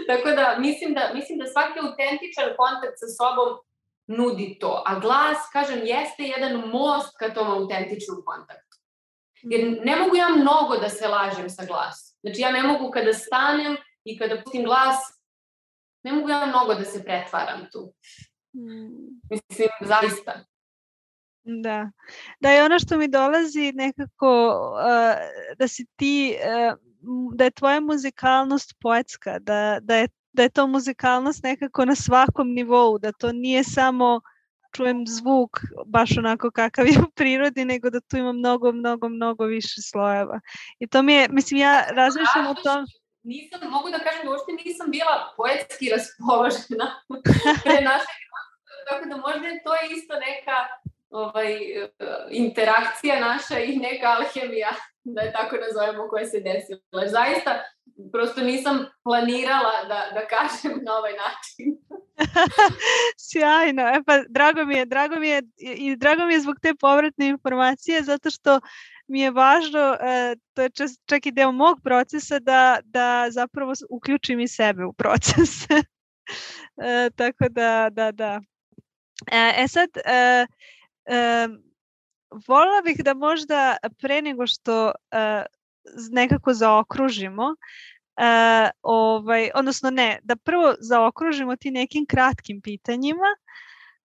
Tako 0.07 0.29
da 0.29 0.55
mislim, 0.59 0.93
da 0.93 1.11
mislim 1.13 1.39
da 1.39 1.45
svaki 1.47 1.79
autentičan 1.79 2.49
kontakt 2.61 2.97
sa 3.01 3.07
sobom 3.17 3.49
nudi 4.07 4.57
to. 4.59 4.83
A 4.85 4.99
glas, 4.99 5.37
kažem, 5.53 5.79
jeste 5.83 6.23
jedan 6.23 6.53
most 6.69 7.11
ka 7.19 7.33
tom 7.33 7.47
autentičnom 7.51 8.21
kontaktu. 8.25 8.75
Jer 9.41 9.61
ne 9.83 9.95
mogu 9.95 10.15
ja 10.15 10.29
mnogo 10.29 10.77
da 10.77 10.89
se 10.89 11.07
lažem 11.07 11.49
sa 11.49 11.65
glasom. 11.65 12.07
Znači 12.21 12.41
ja 12.41 12.51
ne 12.51 12.63
mogu 12.63 12.91
kada 12.91 13.13
stanem 13.13 13.77
i 14.03 14.17
kada 14.19 14.41
pustim 14.43 14.63
glas, 14.63 14.97
ne 16.03 16.13
mogu 16.13 16.29
ja 16.29 16.45
mnogo 16.45 16.73
da 16.73 16.85
se 16.85 17.03
pretvaram 17.03 17.65
tu. 17.71 17.93
Hmm. 18.53 19.21
Mislim, 19.29 19.69
zaista. 19.81 20.45
Da. 21.43 21.91
Da 22.39 22.49
je 22.49 22.65
ono 22.65 22.79
što 22.79 22.97
mi 22.97 23.07
dolazi 23.07 23.71
nekako 23.71 24.49
uh, 24.73 25.15
da 25.57 25.67
si 25.67 25.85
ti, 25.95 26.35
uh, 26.35 26.77
da 27.35 27.43
je 27.43 27.51
tvoja 27.51 27.79
muzikalnost 27.79 28.73
poetska, 28.81 29.39
da, 29.39 29.79
da, 29.81 29.95
je, 29.95 30.07
da 30.33 30.43
je 30.43 30.49
to 30.49 30.67
muzikalnost 30.67 31.43
nekako 31.43 31.85
na 31.85 31.95
svakom 31.95 32.47
nivou, 32.47 32.97
da 32.99 33.11
to 33.11 33.31
nije 33.31 33.63
samo 33.63 34.21
čujem 34.75 35.07
zvuk 35.07 35.59
baš 35.85 36.17
onako 36.17 36.51
kakav 36.51 36.87
je 36.91 36.99
u 36.99 37.11
prirodi, 37.15 37.65
nego 37.65 37.89
da 37.89 37.99
tu 37.99 38.17
ima 38.17 38.31
mnogo, 38.31 38.71
mnogo, 38.71 39.09
mnogo 39.09 39.45
više 39.45 39.81
slojeva. 39.81 40.39
I 40.79 40.87
to 40.87 41.01
mi 41.01 41.13
je, 41.13 41.27
mislim, 41.31 41.59
ja 41.59 41.85
razmišljam 41.89 42.47
o 42.47 42.53
tom... 42.53 42.85
Nisam, 43.23 43.59
mogu 43.69 43.89
da 43.89 43.99
kažem 43.99 44.21
da 44.23 44.31
uopšte 44.31 44.51
nisam 44.65 44.91
bila 44.91 45.33
poetski 45.37 45.89
raspoložena 45.89 46.87
pre 47.63 47.81
našeg 47.81 48.21
tako 48.91 49.05
da 49.05 49.17
možda 49.17 49.47
je 49.47 49.63
to 49.63 49.73
isto 49.95 50.13
neka 50.13 50.57
ovaj, 51.09 51.57
interakcija 52.29 53.19
naša 53.19 53.59
i 53.59 53.77
neka 53.77 54.07
alhemija, 54.07 54.69
da 55.03 55.21
je 55.21 55.31
tako 55.31 55.55
nazovemo, 55.55 56.09
koja 56.09 56.25
se 56.25 56.39
desila. 56.39 57.07
Zaista, 57.07 57.63
prosto 58.11 58.41
nisam 58.41 58.85
planirala 59.03 59.83
da, 59.87 59.99
da 60.13 60.27
kažem 60.27 60.79
na 60.83 60.93
ovaj 60.97 61.13
način. 61.23 61.67
Sjajno. 63.29 63.81
E 63.81 63.99
pa 64.05 64.19
drago 64.29 64.65
mi 64.65 64.75
je, 64.75 64.85
drago 64.85 65.15
mi 65.15 65.29
je 65.29 65.41
i 65.57 65.95
drago 65.95 66.25
mi 66.25 66.33
je 66.33 66.39
zbog 66.39 66.55
te 66.61 66.73
povratne 66.75 67.27
informacije 67.27 68.03
zato 68.03 68.29
što 68.29 68.59
mi 69.11 69.21
je 69.21 69.31
važno, 69.31 69.97
e, 69.99 70.35
to 70.53 70.61
je 70.61 70.69
čak 71.05 71.25
i 71.25 71.31
deo 71.31 71.51
mog 71.51 71.79
procesa 71.83 72.39
da, 72.39 72.79
da 72.83 73.27
zapravo 73.29 73.73
uključim 73.89 74.39
i 74.39 74.47
sebe 74.47 74.85
u 74.85 74.93
proces. 75.01 75.67
e, 75.69 77.09
tako 77.15 77.49
da, 77.49 77.89
da, 77.91 78.11
da. 78.11 78.39
E, 79.31 79.63
e 79.63 79.67
sad, 79.67 79.89
e, 80.05 80.47
e, 81.05 81.47
volila 82.47 82.81
bih 82.81 83.03
da 83.03 83.13
možda 83.13 83.77
pre 84.01 84.21
nego 84.21 84.47
što 84.47 84.85
uh, 84.85 85.43
nekako 86.11 86.53
zaokružimo, 86.53 87.45
uh, 87.45 88.69
ovaj, 88.81 89.49
odnosno 89.55 89.89
ne, 89.89 90.19
da 90.23 90.35
prvo 90.35 90.73
zaokružimo 90.79 91.55
ti 91.55 91.71
nekim 91.71 92.05
kratkim 92.05 92.61
pitanjima, 92.61 93.35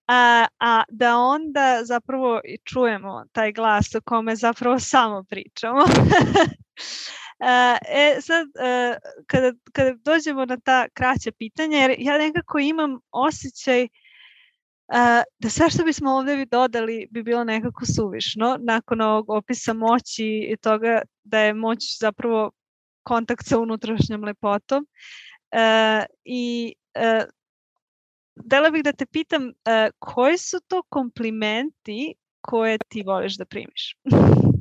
a, 0.08 0.46
a 0.58 0.82
da 0.88 1.18
onda 1.18 1.80
zapravo 1.84 2.40
i 2.44 2.58
čujemo 2.64 3.24
taj 3.32 3.52
glas 3.52 3.94
o 3.94 4.00
kome 4.00 4.36
zapravo 4.36 4.78
samo 4.78 5.24
pričamo. 5.28 5.84
e 7.88 8.20
sad, 8.20 8.46
kada, 9.26 9.52
kada 9.72 9.92
dođemo 10.04 10.44
na 10.44 10.56
ta 10.64 10.88
kraća 10.94 11.30
pitanja, 11.38 11.78
jer 11.78 11.94
ja 11.98 12.18
nekako 12.18 12.58
imam 12.58 12.98
osjećaj 13.10 13.88
da 15.38 15.50
sve 15.50 15.70
što 15.70 15.84
bismo 15.84 16.10
ovde 16.10 16.44
dodali 16.44 17.08
bi 17.10 17.22
bilo 17.22 17.44
nekako 17.44 17.86
suvišno 17.86 18.58
nakon 18.60 19.00
ovog 19.00 19.30
opisa 19.30 19.72
moći 19.72 20.48
i 20.50 20.56
toga 20.56 21.02
da 21.24 21.38
je 21.38 21.54
moć 21.54 21.78
zapravo 22.00 22.50
kontakt 23.02 23.46
sa 23.46 23.58
unutrašnjom 23.58 24.24
lepotom. 24.24 24.86
E, 25.50 26.04
I 26.24 26.74
e, 26.94 27.24
dela 28.36 28.70
bih 28.70 28.84
da 28.84 28.92
te 28.92 29.06
pitam 29.06 29.48
e, 29.48 29.90
koji 29.98 30.38
su 30.38 30.60
to 30.68 30.82
komplimenti 30.88 32.14
koje 32.40 32.78
ti 32.88 33.02
voliš 33.06 33.36
da 33.36 33.44
primiš? 33.44 33.96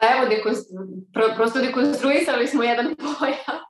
Pa 0.00 0.06
evo, 0.16 0.28
dekonstru... 0.28 0.78
prosto 1.36 1.60
dekonstruisali 1.60 2.46
smo 2.46 2.62
jedan 2.62 2.96
pojam 3.18 3.60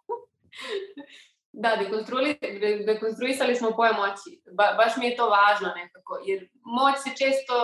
Da, 1.52 1.76
dekonstruisali, 1.76 2.84
dekonstruisali 2.86 3.56
smo 3.56 3.76
pojam 3.76 3.96
moći. 3.96 4.42
Ba, 4.52 4.74
baš 4.76 4.96
mi 4.96 5.06
je 5.06 5.16
to 5.16 5.28
važno 5.28 5.68
nekako, 5.76 6.22
jer 6.26 6.48
moć 6.64 6.94
se 7.02 7.10
često 7.10 7.54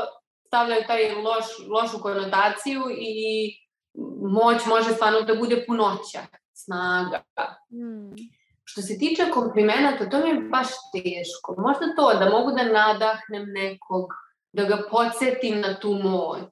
stavlja 0.46 0.76
u 0.78 0.86
taj 0.86 1.14
loš, 1.14 1.44
lošu 1.68 2.02
konotaciju 2.02 2.82
i 2.98 3.14
moć 4.32 4.66
može 4.66 4.90
stvarno 4.90 5.20
da 5.20 5.34
bude 5.34 5.64
punoća, 5.66 6.20
snaga. 6.52 7.22
Mm. 7.70 8.39
Što 8.70 8.82
se 8.82 8.98
tiče 8.98 9.30
komplimenta, 9.34 10.10
to 10.10 10.18
mi 10.18 10.28
je 10.28 10.40
baš 10.40 10.68
teško. 10.92 11.54
Možda 11.58 11.94
to, 11.96 12.18
da 12.18 12.30
mogu 12.30 12.50
da 12.50 12.64
nadahnem 12.64 13.44
nekog, 13.46 14.06
da 14.52 14.64
ga 14.64 14.82
podsjetim 14.90 15.60
na 15.60 15.74
tu 15.80 15.92
moć. 15.94 16.50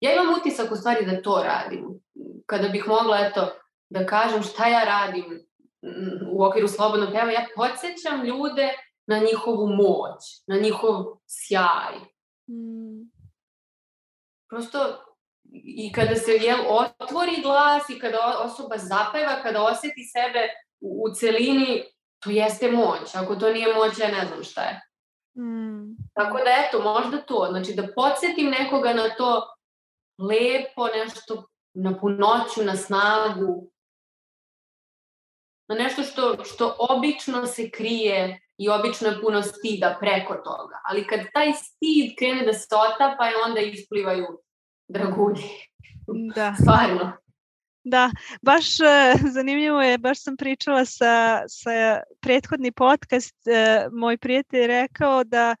Ja 0.00 0.14
imam 0.14 0.34
utisak 0.40 0.72
u 0.72 0.76
stvari 0.76 1.06
da 1.06 1.22
to 1.22 1.42
radim. 1.42 2.00
Kada 2.46 2.68
bih 2.68 2.84
mogla, 2.88 3.18
eto, 3.18 3.48
da 3.90 4.06
kažem 4.06 4.42
šta 4.42 4.68
ja 4.68 4.84
radim 4.84 5.24
u 6.32 6.44
okviru 6.44 6.68
slobodnog 6.68 7.08
peva, 7.12 7.30
ja 7.30 7.46
podsjećam 7.56 8.24
ljude 8.24 8.68
na 9.06 9.18
njihovu 9.18 9.66
moć, 9.66 10.20
na 10.46 10.56
njihov 10.56 11.04
sjaj. 11.26 11.94
Mm. 12.50 13.10
Prosto 14.48 14.78
i 15.52 15.92
kada 15.92 16.14
se 16.14 16.32
jel, 16.32 16.58
otvori 16.68 17.42
glas 17.42 17.90
i 17.90 17.98
kada 17.98 18.42
osoba 18.44 18.78
zapeva, 18.78 19.42
kada 19.42 19.62
oseti 19.62 20.04
sebe 20.12 20.48
u, 20.80 21.04
u 21.04 21.14
celini, 21.14 21.84
to 22.20 22.30
jeste 22.30 22.70
moć. 22.70 23.14
Ako 23.14 23.36
to 23.36 23.52
nije 23.52 23.74
moć, 23.74 23.98
ja 23.98 24.08
ne 24.08 24.26
znam 24.26 24.44
šta 24.44 24.62
je. 24.62 24.80
Mm. 25.38 25.96
Tako 26.14 26.38
da 26.38 26.50
eto, 26.66 26.82
možda 26.82 27.18
to. 27.18 27.46
Znači 27.50 27.74
da 27.74 27.92
podsjetim 27.94 28.50
nekoga 28.50 28.92
na 28.92 29.08
to 29.14 29.54
lepo 30.18 30.86
nešto, 30.86 31.48
na 31.74 31.98
punoću, 31.98 32.64
na 32.64 32.76
snagu, 32.76 33.70
na 35.68 35.74
nešto 35.74 36.02
što, 36.02 36.44
što 36.44 36.76
obično 36.78 37.46
se 37.46 37.70
krije 37.70 38.40
i 38.58 38.68
obično 38.68 39.08
je 39.08 39.20
puno 39.20 39.42
stida 39.42 39.96
preko 40.00 40.34
toga. 40.34 40.80
Ali 40.84 41.06
kad 41.06 41.20
taj 41.34 41.52
stid 41.52 42.12
krene 42.18 42.44
da 42.44 42.52
se 42.52 42.66
otapa, 42.74 43.24
onda 43.46 43.60
isplivaju 43.60 44.26
dragulji. 44.88 45.48
Da. 46.34 46.54
Stvarno. 46.60 47.12
Da, 47.90 48.10
baš 48.42 48.80
e, 48.80 49.14
zanimljivo 49.36 49.82
je, 49.82 49.98
baš 49.98 50.22
sam 50.22 50.36
pričala 50.36 50.84
sa, 50.84 51.42
sa 51.48 52.00
prethodni 52.20 52.72
podcast, 52.72 53.46
e, 53.46 53.86
moj 53.92 54.18
prijatelj 54.18 54.60
je 54.60 54.66
rekao 54.66 55.24
da 55.24 55.56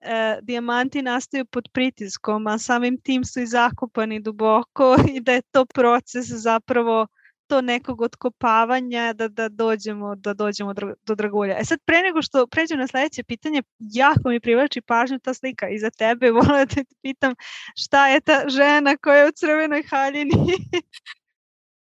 e, 0.00 0.38
dijamanti 0.42 1.02
nastaju 1.02 1.44
pod 1.44 1.68
pritiskom, 1.72 2.46
a 2.46 2.58
samim 2.58 3.00
tim 3.00 3.24
su 3.24 3.40
i 3.40 3.46
zakopani 3.46 4.20
duboko 4.20 4.96
i 5.14 5.20
da 5.20 5.32
je 5.32 5.42
to 5.42 5.66
proces 5.66 6.26
zapravo 6.26 7.06
to 7.50 7.60
nekog 7.60 8.00
otkopavanja 8.00 9.12
da, 9.12 9.28
da 9.28 9.48
dođemo, 9.48 10.14
da 10.14 10.34
dođemo 10.34 10.74
do 11.06 11.14
dragulja. 11.14 11.56
E 11.58 11.64
sad, 11.64 11.78
pre 11.84 12.02
nego 12.02 12.22
što 12.22 12.46
pređem 12.46 12.78
na 12.78 12.86
sledeće 12.86 13.22
pitanje, 13.22 13.62
jako 13.78 14.28
mi 14.28 14.40
privlači 14.40 14.80
pažnju 14.80 15.18
ta 15.18 15.34
slika 15.34 15.68
iza 15.68 15.90
tebe. 15.90 16.30
Vola 16.36 16.58
da 16.58 16.66
te 16.66 16.84
pitam 17.02 17.34
šta 17.76 18.08
je 18.08 18.20
ta 18.20 18.44
žena 18.48 18.96
koja 18.96 19.16
je 19.16 19.28
u 19.28 19.32
crvenoj 19.32 19.82
haljini? 19.90 20.32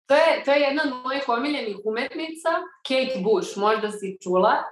To, 0.06 0.14
je, 0.14 0.42
to 0.44 0.52
je 0.52 0.60
jedna 0.60 0.82
od 0.86 1.04
mojih 1.04 1.28
omiljenih 1.28 1.76
umetnica, 1.84 2.50
Kate 2.88 3.20
Bush, 3.24 3.56
možda 3.56 3.90
si 3.90 4.18
čula. 4.22 4.62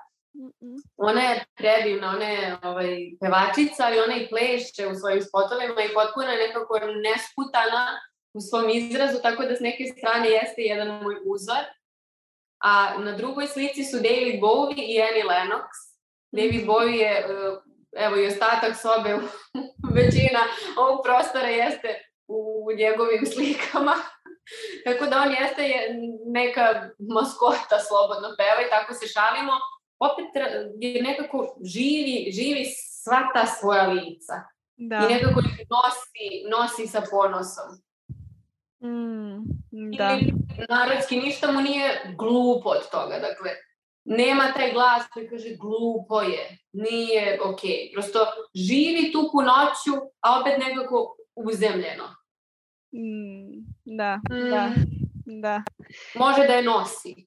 Ona 0.96 1.22
je 1.22 1.44
predivna, 1.54 2.08
ona 2.08 2.24
je 2.24 2.56
ovaj, 2.62 2.96
pevačica, 3.20 3.84
ali 3.86 4.00
ona 4.00 4.16
i 4.16 4.28
pleše 4.28 4.86
u 4.92 4.94
svojim 4.94 5.22
spotovima 5.22 5.82
i 5.82 5.94
potpuno 5.94 6.26
je 6.26 6.46
nekako 6.46 6.78
nesputana 6.78 7.86
u 8.34 8.40
svom 8.40 8.70
izrazu, 8.70 9.18
tako 9.22 9.42
da 9.42 9.56
s 9.56 9.60
neke 9.60 9.84
strane 9.84 10.30
jeste 10.30 10.62
jedan 10.62 10.88
moj 11.02 11.16
uzor. 11.26 11.64
A 12.58 12.98
na 12.98 13.12
drugoj 13.12 13.46
slici 13.46 13.84
su 13.84 13.96
David 13.96 14.40
Bowie 14.40 14.84
i 14.92 15.02
Annie 15.02 15.24
Lennox. 15.24 15.68
David 16.32 16.62
mhm. 16.62 16.70
Bowie 16.70 17.00
je, 17.00 17.18
eh, 17.18 18.04
evo 18.06 18.16
i 18.16 18.26
ostatak 18.26 18.76
sobe, 18.82 19.10
većina 19.98 20.40
ovog 20.76 21.00
prostora 21.04 21.48
jeste 21.48 21.88
u 22.28 22.68
njegovim 22.78 23.26
slikama. 23.26 23.94
Tako 24.84 25.06
da 25.06 25.22
on 25.26 25.32
jeste 25.32 25.62
je 25.62 25.78
neka 26.26 26.90
maskota 26.98 27.78
slobodno 27.88 28.28
peva 28.38 28.60
i 28.66 28.70
tako 28.70 28.94
se 28.94 29.06
šalimo. 29.06 29.52
Opet 29.98 30.30
je 30.80 31.02
nekako 31.02 31.56
živi, 31.74 32.32
živi 32.32 32.64
sva 33.04 33.20
ta 33.34 33.46
svoja 33.46 33.86
lica. 33.86 34.34
Da. 34.76 34.96
I 34.96 35.14
nekako 35.14 35.40
ih 35.40 35.66
nosi, 35.74 36.26
nosi 36.50 36.86
sa 36.86 37.02
ponosom. 37.10 37.70
Mm, 38.84 39.96
da. 39.98 40.18
Ili 40.20 40.32
narodski 40.68 41.16
ništa 41.16 41.52
mu 41.52 41.60
nije 41.60 42.14
glupo 42.18 42.68
od 42.68 42.90
toga. 42.90 43.18
Dakle, 43.18 43.50
nema 44.04 44.52
taj 44.56 44.72
glas 44.72 45.02
koji 45.12 45.28
kaže 45.28 45.56
glupo 45.56 46.20
je, 46.20 46.58
nije 46.72 47.40
ok. 47.44 47.60
Prosto 47.92 48.18
živi 48.54 49.12
tu 49.12 49.28
punoću, 49.32 50.10
a 50.20 50.40
opet 50.40 50.58
nekako 50.58 51.16
uzemljeno. 51.34 52.04
Mm, 52.94 53.64
da, 53.84 54.16
mm. 54.16 54.50
da, 54.50 54.70
da. 55.24 55.62
Može 56.14 56.46
da 56.46 56.52
je 56.52 56.62
nosi. 56.62 57.26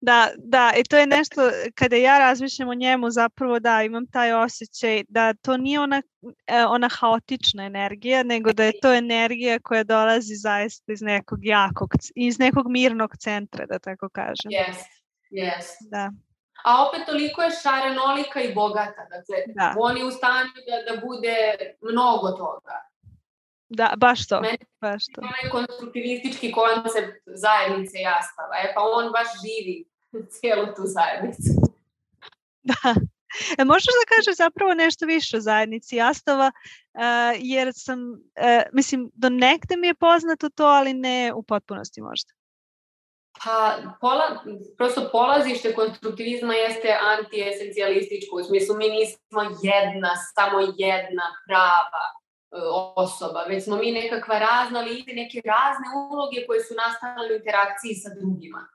Da, 0.00 0.30
da, 0.36 0.72
i 0.76 0.84
to 0.84 0.96
je 0.96 1.06
nešto, 1.06 1.40
kada 1.74 1.96
ja 1.96 2.18
razmišljam 2.18 2.68
o 2.68 2.74
njemu, 2.74 3.10
zapravo 3.10 3.58
da, 3.58 3.82
imam 3.82 4.06
taj 4.06 4.32
osjećaj 4.32 5.02
da 5.08 5.34
to 5.34 5.56
nije 5.56 5.80
ona, 5.80 6.02
e, 6.46 6.64
ona 6.64 6.88
haotična 6.88 7.64
energija, 7.64 8.22
nego 8.22 8.52
da 8.52 8.64
je 8.64 8.80
to 8.82 8.92
energija 8.92 9.58
koja 9.62 9.84
dolazi 9.84 10.34
zaista 10.34 10.92
iz 10.92 11.02
nekog 11.02 11.38
jakog, 11.42 11.90
iz 12.14 12.38
nekog 12.38 12.70
mirnog 12.70 13.16
centra, 13.16 13.66
da 13.66 13.78
tako 13.78 14.08
kažem. 14.08 14.50
Yes, 14.50 14.78
yes. 15.30 15.66
Da. 15.90 16.10
A 16.64 16.88
opet 16.88 17.06
toliko 17.06 17.42
je 17.42 17.50
šarenolika 17.62 18.40
i 18.40 18.54
bogata, 18.54 19.06
dakle, 19.10 19.36
da. 19.54 19.74
on 19.78 19.96
je 19.96 20.04
u 20.04 20.10
stanju 20.10 20.50
da, 20.68 20.94
da 20.94 21.06
bude 21.06 21.36
mnogo 21.80 22.30
toga. 22.30 22.89
Da, 23.70 23.94
baš 23.96 24.28
to. 24.28 24.40
Meni 24.40 24.58
baš 24.80 25.06
to. 25.14 25.20
je 25.42 25.50
konstruktivistički 25.50 26.52
koncept 26.52 27.22
zajednice 27.26 27.98
jastava. 27.98 28.54
E 28.64 28.72
pa 28.74 28.80
on 28.82 29.12
baš 29.12 29.28
živi 29.42 29.84
cijelu 30.30 30.66
tu 30.66 30.82
zajednicu. 30.84 31.50
Da. 32.62 32.94
E, 33.58 33.64
možeš 33.64 33.86
da 33.86 34.14
kažeš 34.14 34.36
zapravo 34.36 34.74
nešto 34.74 35.06
više 35.06 35.36
o 35.36 35.40
zajednici 35.40 35.96
jastava, 35.96 36.52
uh, 36.94 37.00
jer 37.38 37.70
sam, 37.74 38.12
uh, 38.12 38.62
mislim, 38.72 39.10
do 39.14 39.28
nekde 39.28 39.76
mi 39.76 39.86
je 39.86 39.94
poznato 39.94 40.48
to, 40.48 40.64
ali 40.64 40.94
ne 40.94 41.32
u 41.34 41.42
potpunosti 41.42 42.00
možda. 42.00 42.32
Pa, 43.44 43.76
pola, 44.00 44.44
prosto 44.76 45.08
polazište 45.12 45.74
konstruktivizma 45.74 46.54
jeste 46.54 46.98
antiesencijalističko, 47.00 48.36
u 48.36 48.44
smislu 48.44 48.76
mi 48.76 48.88
nismo 48.88 49.42
jedna, 49.62 50.16
samo 50.34 50.58
jedna 50.60 51.24
prava 51.46 52.04
osoba, 52.96 53.44
već 53.48 53.64
smo 53.64 53.76
mi 53.76 53.92
nekakva 53.92 54.38
razna 54.38 54.80
lice, 54.80 55.12
neke 55.12 55.40
razne 55.44 55.86
uloge 56.10 56.46
koje 56.46 56.64
su 56.64 56.74
nastale 56.74 57.32
u 57.32 57.36
interakciji 57.36 57.94
sa 57.94 58.10
drugima. 58.20 58.68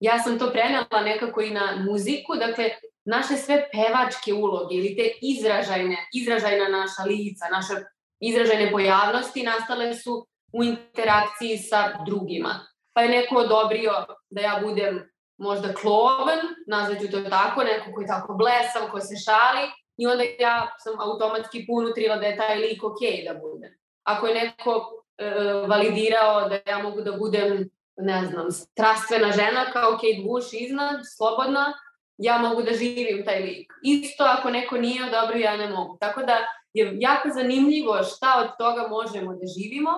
ja 0.00 0.18
sam 0.18 0.38
to 0.38 0.50
prenela 0.50 1.00
nekako 1.04 1.40
i 1.40 1.50
na 1.50 1.76
muziku, 1.76 2.36
dakle, 2.36 2.70
naše 3.04 3.36
sve 3.36 3.68
pevačke 3.72 4.32
uloge 4.32 4.74
ili 4.74 4.96
te 4.96 5.10
izražajne, 5.22 5.96
izražajna 6.14 6.68
naša 6.68 7.02
lica, 7.02 7.44
naše 7.52 7.74
izražajne 8.20 8.72
pojavnosti 8.72 9.42
nastale 9.42 9.94
su 9.94 10.26
u 10.52 10.64
interakciji 10.64 11.58
sa 11.58 12.04
drugima. 12.06 12.66
Pa 12.92 13.02
je 13.02 13.08
neko 13.08 13.34
odobrio 13.36 13.92
da 14.30 14.40
ja 14.40 14.60
budem 14.64 15.10
možda 15.36 15.74
kloven, 15.74 16.40
nazvaću 16.66 17.10
to 17.10 17.20
tako, 17.20 17.62
neko 17.64 17.92
koji 17.94 18.04
je 18.04 18.08
tako 18.08 18.34
blesav, 18.34 18.90
ko 18.90 19.00
se 19.00 19.14
šali, 19.24 19.68
i 20.00 20.06
onda 20.06 20.24
ja 20.38 20.76
sam 20.78 21.00
automatski 21.00 21.66
unutrila 21.68 22.16
da 22.16 22.26
je 22.26 22.36
taj 22.36 22.58
lik 22.58 22.84
ok 22.84 23.00
da 23.26 23.34
bude. 23.34 23.78
Ako 24.02 24.26
je 24.26 24.34
neko 24.34 25.04
e, 25.18 25.34
validirao 25.68 26.48
da 26.48 26.58
ja 26.66 26.78
mogu 26.78 27.00
da 27.00 27.12
budem, 27.12 27.70
ne 27.96 28.26
znam, 28.26 28.50
strastvena 28.50 29.32
žena 29.32 29.64
kao 29.72 29.90
Kate 29.90 30.22
Bush 30.26 30.48
iznad, 30.52 31.00
slobodna, 31.16 31.72
ja 32.18 32.38
mogu 32.38 32.62
da 32.62 32.72
živim 32.72 33.24
taj 33.24 33.40
lik. 33.42 33.72
Isto 33.82 34.24
ako 34.24 34.50
neko 34.50 34.76
nije 34.76 35.04
odobrio, 35.04 35.44
ja 35.44 35.56
ne 35.56 35.68
mogu. 35.68 35.96
Tako 36.00 36.20
da 36.22 36.36
je 36.72 36.96
jako 37.00 37.28
zanimljivo 37.34 38.02
šta 38.02 38.40
od 38.44 38.50
toga 38.58 38.88
možemo 38.88 39.32
da 39.32 39.46
živimo, 39.46 39.90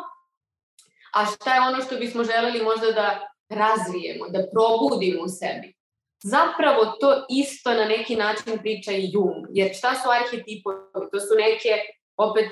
a 1.14 1.26
šta 1.26 1.54
je 1.54 1.60
ono 1.60 1.82
što 1.82 1.96
bismo 1.96 2.24
želeli 2.24 2.62
možda 2.62 2.90
da 2.90 3.28
razvijemo, 3.48 4.28
da 4.28 4.46
probudimo 4.52 5.22
u 5.22 5.28
sebi. 5.28 5.81
Zapravo 6.24 6.84
to 7.00 7.26
isto 7.30 7.74
na 7.74 7.84
neki 7.84 8.16
način 8.16 8.58
priča 8.58 8.92
i 8.92 9.10
Jung, 9.12 9.46
jer 9.50 9.74
šta 9.74 9.94
su 9.94 10.08
arhetipovi? 10.10 10.76
To 11.12 11.20
su 11.20 11.34
neke, 11.38 11.70
opet, 12.16 12.50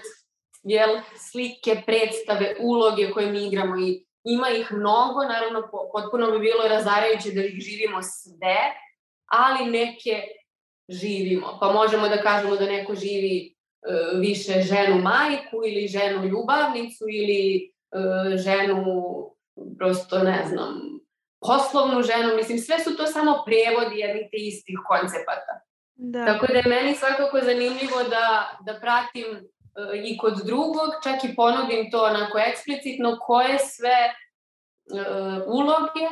jel, 0.63 0.99
slike, 1.31 1.83
predstave, 1.87 2.57
uloge 2.61 3.11
koje 3.11 3.33
mi 3.33 3.47
igramo 3.47 3.77
i 3.77 4.05
ima 4.25 4.51
ih 4.51 4.73
mnogo, 4.73 5.25
naravno 5.25 5.71
potpuno 5.93 6.31
bi 6.31 6.39
bilo 6.39 6.69
razarajuće 6.69 7.31
da 7.31 7.45
ih 7.45 7.55
živimo 7.61 8.03
sve, 8.03 8.59
ali 9.27 9.71
neke 9.71 10.23
živimo. 10.89 11.59
Pa 11.61 11.73
možemo 11.73 12.09
da 12.09 12.23
kažemo 12.23 12.57
da 12.57 12.67
neko 12.67 12.95
živi 12.95 13.47
e, 13.47 13.55
više 14.15 14.63
ženu 14.63 15.03
majku 15.03 15.57
ili 15.67 15.89
ženu 15.89 16.25
ljubavnicu 16.25 17.05
ili 17.09 17.73
e, 17.93 18.37
ženu 18.37 18.85
prosto 19.79 20.19
ne 20.19 20.45
znam 20.49 21.00
poslovnu 21.41 22.03
ženu, 22.03 22.37
mislim 22.37 22.59
sve 22.59 22.79
su 22.79 22.97
to 22.97 23.07
samo 23.07 23.43
prevodi 23.47 24.01
jednih 24.01 24.27
te 24.31 24.37
istih 24.37 24.79
koncepata. 24.89 25.55
Da. 25.95 26.25
Tako 26.25 26.47
da 26.47 26.59
je 26.59 26.69
meni 26.69 26.95
svakako 26.95 27.41
zanimljivo 27.43 28.03
da, 28.11 28.59
da 28.67 28.81
pratim 28.81 29.27
uh, 29.31 29.41
i 30.05 30.19
kod 30.19 30.35
drugog, 30.45 30.91
čak 31.05 31.25
i 31.25 31.37
ponudim 31.37 31.91
to 31.91 32.05
onako 32.05 32.39
eksplicitno, 32.39 33.19
koje 33.21 33.59
sve 33.59 33.99
uh, 34.93 35.43
uloge, 35.47 36.07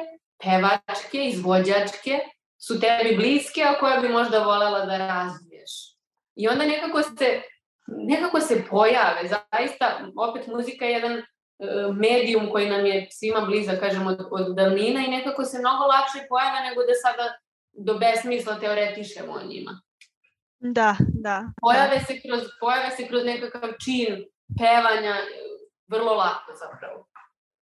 pevačke, 0.44 1.24
izvođačke, 1.24 2.18
su 2.58 2.80
tebi 2.80 3.16
bliske, 3.16 3.62
a 3.62 3.78
koje 3.80 4.00
bi 4.00 4.08
možda 4.08 4.38
volela 4.38 4.86
da 4.86 4.98
razviješ. 4.98 5.70
I 6.34 6.48
onda 6.48 6.64
nekako 6.64 7.02
se, 7.02 7.42
nekako 7.86 8.40
se 8.40 8.64
pojave, 8.70 9.20
zaista, 9.22 10.00
opet 10.16 10.46
muzika 10.46 10.84
je 10.84 10.92
jedan 10.92 11.22
medijum 11.94 12.50
koji 12.50 12.70
nam 12.70 12.86
je 12.86 13.08
svima 13.10 13.40
bliza, 13.40 13.76
kažem, 13.80 14.06
od, 14.06 14.28
od 14.30 14.56
davnina 14.56 15.00
i 15.06 15.10
nekako 15.10 15.44
se 15.44 15.58
mnogo 15.58 15.84
lakše 15.84 16.26
pojave 16.28 16.60
nego 16.68 16.80
da 16.82 16.94
sada 16.94 17.38
do 17.72 17.98
besmisla 17.98 18.60
teoretišemo 18.60 19.32
o 19.32 19.46
njima. 19.46 19.80
Da, 20.58 20.96
da. 20.98 21.44
Pojave, 21.60 21.98
da. 21.98 22.04
Se, 22.04 22.20
kroz, 22.20 22.40
pojave 22.60 22.90
se 22.90 23.08
kroz 23.08 23.24
nekakav 23.24 23.70
čin 23.84 24.24
pevanja 24.58 25.14
vrlo 25.88 26.14
lako 26.14 26.52
zapravo. 26.60 27.08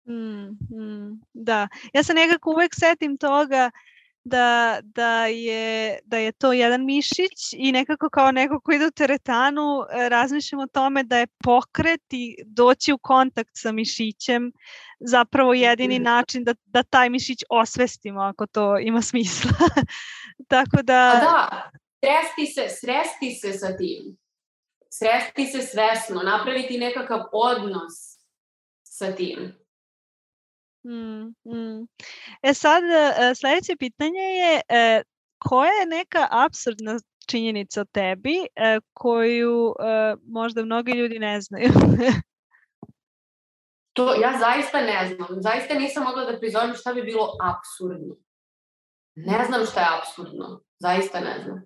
Mm, 0.08 0.48
mm, 0.48 1.20
da, 1.32 1.68
ja 1.92 2.02
se 2.02 2.14
nekako 2.14 2.50
uvek 2.50 2.74
setim 2.74 3.16
toga 3.16 3.70
da, 4.26 4.80
da, 4.82 5.26
je, 5.26 5.98
da 6.04 6.18
je 6.18 6.32
to 6.32 6.52
jedan 6.52 6.84
mišić 6.84 7.52
i 7.52 7.72
nekako 7.72 8.10
kao 8.10 8.32
neko 8.32 8.60
ko 8.60 8.72
ide 8.72 8.86
u 8.86 8.90
teretanu 8.90 9.62
e, 9.90 10.08
razmišljam 10.08 10.60
o 10.60 10.66
tome 10.66 11.02
da 11.02 11.18
je 11.18 11.26
pokret 11.26 12.02
i 12.10 12.36
doći 12.44 12.92
u 12.92 12.98
kontakt 12.98 13.50
sa 13.54 13.72
mišićem 13.72 14.52
zapravo 15.00 15.54
jedini 15.54 15.98
način 15.98 16.44
da, 16.44 16.54
da 16.64 16.82
taj 16.82 17.10
mišić 17.10 17.38
osvestimo 17.50 18.20
ako 18.20 18.46
to 18.46 18.78
ima 18.78 19.02
smisla. 19.02 19.50
Tako 20.52 20.82
da... 20.82 21.12
A 21.14 21.20
da, 21.20 21.70
sresti 22.00 22.52
se, 22.52 22.68
sresti 22.68 23.34
se 23.40 23.58
sa 23.58 23.76
tim. 23.76 24.16
Sresti 24.90 25.46
se 25.46 25.62
svesno, 25.62 26.22
napraviti 26.22 26.78
nekakav 26.78 27.20
odnos 27.32 27.92
sa 28.82 29.12
tim. 29.12 29.65
Mm, 30.86 31.34
mm. 31.44 31.86
E 32.42 32.54
sad, 32.54 32.82
sledeće 33.36 33.76
pitanje 33.78 34.20
je 34.20 34.60
koja 35.38 35.70
je 35.70 35.86
neka 35.86 36.28
absurdna 36.30 36.98
činjenica 37.26 37.80
o 37.80 37.84
tebi 37.84 38.46
koju 38.94 39.74
možda 40.28 40.64
mnogi 40.64 40.92
ljudi 40.92 41.18
ne 41.18 41.40
znaju? 41.40 41.68
to 43.96 44.14
ja 44.14 44.38
zaista 44.38 44.80
ne 44.80 45.14
znam. 45.14 45.42
Zaista 45.42 45.74
nisam 45.74 46.04
mogla 46.04 46.24
da 46.24 46.38
prizovem 46.38 46.74
šta 46.74 46.94
bi 46.94 47.02
bilo 47.02 47.32
absurdno. 47.42 48.16
Ne 49.14 49.44
znam 49.46 49.66
šta 49.66 49.80
je 49.80 49.86
absurdno. 49.98 50.60
Zaista 50.78 51.20
ne 51.20 51.42
znam. 51.44 51.62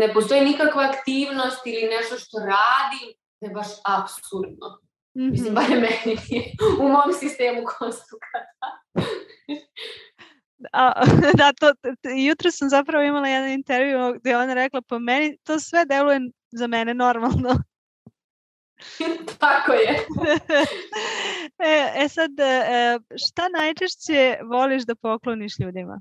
ne 0.00 0.12
postoji 0.14 0.40
nikakva 0.40 0.82
aktivnost 0.82 1.66
ili 1.66 1.88
nešto 1.96 2.18
što 2.18 2.38
radim 2.38 3.14
da 3.40 3.46
je 3.46 3.54
baš 3.54 3.68
absurdno. 3.84 4.85
Mm-hmm. 5.16 5.30
Mislim, 5.30 5.54
bare 5.54 5.74
meni 5.74 6.16
u 6.80 6.88
mom 6.88 7.12
sistemu 7.20 7.62
konstrukata. 7.78 8.66
A, 10.72 10.92
da, 11.38 11.52
to, 11.52 11.72
jutro 12.26 12.50
sam 12.50 12.68
zapravo 12.68 13.04
imala 13.04 13.28
jedan 13.28 13.50
intervju 13.50 14.14
gde 14.20 14.36
ona 14.36 14.54
rekla, 14.54 14.82
pa 14.88 14.98
meni 14.98 15.38
to 15.44 15.60
sve 15.60 15.84
deluje 15.84 16.20
za 16.50 16.66
mene 16.66 16.94
normalno. 16.94 17.56
Tako 19.38 19.72
je. 19.72 20.06
e, 21.72 21.92
e 21.96 22.08
sad, 22.08 22.40
e, 22.40 22.98
šta 23.28 23.48
najčešće 23.48 24.38
voliš 24.44 24.82
da 24.82 24.94
pokloniš 24.94 25.58
ljudima? 25.58 26.00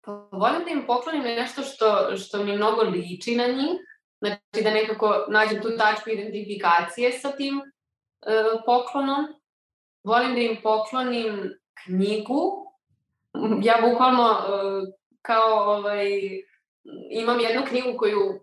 Pa 0.00 0.12
volim 0.32 0.64
da 0.64 0.70
im 0.70 0.86
poklonim 0.86 1.22
nešto 1.22 1.62
što, 1.62 2.16
što 2.16 2.44
mi 2.44 2.56
mnogo 2.56 2.82
liči 2.82 3.36
na 3.36 3.46
njih, 3.46 3.80
Znači 4.28 4.64
da 4.64 4.70
nekako 4.70 5.24
nađem 5.28 5.62
tu 5.62 5.76
tačku 5.78 6.10
identifikacije 6.10 7.12
sa 7.12 7.32
tim 7.32 7.58
uh, 7.58 8.60
poklonom. 8.66 9.26
Volim 10.04 10.34
da 10.34 10.40
im 10.40 10.56
poklonim 10.62 11.54
knjigu. 11.84 12.66
Ja 13.62 13.74
bukvalno 13.88 14.30
uh, 14.30 14.88
kao 15.22 15.76
ovaj, 15.76 16.10
imam 17.10 17.40
jednu 17.40 17.62
knjigu 17.68 17.98
koju 17.98 18.40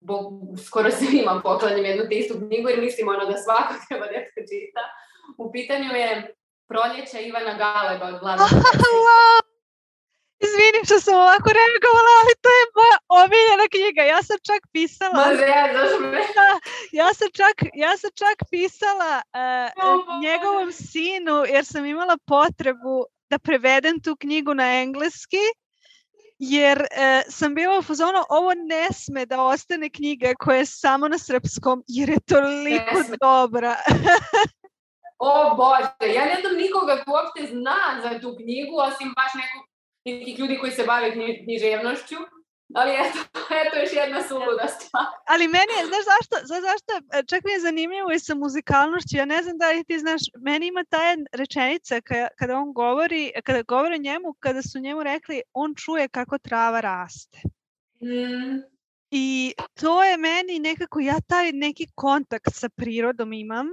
bo, 0.00 0.30
skoro 0.66 0.90
svima 0.90 1.40
poklanjam 1.44 1.84
jednu 1.84 2.08
te 2.08 2.14
istu 2.14 2.34
knjigu 2.38 2.68
jer 2.68 2.80
mislim 2.80 3.08
ono 3.08 3.26
da 3.26 3.36
svako 3.36 3.74
treba 3.88 4.06
da 4.06 4.18
čita. 4.50 4.82
U 5.38 5.52
pitanju 5.52 5.94
je 5.94 6.34
Proljeća 6.68 7.20
Ivana 7.20 7.54
Galeba 7.58 8.06
od 8.06 8.22
Vlada 8.22 8.44
Izvini 10.46 10.80
što 10.84 11.00
sam 11.00 11.14
ovako 11.14 11.48
reagovala, 11.58 12.12
ali 12.20 12.32
to 12.44 12.50
je 12.58 12.64
moja 12.78 12.96
omiljena 13.22 13.66
knjiga. 13.74 14.02
Ja 14.02 14.22
sam 14.22 14.36
čak 14.48 14.60
pisala... 14.72 15.12
Ma 15.20 15.28
zezaš 15.42 15.92
me. 16.00 16.10
Da, 16.38 16.50
ja 16.92 17.14
sam 17.14 17.28
čak, 17.40 17.56
ja 17.74 17.96
sam 17.96 18.10
čak 18.14 18.36
pisala 18.50 19.12
uh, 19.40 20.22
njegovom 20.26 20.72
sinu 20.72 21.36
jer 21.54 21.64
sam 21.64 21.84
imala 21.86 22.16
potrebu 22.26 22.96
da 23.30 23.38
prevedem 23.38 24.00
tu 24.00 24.16
knjigu 24.16 24.54
na 24.54 24.66
engleski 24.82 25.44
jer 26.38 26.78
uh, 26.80 27.22
sam 27.28 27.54
bila 27.54 27.78
u 27.78 27.82
fazonu 27.82 28.18
ovo 28.28 28.52
ne 28.54 28.88
sme 28.92 29.26
da 29.26 29.42
ostane 29.42 29.90
knjiga 29.90 30.34
koja 30.38 30.56
je 30.56 30.66
samo 30.66 31.08
na 31.08 31.18
srpskom 31.18 31.82
jer 31.86 32.08
je 32.08 32.20
toliko 32.20 32.98
dobra. 33.20 33.76
o 35.30 35.54
Bože, 35.56 36.14
ja 36.14 36.24
ne 36.24 36.36
znam 36.40 36.56
nikoga 36.56 37.04
ko 37.04 37.10
uopšte 37.12 37.46
zna 37.52 37.80
za 38.02 38.20
tu 38.20 38.36
knjigu, 38.36 38.74
osim 38.76 39.12
baš 39.16 39.32
nekog 39.34 39.71
nekih 40.04 40.38
ljudi 40.38 40.58
koji 40.58 40.72
se 40.72 40.84
bave 40.84 41.12
književnošću, 41.44 42.16
ali 42.74 42.92
eto, 42.92 43.18
eto 43.62 43.78
još 43.78 43.92
jedna 43.92 44.22
suluda 44.28 44.66
stvar. 44.68 45.04
Ali 45.26 45.48
meni 45.48 45.72
je, 45.78 45.86
znaš 45.86 46.04
zašto, 46.12 46.46
znaš 46.46 46.62
zašto, 46.62 46.92
čak 47.30 47.44
mi 47.44 47.52
je 47.52 47.60
zanimljivo 47.60 48.12
i 48.12 48.18
sa 48.18 48.34
muzikalnošću, 48.34 49.16
ja 49.16 49.24
ne 49.24 49.42
znam 49.42 49.58
da 49.58 49.70
li 49.70 49.84
ti 49.84 49.98
znaš, 49.98 50.22
meni 50.38 50.66
ima 50.66 50.84
ta 50.84 51.16
rečenica 51.32 52.00
kada, 52.00 52.28
kada 52.38 52.56
on 52.56 52.72
govori, 52.72 53.32
kada 53.44 53.62
govore 53.62 53.98
njemu, 53.98 54.34
kada 54.40 54.62
su 54.62 54.80
njemu 54.80 55.02
rekli, 55.02 55.42
on 55.52 55.74
čuje 55.74 56.08
kako 56.08 56.38
trava 56.38 56.80
raste. 56.80 57.38
Mm. 58.02 58.72
I 59.10 59.54
to 59.74 60.04
je 60.04 60.16
meni 60.16 60.58
nekako, 60.58 61.00
ja 61.00 61.16
taj 61.28 61.52
neki 61.52 61.86
kontakt 61.94 62.54
sa 62.54 62.68
prirodom 62.68 63.32
imam 63.32 63.66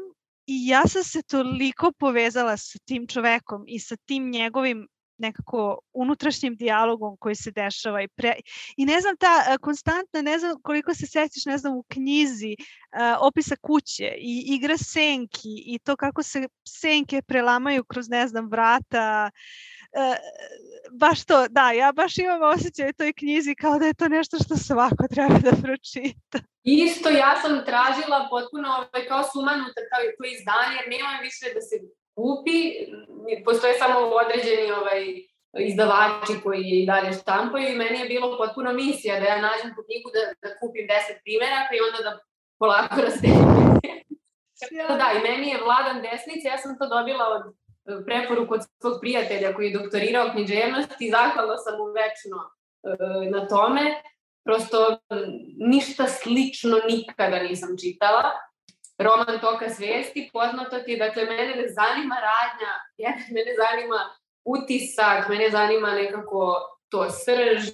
i 0.45 0.67
ja 0.67 0.87
sam 0.87 1.03
se 1.03 1.21
toliko 1.21 1.91
povezala 1.99 2.57
sa 2.57 2.79
tim 2.85 3.07
čovekom 3.07 3.63
i 3.67 3.79
sa 3.79 3.95
tim 3.95 4.29
njegovim 4.29 4.87
nekako 5.19 5.79
unutrašnjim 5.93 6.55
dijalogom 6.55 7.17
koji 7.17 7.35
se 7.35 7.51
dešava 7.51 8.01
i 8.01 8.07
pre... 8.07 8.33
i 8.77 8.85
ne 8.85 9.01
znam 9.01 9.17
ta 9.17 9.57
konstantna 9.57 10.21
ne 10.21 10.39
znam 10.39 10.61
koliko 10.61 10.93
se 10.93 11.07
sećaš 11.07 11.45
ne 11.45 11.57
znam 11.57 11.75
u 11.77 11.83
knjizi 11.83 12.55
uh, 12.59 13.27
opisa 13.27 13.55
kuće 13.61 14.13
i 14.17 14.43
igra 14.47 14.77
senki 14.77 15.63
i 15.65 15.79
to 15.79 15.95
kako 15.95 16.23
se 16.23 16.47
senke 16.67 17.21
prelamaju 17.21 17.83
kroz 17.83 18.09
ne 18.09 18.27
znam 18.27 18.49
vrata 18.49 19.29
uh, 19.33 20.15
baš 20.91 21.25
to, 21.25 21.47
da, 21.47 21.71
ja 21.71 21.91
baš 21.91 22.17
imam 22.17 22.41
osjećaj 22.41 22.89
u 22.89 22.93
toj 22.93 23.13
knjizi 23.13 23.55
kao 23.55 23.79
da 23.79 23.85
je 23.85 23.93
to 23.93 24.07
nešto 24.07 24.37
što 24.45 24.57
svako 24.57 25.07
treba 25.13 25.39
da 25.39 25.51
pročita. 25.63 26.39
Isto, 26.63 27.09
ja 27.09 27.41
sam 27.41 27.65
tražila 27.65 28.27
potpuno 28.29 28.67
ovaj, 28.69 29.07
kao 29.07 29.23
sumanuta 29.33 29.81
kao 29.89 29.99
to 30.17 30.23
izdanje, 30.35 30.75
jer 30.79 30.87
nema 30.95 31.11
više 31.27 31.45
da 31.55 31.61
se 31.61 31.75
kupi, 32.19 32.57
postoje 33.45 33.73
samo 33.73 33.99
određeni 34.23 34.71
ovaj, 34.71 35.01
izdavači 35.69 36.33
koji 36.43 36.63
i 36.63 36.85
dalje 36.85 37.11
štampaju 37.13 37.67
i 37.67 37.79
meni 37.83 37.99
je 37.99 38.11
bilo 38.13 38.37
potpuno 38.37 38.73
misija 38.73 39.19
da 39.19 39.25
ja 39.25 39.41
nađem 39.47 39.69
tu 39.75 39.81
knjigu 39.87 40.09
da, 40.15 40.21
da 40.43 40.49
kupim 40.59 40.85
10 40.87 41.23
primjeraka 41.23 41.71
i 41.75 41.83
onda 41.87 41.99
da 42.07 42.11
polako 42.61 42.95
rastedim. 43.05 43.47
Ja. 44.77 44.87
da, 45.01 45.07
i 45.17 45.23
meni 45.29 45.47
je 45.49 45.63
Vladan 45.65 45.97
Desnice, 46.05 46.47
ja 46.47 46.57
sam 46.57 46.77
to 46.79 46.85
dobila 46.95 47.25
od 47.35 47.43
e, 47.49 47.51
preporuku 48.05 48.53
od 48.53 48.61
svog 48.81 48.95
prijatelja 49.01 49.53
koji 49.53 49.65
je 49.67 49.77
doktorirao 49.79 50.31
književnost 50.33 50.95
i 50.99 51.11
zahvalna 51.15 51.57
sam 51.57 51.73
mu 51.79 51.85
večno 51.99 52.37
e, 52.43 52.49
na 53.35 53.47
tome. 53.47 53.83
Prosto 54.45 54.99
ništa 55.57 56.05
slično 56.07 56.77
nikada 56.89 57.39
nisam 57.43 57.69
čitala 57.81 58.23
roman 58.99 59.39
Toka 59.41 59.69
svijesti, 59.69 60.29
poznato 60.33 60.79
ti, 60.79 60.97
dakle, 60.97 61.25
mene 61.25 61.55
ne 61.55 61.67
zanima 61.69 62.15
radnja, 62.15 62.71
ja, 62.97 63.09
mene 63.09 63.51
zanima 63.61 64.09
utisak, 64.45 65.29
mene 65.29 65.49
zanima 65.49 65.91
nekako 65.91 66.55
to 66.89 67.09
srž, 67.09 67.67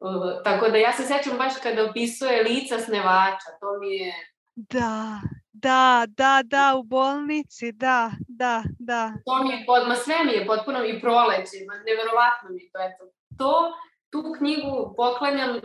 uh, 0.00 0.42
tako 0.44 0.68
da 0.68 0.78
ja 0.78 0.92
se 0.92 1.02
sećam 1.02 1.38
baš 1.38 1.52
kada 1.62 1.84
opisuje 1.84 2.42
lica 2.42 2.78
snevača, 2.78 3.48
to 3.60 3.78
mi 3.80 3.96
je... 3.96 4.14
Da, 4.54 5.20
da, 5.52 6.06
da, 6.08 6.42
da, 6.44 6.74
u 6.76 6.82
bolnici, 6.82 7.72
da, 7.72 8.10
da, 8.28 8.62
da. 8.78 9.12
To 9.24 9.42
mi 9.42 9.50
je, 9.50 9.64
ma 9.88 9.94
sve 9.94 10.16
mi 10.24 10.32
je 10.32 10.46
potpuno 10.46 10.84
i 10.84 11.00
proleće, 11.00 11.56
neverovatno 11.86 12.50
mi 12.50 12.70
to, 12.72 12.78
eto. 12.78 13.04
To 13.38 13.72
tu 14.14 14.34
knjigu 14.38 14.94
poklanjam 14.96 15.50
uh, 15.50 15.62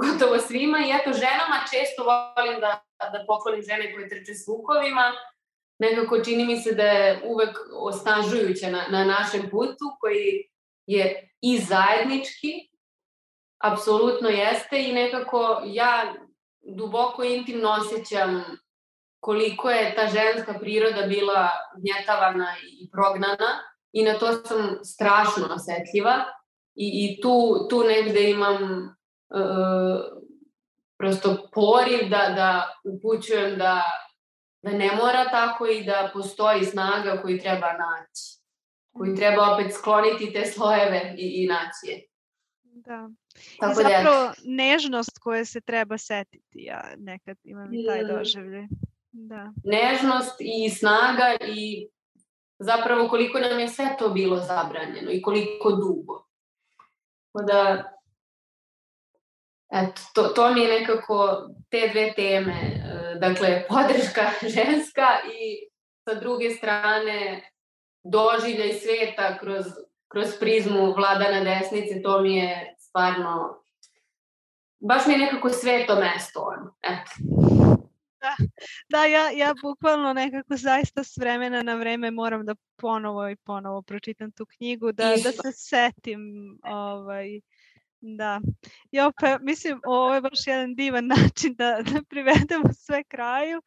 gotovo 0.00 0.38
svima 0.38 0.78
i 0.78 0.90
eto 0.90 1.12
ženama 1.12 1.58
često 1.72 2.04
volim 2.04 2.60
da, 2.60 2.84
da 3.12 3.24
poklonim 3.26 3.62
žene 3.62 3.94
koje 3.94 4.08
trče 4.08 4.34
s 4.34 4.48
vukovima. 4.48 5.12
Nekako 5.78 6.24
čini 6.24 6.44
mi 6.44 6.56
se 6.56 6.74
da 6.74 6.82
je 6.82 7.22
uvek 7.26 7.56
osnažujuća 7.74 8.70
na, 8.70 8.82
na 8.90 9.04
našem 9.04 9.50
putu 9.50 9.86
koji 10.00 10.50
je 10.86 11.30
i 11.40 11.58
zajednički, 11.58 12.52
apsolutno 13.58 14.28
jeste 14.28 14.84
i 14.88 14.92
nekako 14.92 15.62
ja 15.64 16.14
duboko 16.60 17.22
intimno 17.24 17.70
osjećam 17.70 18.44
koliko 19.20 19.70
je 19.70 19.94
ta 19.94 20.06
ženska 20.06 20.58
priroda 20.58 21.02
bila 21.02 21.48
gnjetavana 21.76 22.54
i 22.80 22.90
prognana 22.90 23.50
i 23.92 24.02
na 24.02 24.18
to 24.18 24.32
sam 24.32 24.78
strašno 24.84 25.54
osetljiva 25.54 26.39
i, 26.80 26.86
i 27.04 27.20
tu, 27.20 27.66
tu 27.70 27.84
negde 27.84 28.30
imam 28.30 28.62
uh, 29.28 30.00
prosto 30.98 31.48
poriv 31.52 32.08
da, 32.08 32.32
da 32.36 32.80
upućujem 32.84 33.58
da, 33.58 33.82
da 34.62 34.70
ne 34.70 34.90
mora 34.96 35.30
tako 35.30 35.66
i 35.66 35.84
da 35.84 36.10
postoji 36.12 36.64
snaga 36.64 37.22
koju 37.22 37.38
treba 37.38 37.66
naći. 37.72 38.40
Koji 38.92 39.16
treba 39.16 39.54
opet 39.54 39.74
skloniti 39.74 40.32
te 40.32 40.46
slojeve 40.46 41.14
i, 41.18 41.42
i 41.42 41.46
naći 41.46 41.86
je. 41.86 42.06
Da. 42.62 43.08
Tako 43.60 43.80
I 43.80 43.82
da 43.82 43.88
zapravo 43.88 44.24
da, 44.24 44.32
nežnost 44.44 45.18
koje 45.18 45.44
se 45.44 45.60
treba 45.60 45.98
setiti, 45.98 46.58
ja 46.58 46.84
nekad 46.96 47.36
imam 47.44 47.74
i 47.74 47.86
taj 47.86 48.04
mm. 48.04 48.08
doživljaj. 48.08 48.66
Da. 49.10 49.52
Nežnost 49.64 50.36
i 50.40 50.70
snaga 50.70 51.36
i 51.46 51.88
zapravo 52.58 53.08
koliko 53.08 53.38
nam 53.38 53.58
je 53.60 53.68
sve 53.68 53.96
to 53.98 54.08
bilo 54.08 54.36
zabranjeno 54.36 55.10
i 55.10 55.22
koliko 55.22 55.70
dugo. 55.70 56.29
Tako 57.32 57.46
da, 57.46 57.92
eto, 59.72 60.02
to, 60.14 60.22
to 60.22 60.54
mi 60.54 60.60
je 60.60 60.80
nekako 60.80 61.48
te 61.70 61.88
dve 61.92 62.12
teme, 62.16 62.52
e, 62.52 63.14
dakle, 63.18 63.64
podrška 63.68 64.30
ženska 64.42 65.08
i 65.26 65.68
sa 66.08 66.14
druge 66.14 66.50
strane 66.50 67.42
doživljaj 68.02 68.72
sveta 68.72 69.38
kroz, 69.38 69.64
kroz 70.08 70.28
prizmu 70.40 70.94
vladana 70.96 71.44
desnice, 71.44 72.02
to 72.02 72.20
mi 72.20 72.36
je 72.36 72.76
stvarno, 72.78 73.62
baš 74.80 75.06
mi 75.06 75.12
je 75.12 75.18
nekako 75.18 75.50
sveto 75.50 75.96
mesto, 75.96 76.40
ono, 76.40 76.74
eto. 76.82 77.79
Da, 78.20 78.36
da 78.92 79.04
ja, 79.04 79.30
ja 79.30 79.54
bukvalno 79.62 80.12
nekako 80.12 80.56
zaista 80.56 81.04
s 81.04 81.16
vremena 81.16 81.62
na 81.62 81.74
vreme 81.74 82.10
moram 82.10 82.46
da 82.46 82.54
ponovo 82.76 83.28
i 83.28 83.36
ponovo 83.36 83.82
pročitam 83.82 84.32
tu 84.32 84.46
knjigu, 84.46 84.92
da, 84.92 85.04
da 85.04 85.32
se 85.32 85.52
setim 85.52 86.20
ovaj, 86.62 87.40
Da. 88.02 88.40
I 88.90 89.00
opet, 89.00 89.38
mislim, 89.40 89.80
ovo 89.84 90.14
je 90.14 90.20
baš 90.20 90.46
jedan 90.46 90.74
divan 90.74 91.06
način 91.16 91.54
da, 91.54 91.78
da 91.92 92.02
privedemo 92.08 92.72
sve 92.72 93.04
kraju 93.04 93.62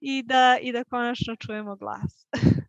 i 0.00 0.22
da, 0.22 0.58
i 0.60 0.72
da 0.72 0.84
konačno 0.84 1.36
čujemo 1.36 1.76
glas. 1.76 2.26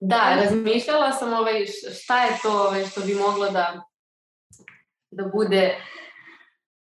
Da, 0.00 0.36
razmišljala 0.36 1.12
sam 1.12 1.32
ovaj, 1.32 1.66
šta 2.02 2.24
je 2.24 2.30
to 2.42 2.62
ovaj, 2.66 2.84
što 2.84 3.00
bi 3.00 3.14
moglo 3.14 3.50
da, 3.50 3.82
da 5.10 5.24
bude 5.34 5.76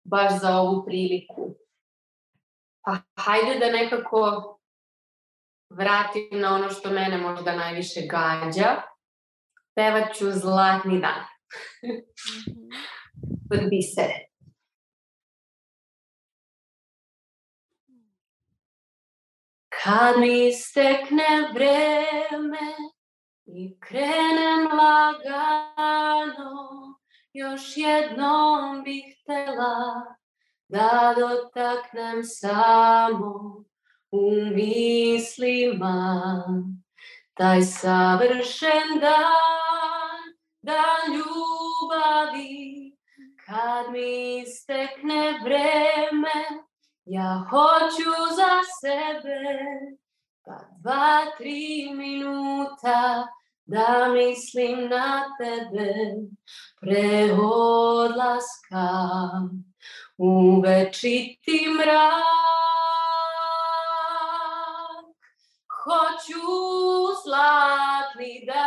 baš 0.04 0.42
za 0.42 0.58
ovu 0.58 0.86
priliku. 0.86 1.56
Pa 2.86 2.98
hajde 3.16 3.60
da 3.60 3.72
nekako 3.72 4.54
vratim 5.70 6.40
na 6.42 6.56
ono 6.56 6.70
što 6.70 6.90
mene 6.90 7.18
možda 7.18 7.56
najviše 7.56 8.02
gađa. 8.10 8.82
Pevaću 9.76 10.32
Zlatni 10.32 11.02
dan. 11.02 11.24
Kod 13.50 13.70
bisere. 13.70 14.26
Kad 19.84 20.20
mi 20.20 20.52
stekne 20.54 21.52
vreme 21.54 22.68
i 23.46 23.80
krenem 23.80 24.68
lagano, 24.78 26.54
još 27.34 27.78
jednom 27.78 28.84
bih 28.84 29.04
htela 29.22 30.16
da 30.74 31.16
dotaknem 31.18 32.24
samo 32.24 33.64
u 34.12 34.32
mislima. 34.56 35.98
Taj 37.34 37.62
savršen 37.62 39.00
dan, 39.02 40.20
dan 40.62 41.14
ljubavi, 41.16 42.98
kad 43.46 43.92
mi 43.92 44.42
istekne 44.42 45.40
vreme, 45.44 46.64
ja 47.06 47.46
hoću 47.50 48.36
za 48.36 48.54
sebe. 48.82 49.40
Pa 50.46 50.58
dva, 50.82 51.18
tri 51.38 51.90
minuta 51.94 53.28
da 53.66 54.08
mislim 54.14 54.90
na 54.90 55.24
tebe 55.38 55.94
pre 56.82 57.34
odlaska 57.42 58.88
u 60.18 60.62
večiti 60.62 61.68
mrak. 61.78 62.24
Hoću 65.84 66.46
zlatni 67.24 68.46
dan, 68.46 68.64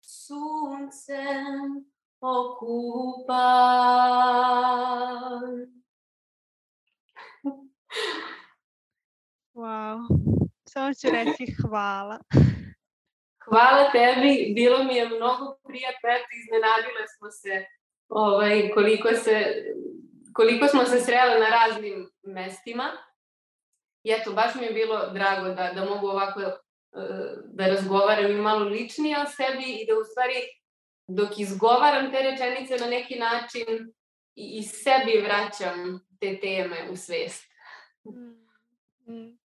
suncem 0.00 1.84
okupan. 2.20 3.38
Wow, 9.54 9.98
samo 10.68 10.94
ću 10.94 11.08
reći 11.12 11.46
hvala. 11.62 12.18
Hvala 13.44 13.90
tebi, 13.92 14.52
bilo 14.54 14.84
mi 14.84 14.94
je 14.94 15.08
mnogo 15.08 15.58
prijatno, 15.64 16.08
eto 16.16 16.28
iznenadile 16.40 17.08
smo 17.18 17.30
se 17.30 17.77
ovaj, 18.08 18.70
koliko, 18.74 19.08
se, 19.14 19.64
koliko 20.32 20.66
smo 20.66 20.84
se 20.84 21.00
srele 21.00 21.38
na 21.40 21.48
raznim 21.48 22.10
mestima. 22.22 22.90
I 24.02 24.12
eto, 24.12 24.32
baš 24.32 24.54
mi 24.54 24.64
je 24.64 24.72
bilo 24.72 25.10
drago 25.12 25.48
da, 25.48 25.72
da 25.74 25.84
mogu 25.84 26.06
ovako 26.06 26.40
eh, 26.40 26.54
da 27.44 27.66
razgovaram 27.66 28.30
i 28.30 28.34
malo 28.34 28.64
ličnije 28.64 29.16
o 29.18 29.26
sebi 29.26 29.64
i 29.64 29.86
da 29.86 29.94
u 29.98 30.04
stvari 30.04 30.34
dok 31.06 31.38
izgovaram 31.38 32.10
te 32.10 32.22
rečenice 32.22 32.76
na 32.76 32.86
neki 32.86 33.18
način 33.18 33.92
i, 34.34 34.58
i 34.58 34.62
sebi 34.62 35.22
vraćam 35.24 36.06
te 36.20 36.40
teme 36.40 36.90
u 36.90 36.96
svest. 36.96 37.44
Mm, 38.04 39.12
mm. 39.12 39.38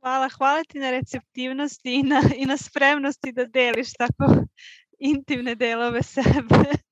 Hvala, 0.00 0.28
hvala 0.28 0.64
ti 0.64 0.78
na 0.78 0.90
receptivnosti 0.90 1.94
i 1.94 2.02
na, 2.02 2.22
i 2.36 2.46
na 2.46 2.56
spremnosti 2.56 3.32
da 3.32 3.44
deliš 3.44 3.92
tako 3.92 4.24
intimne 5.12 5.54
delove 5.54 6.02
sebe. 6.02 6.87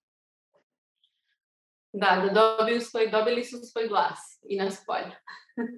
Da, 1.99 2.23
da 2.23 2.57
dobiju 2.59 2.81
svoj, 2.81 3.11
dobili 3.11 3.45
su 3.45 3.57
svoj 3.57 3.89
glas 3.89 4.39
i 4.49 4.57
na 4.57 4.71
spolju. 4.71 5.13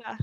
Da. 0.02 0.16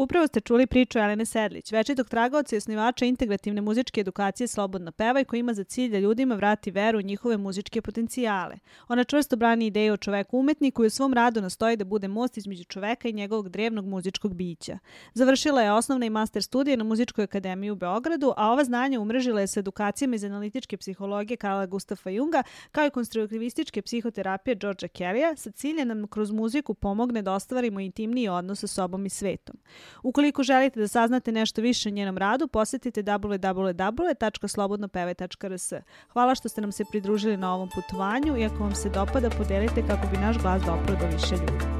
Upravo 0.00 0.26
ste 0.26 0.40
čuli 0.40 0.66
priču 0.66 0.98
Elene 0.98 1.24
Sedlić, 1.26 1.72
večitog 1.72 2.08
tragaoca 2.08 2.56
i 2.56 2.58
osnivača 2.58 3.04
integrativne 3.04 3.60
muzičke 3.60 4.00
edukacije 4.00 4.46
Slobodna 4.46 4.92
pevaj 4.92 5.24
koji 5.24 5.40
ima 5.40 5.54
za 5.54 5.64
cilj 5.64 5.90
da 5.90 5.98
ljudima 5.98 6.34
vrati 6.34 6.70
veru 6.70 6.98
u 6.98 7.02
njihove 7.02 7.36
muzičke 7.36 7.82
potencijale. 7.82 8.56
Ona 8.88 9.04
čvrsto 9.04 9.36
brani 9.36 9.66
ideju 9.66 9.92
o 9.92 9.96
čoveku 9.96 10.38
umetniku 10.38 10.84
i 10.84 10.86
u 10.86 10.90
svom 10.90 11.14
radu 11.14 11.40
nastoji 11.40 11.76
da 11.76 11.84
bude 11.84 12.08
most 12.08 12.36
između 12.36 12.64
čoveka 12.64 13.08
i 13.08 13.12
njegovog 13.12 13.48
drevnog 13.48 13.86
muzičkog 13.86 14.34
bića. 14.34 14.78
Završila 15.14 15.62
je 15.62 15.72
osnovne 15.72 16.06
i 16.06 16.10
master 16.10 16.42
studije 16.42 16.76
na 16.76 16.84
Muzičkoj 16.84 17.24
akademiji 17.24 17.70
u 17.70 17.76
Beogradu, 17.76 18.32
a 18.36 18.50
ova 18.52 18.64
znanja 18.64 19.00
umrežila 19.00 19.40
je 19.40 19.46
sa 19.46 19.60
edukacijama 19.60 20.14
iz 20.14 20.24
analitičke 20.24 20.76
psihologije 20.76 21.36
Karla 21.36 21.66
Gustafa 21.66 22.10
Junga, 22.10 22.42
kao 22.72 22.86
i 22.86 22.90
konstruktivističke 22.90 23.82
psihoterapije 23.82 24.54
Georgea 24.54 24.88
Kellya, 24.88 25.36
sa 25.36 25.50
ciljem 25.50 25.88
nam 25.88 26.06
kroz 26.06 26.30
muziku 26.30 26.74
pomogne 26.74 27.22
da 27.22 27.32
ostvarimo 27.32 27.80
intimniji 27.80 28.28
odnos 28.28 28.60
sa 28.60 28.66
sobom 28.66 29.06
i 29.06 29.10
svetom. 29.10 29.56
Ukoliko 30.02 30.42
želite 30.42 30.80
da 30.80 30.88
saznate 30.88 31.32
nešto 31.32 31.62
više 31.62 31.88
o 31.88 31.92
njenom 31.92 32.18
radu, 32.18 32.48
posetite 32.48 33.02
www.slobodnopeve.rs. 33.02 35.72
Hvala 36.08 36.34
što 36.34 36.48
ste 36.48 36.60
nam 36.60 36.72
se 36.72 36.84
pridružili 36.90 37.36
na 37.36 37.54
ovom 37.54 37.68
putovanju 37.74 38.36
i 38.36 38.44
ako 38.44 38.58
vam 38.58 38.74
se 38.74 38.88
dopada, 38.88 39.30
podelite 39.30 39.86
kako 39.86 40.06
bi 40.06 40.16
naš 40.16 40.38
glas 40.38 40.62
doprao 40.62 40.96
do 41.00 41.06
više 41.06 41.34
ljudi. 41.34 41.79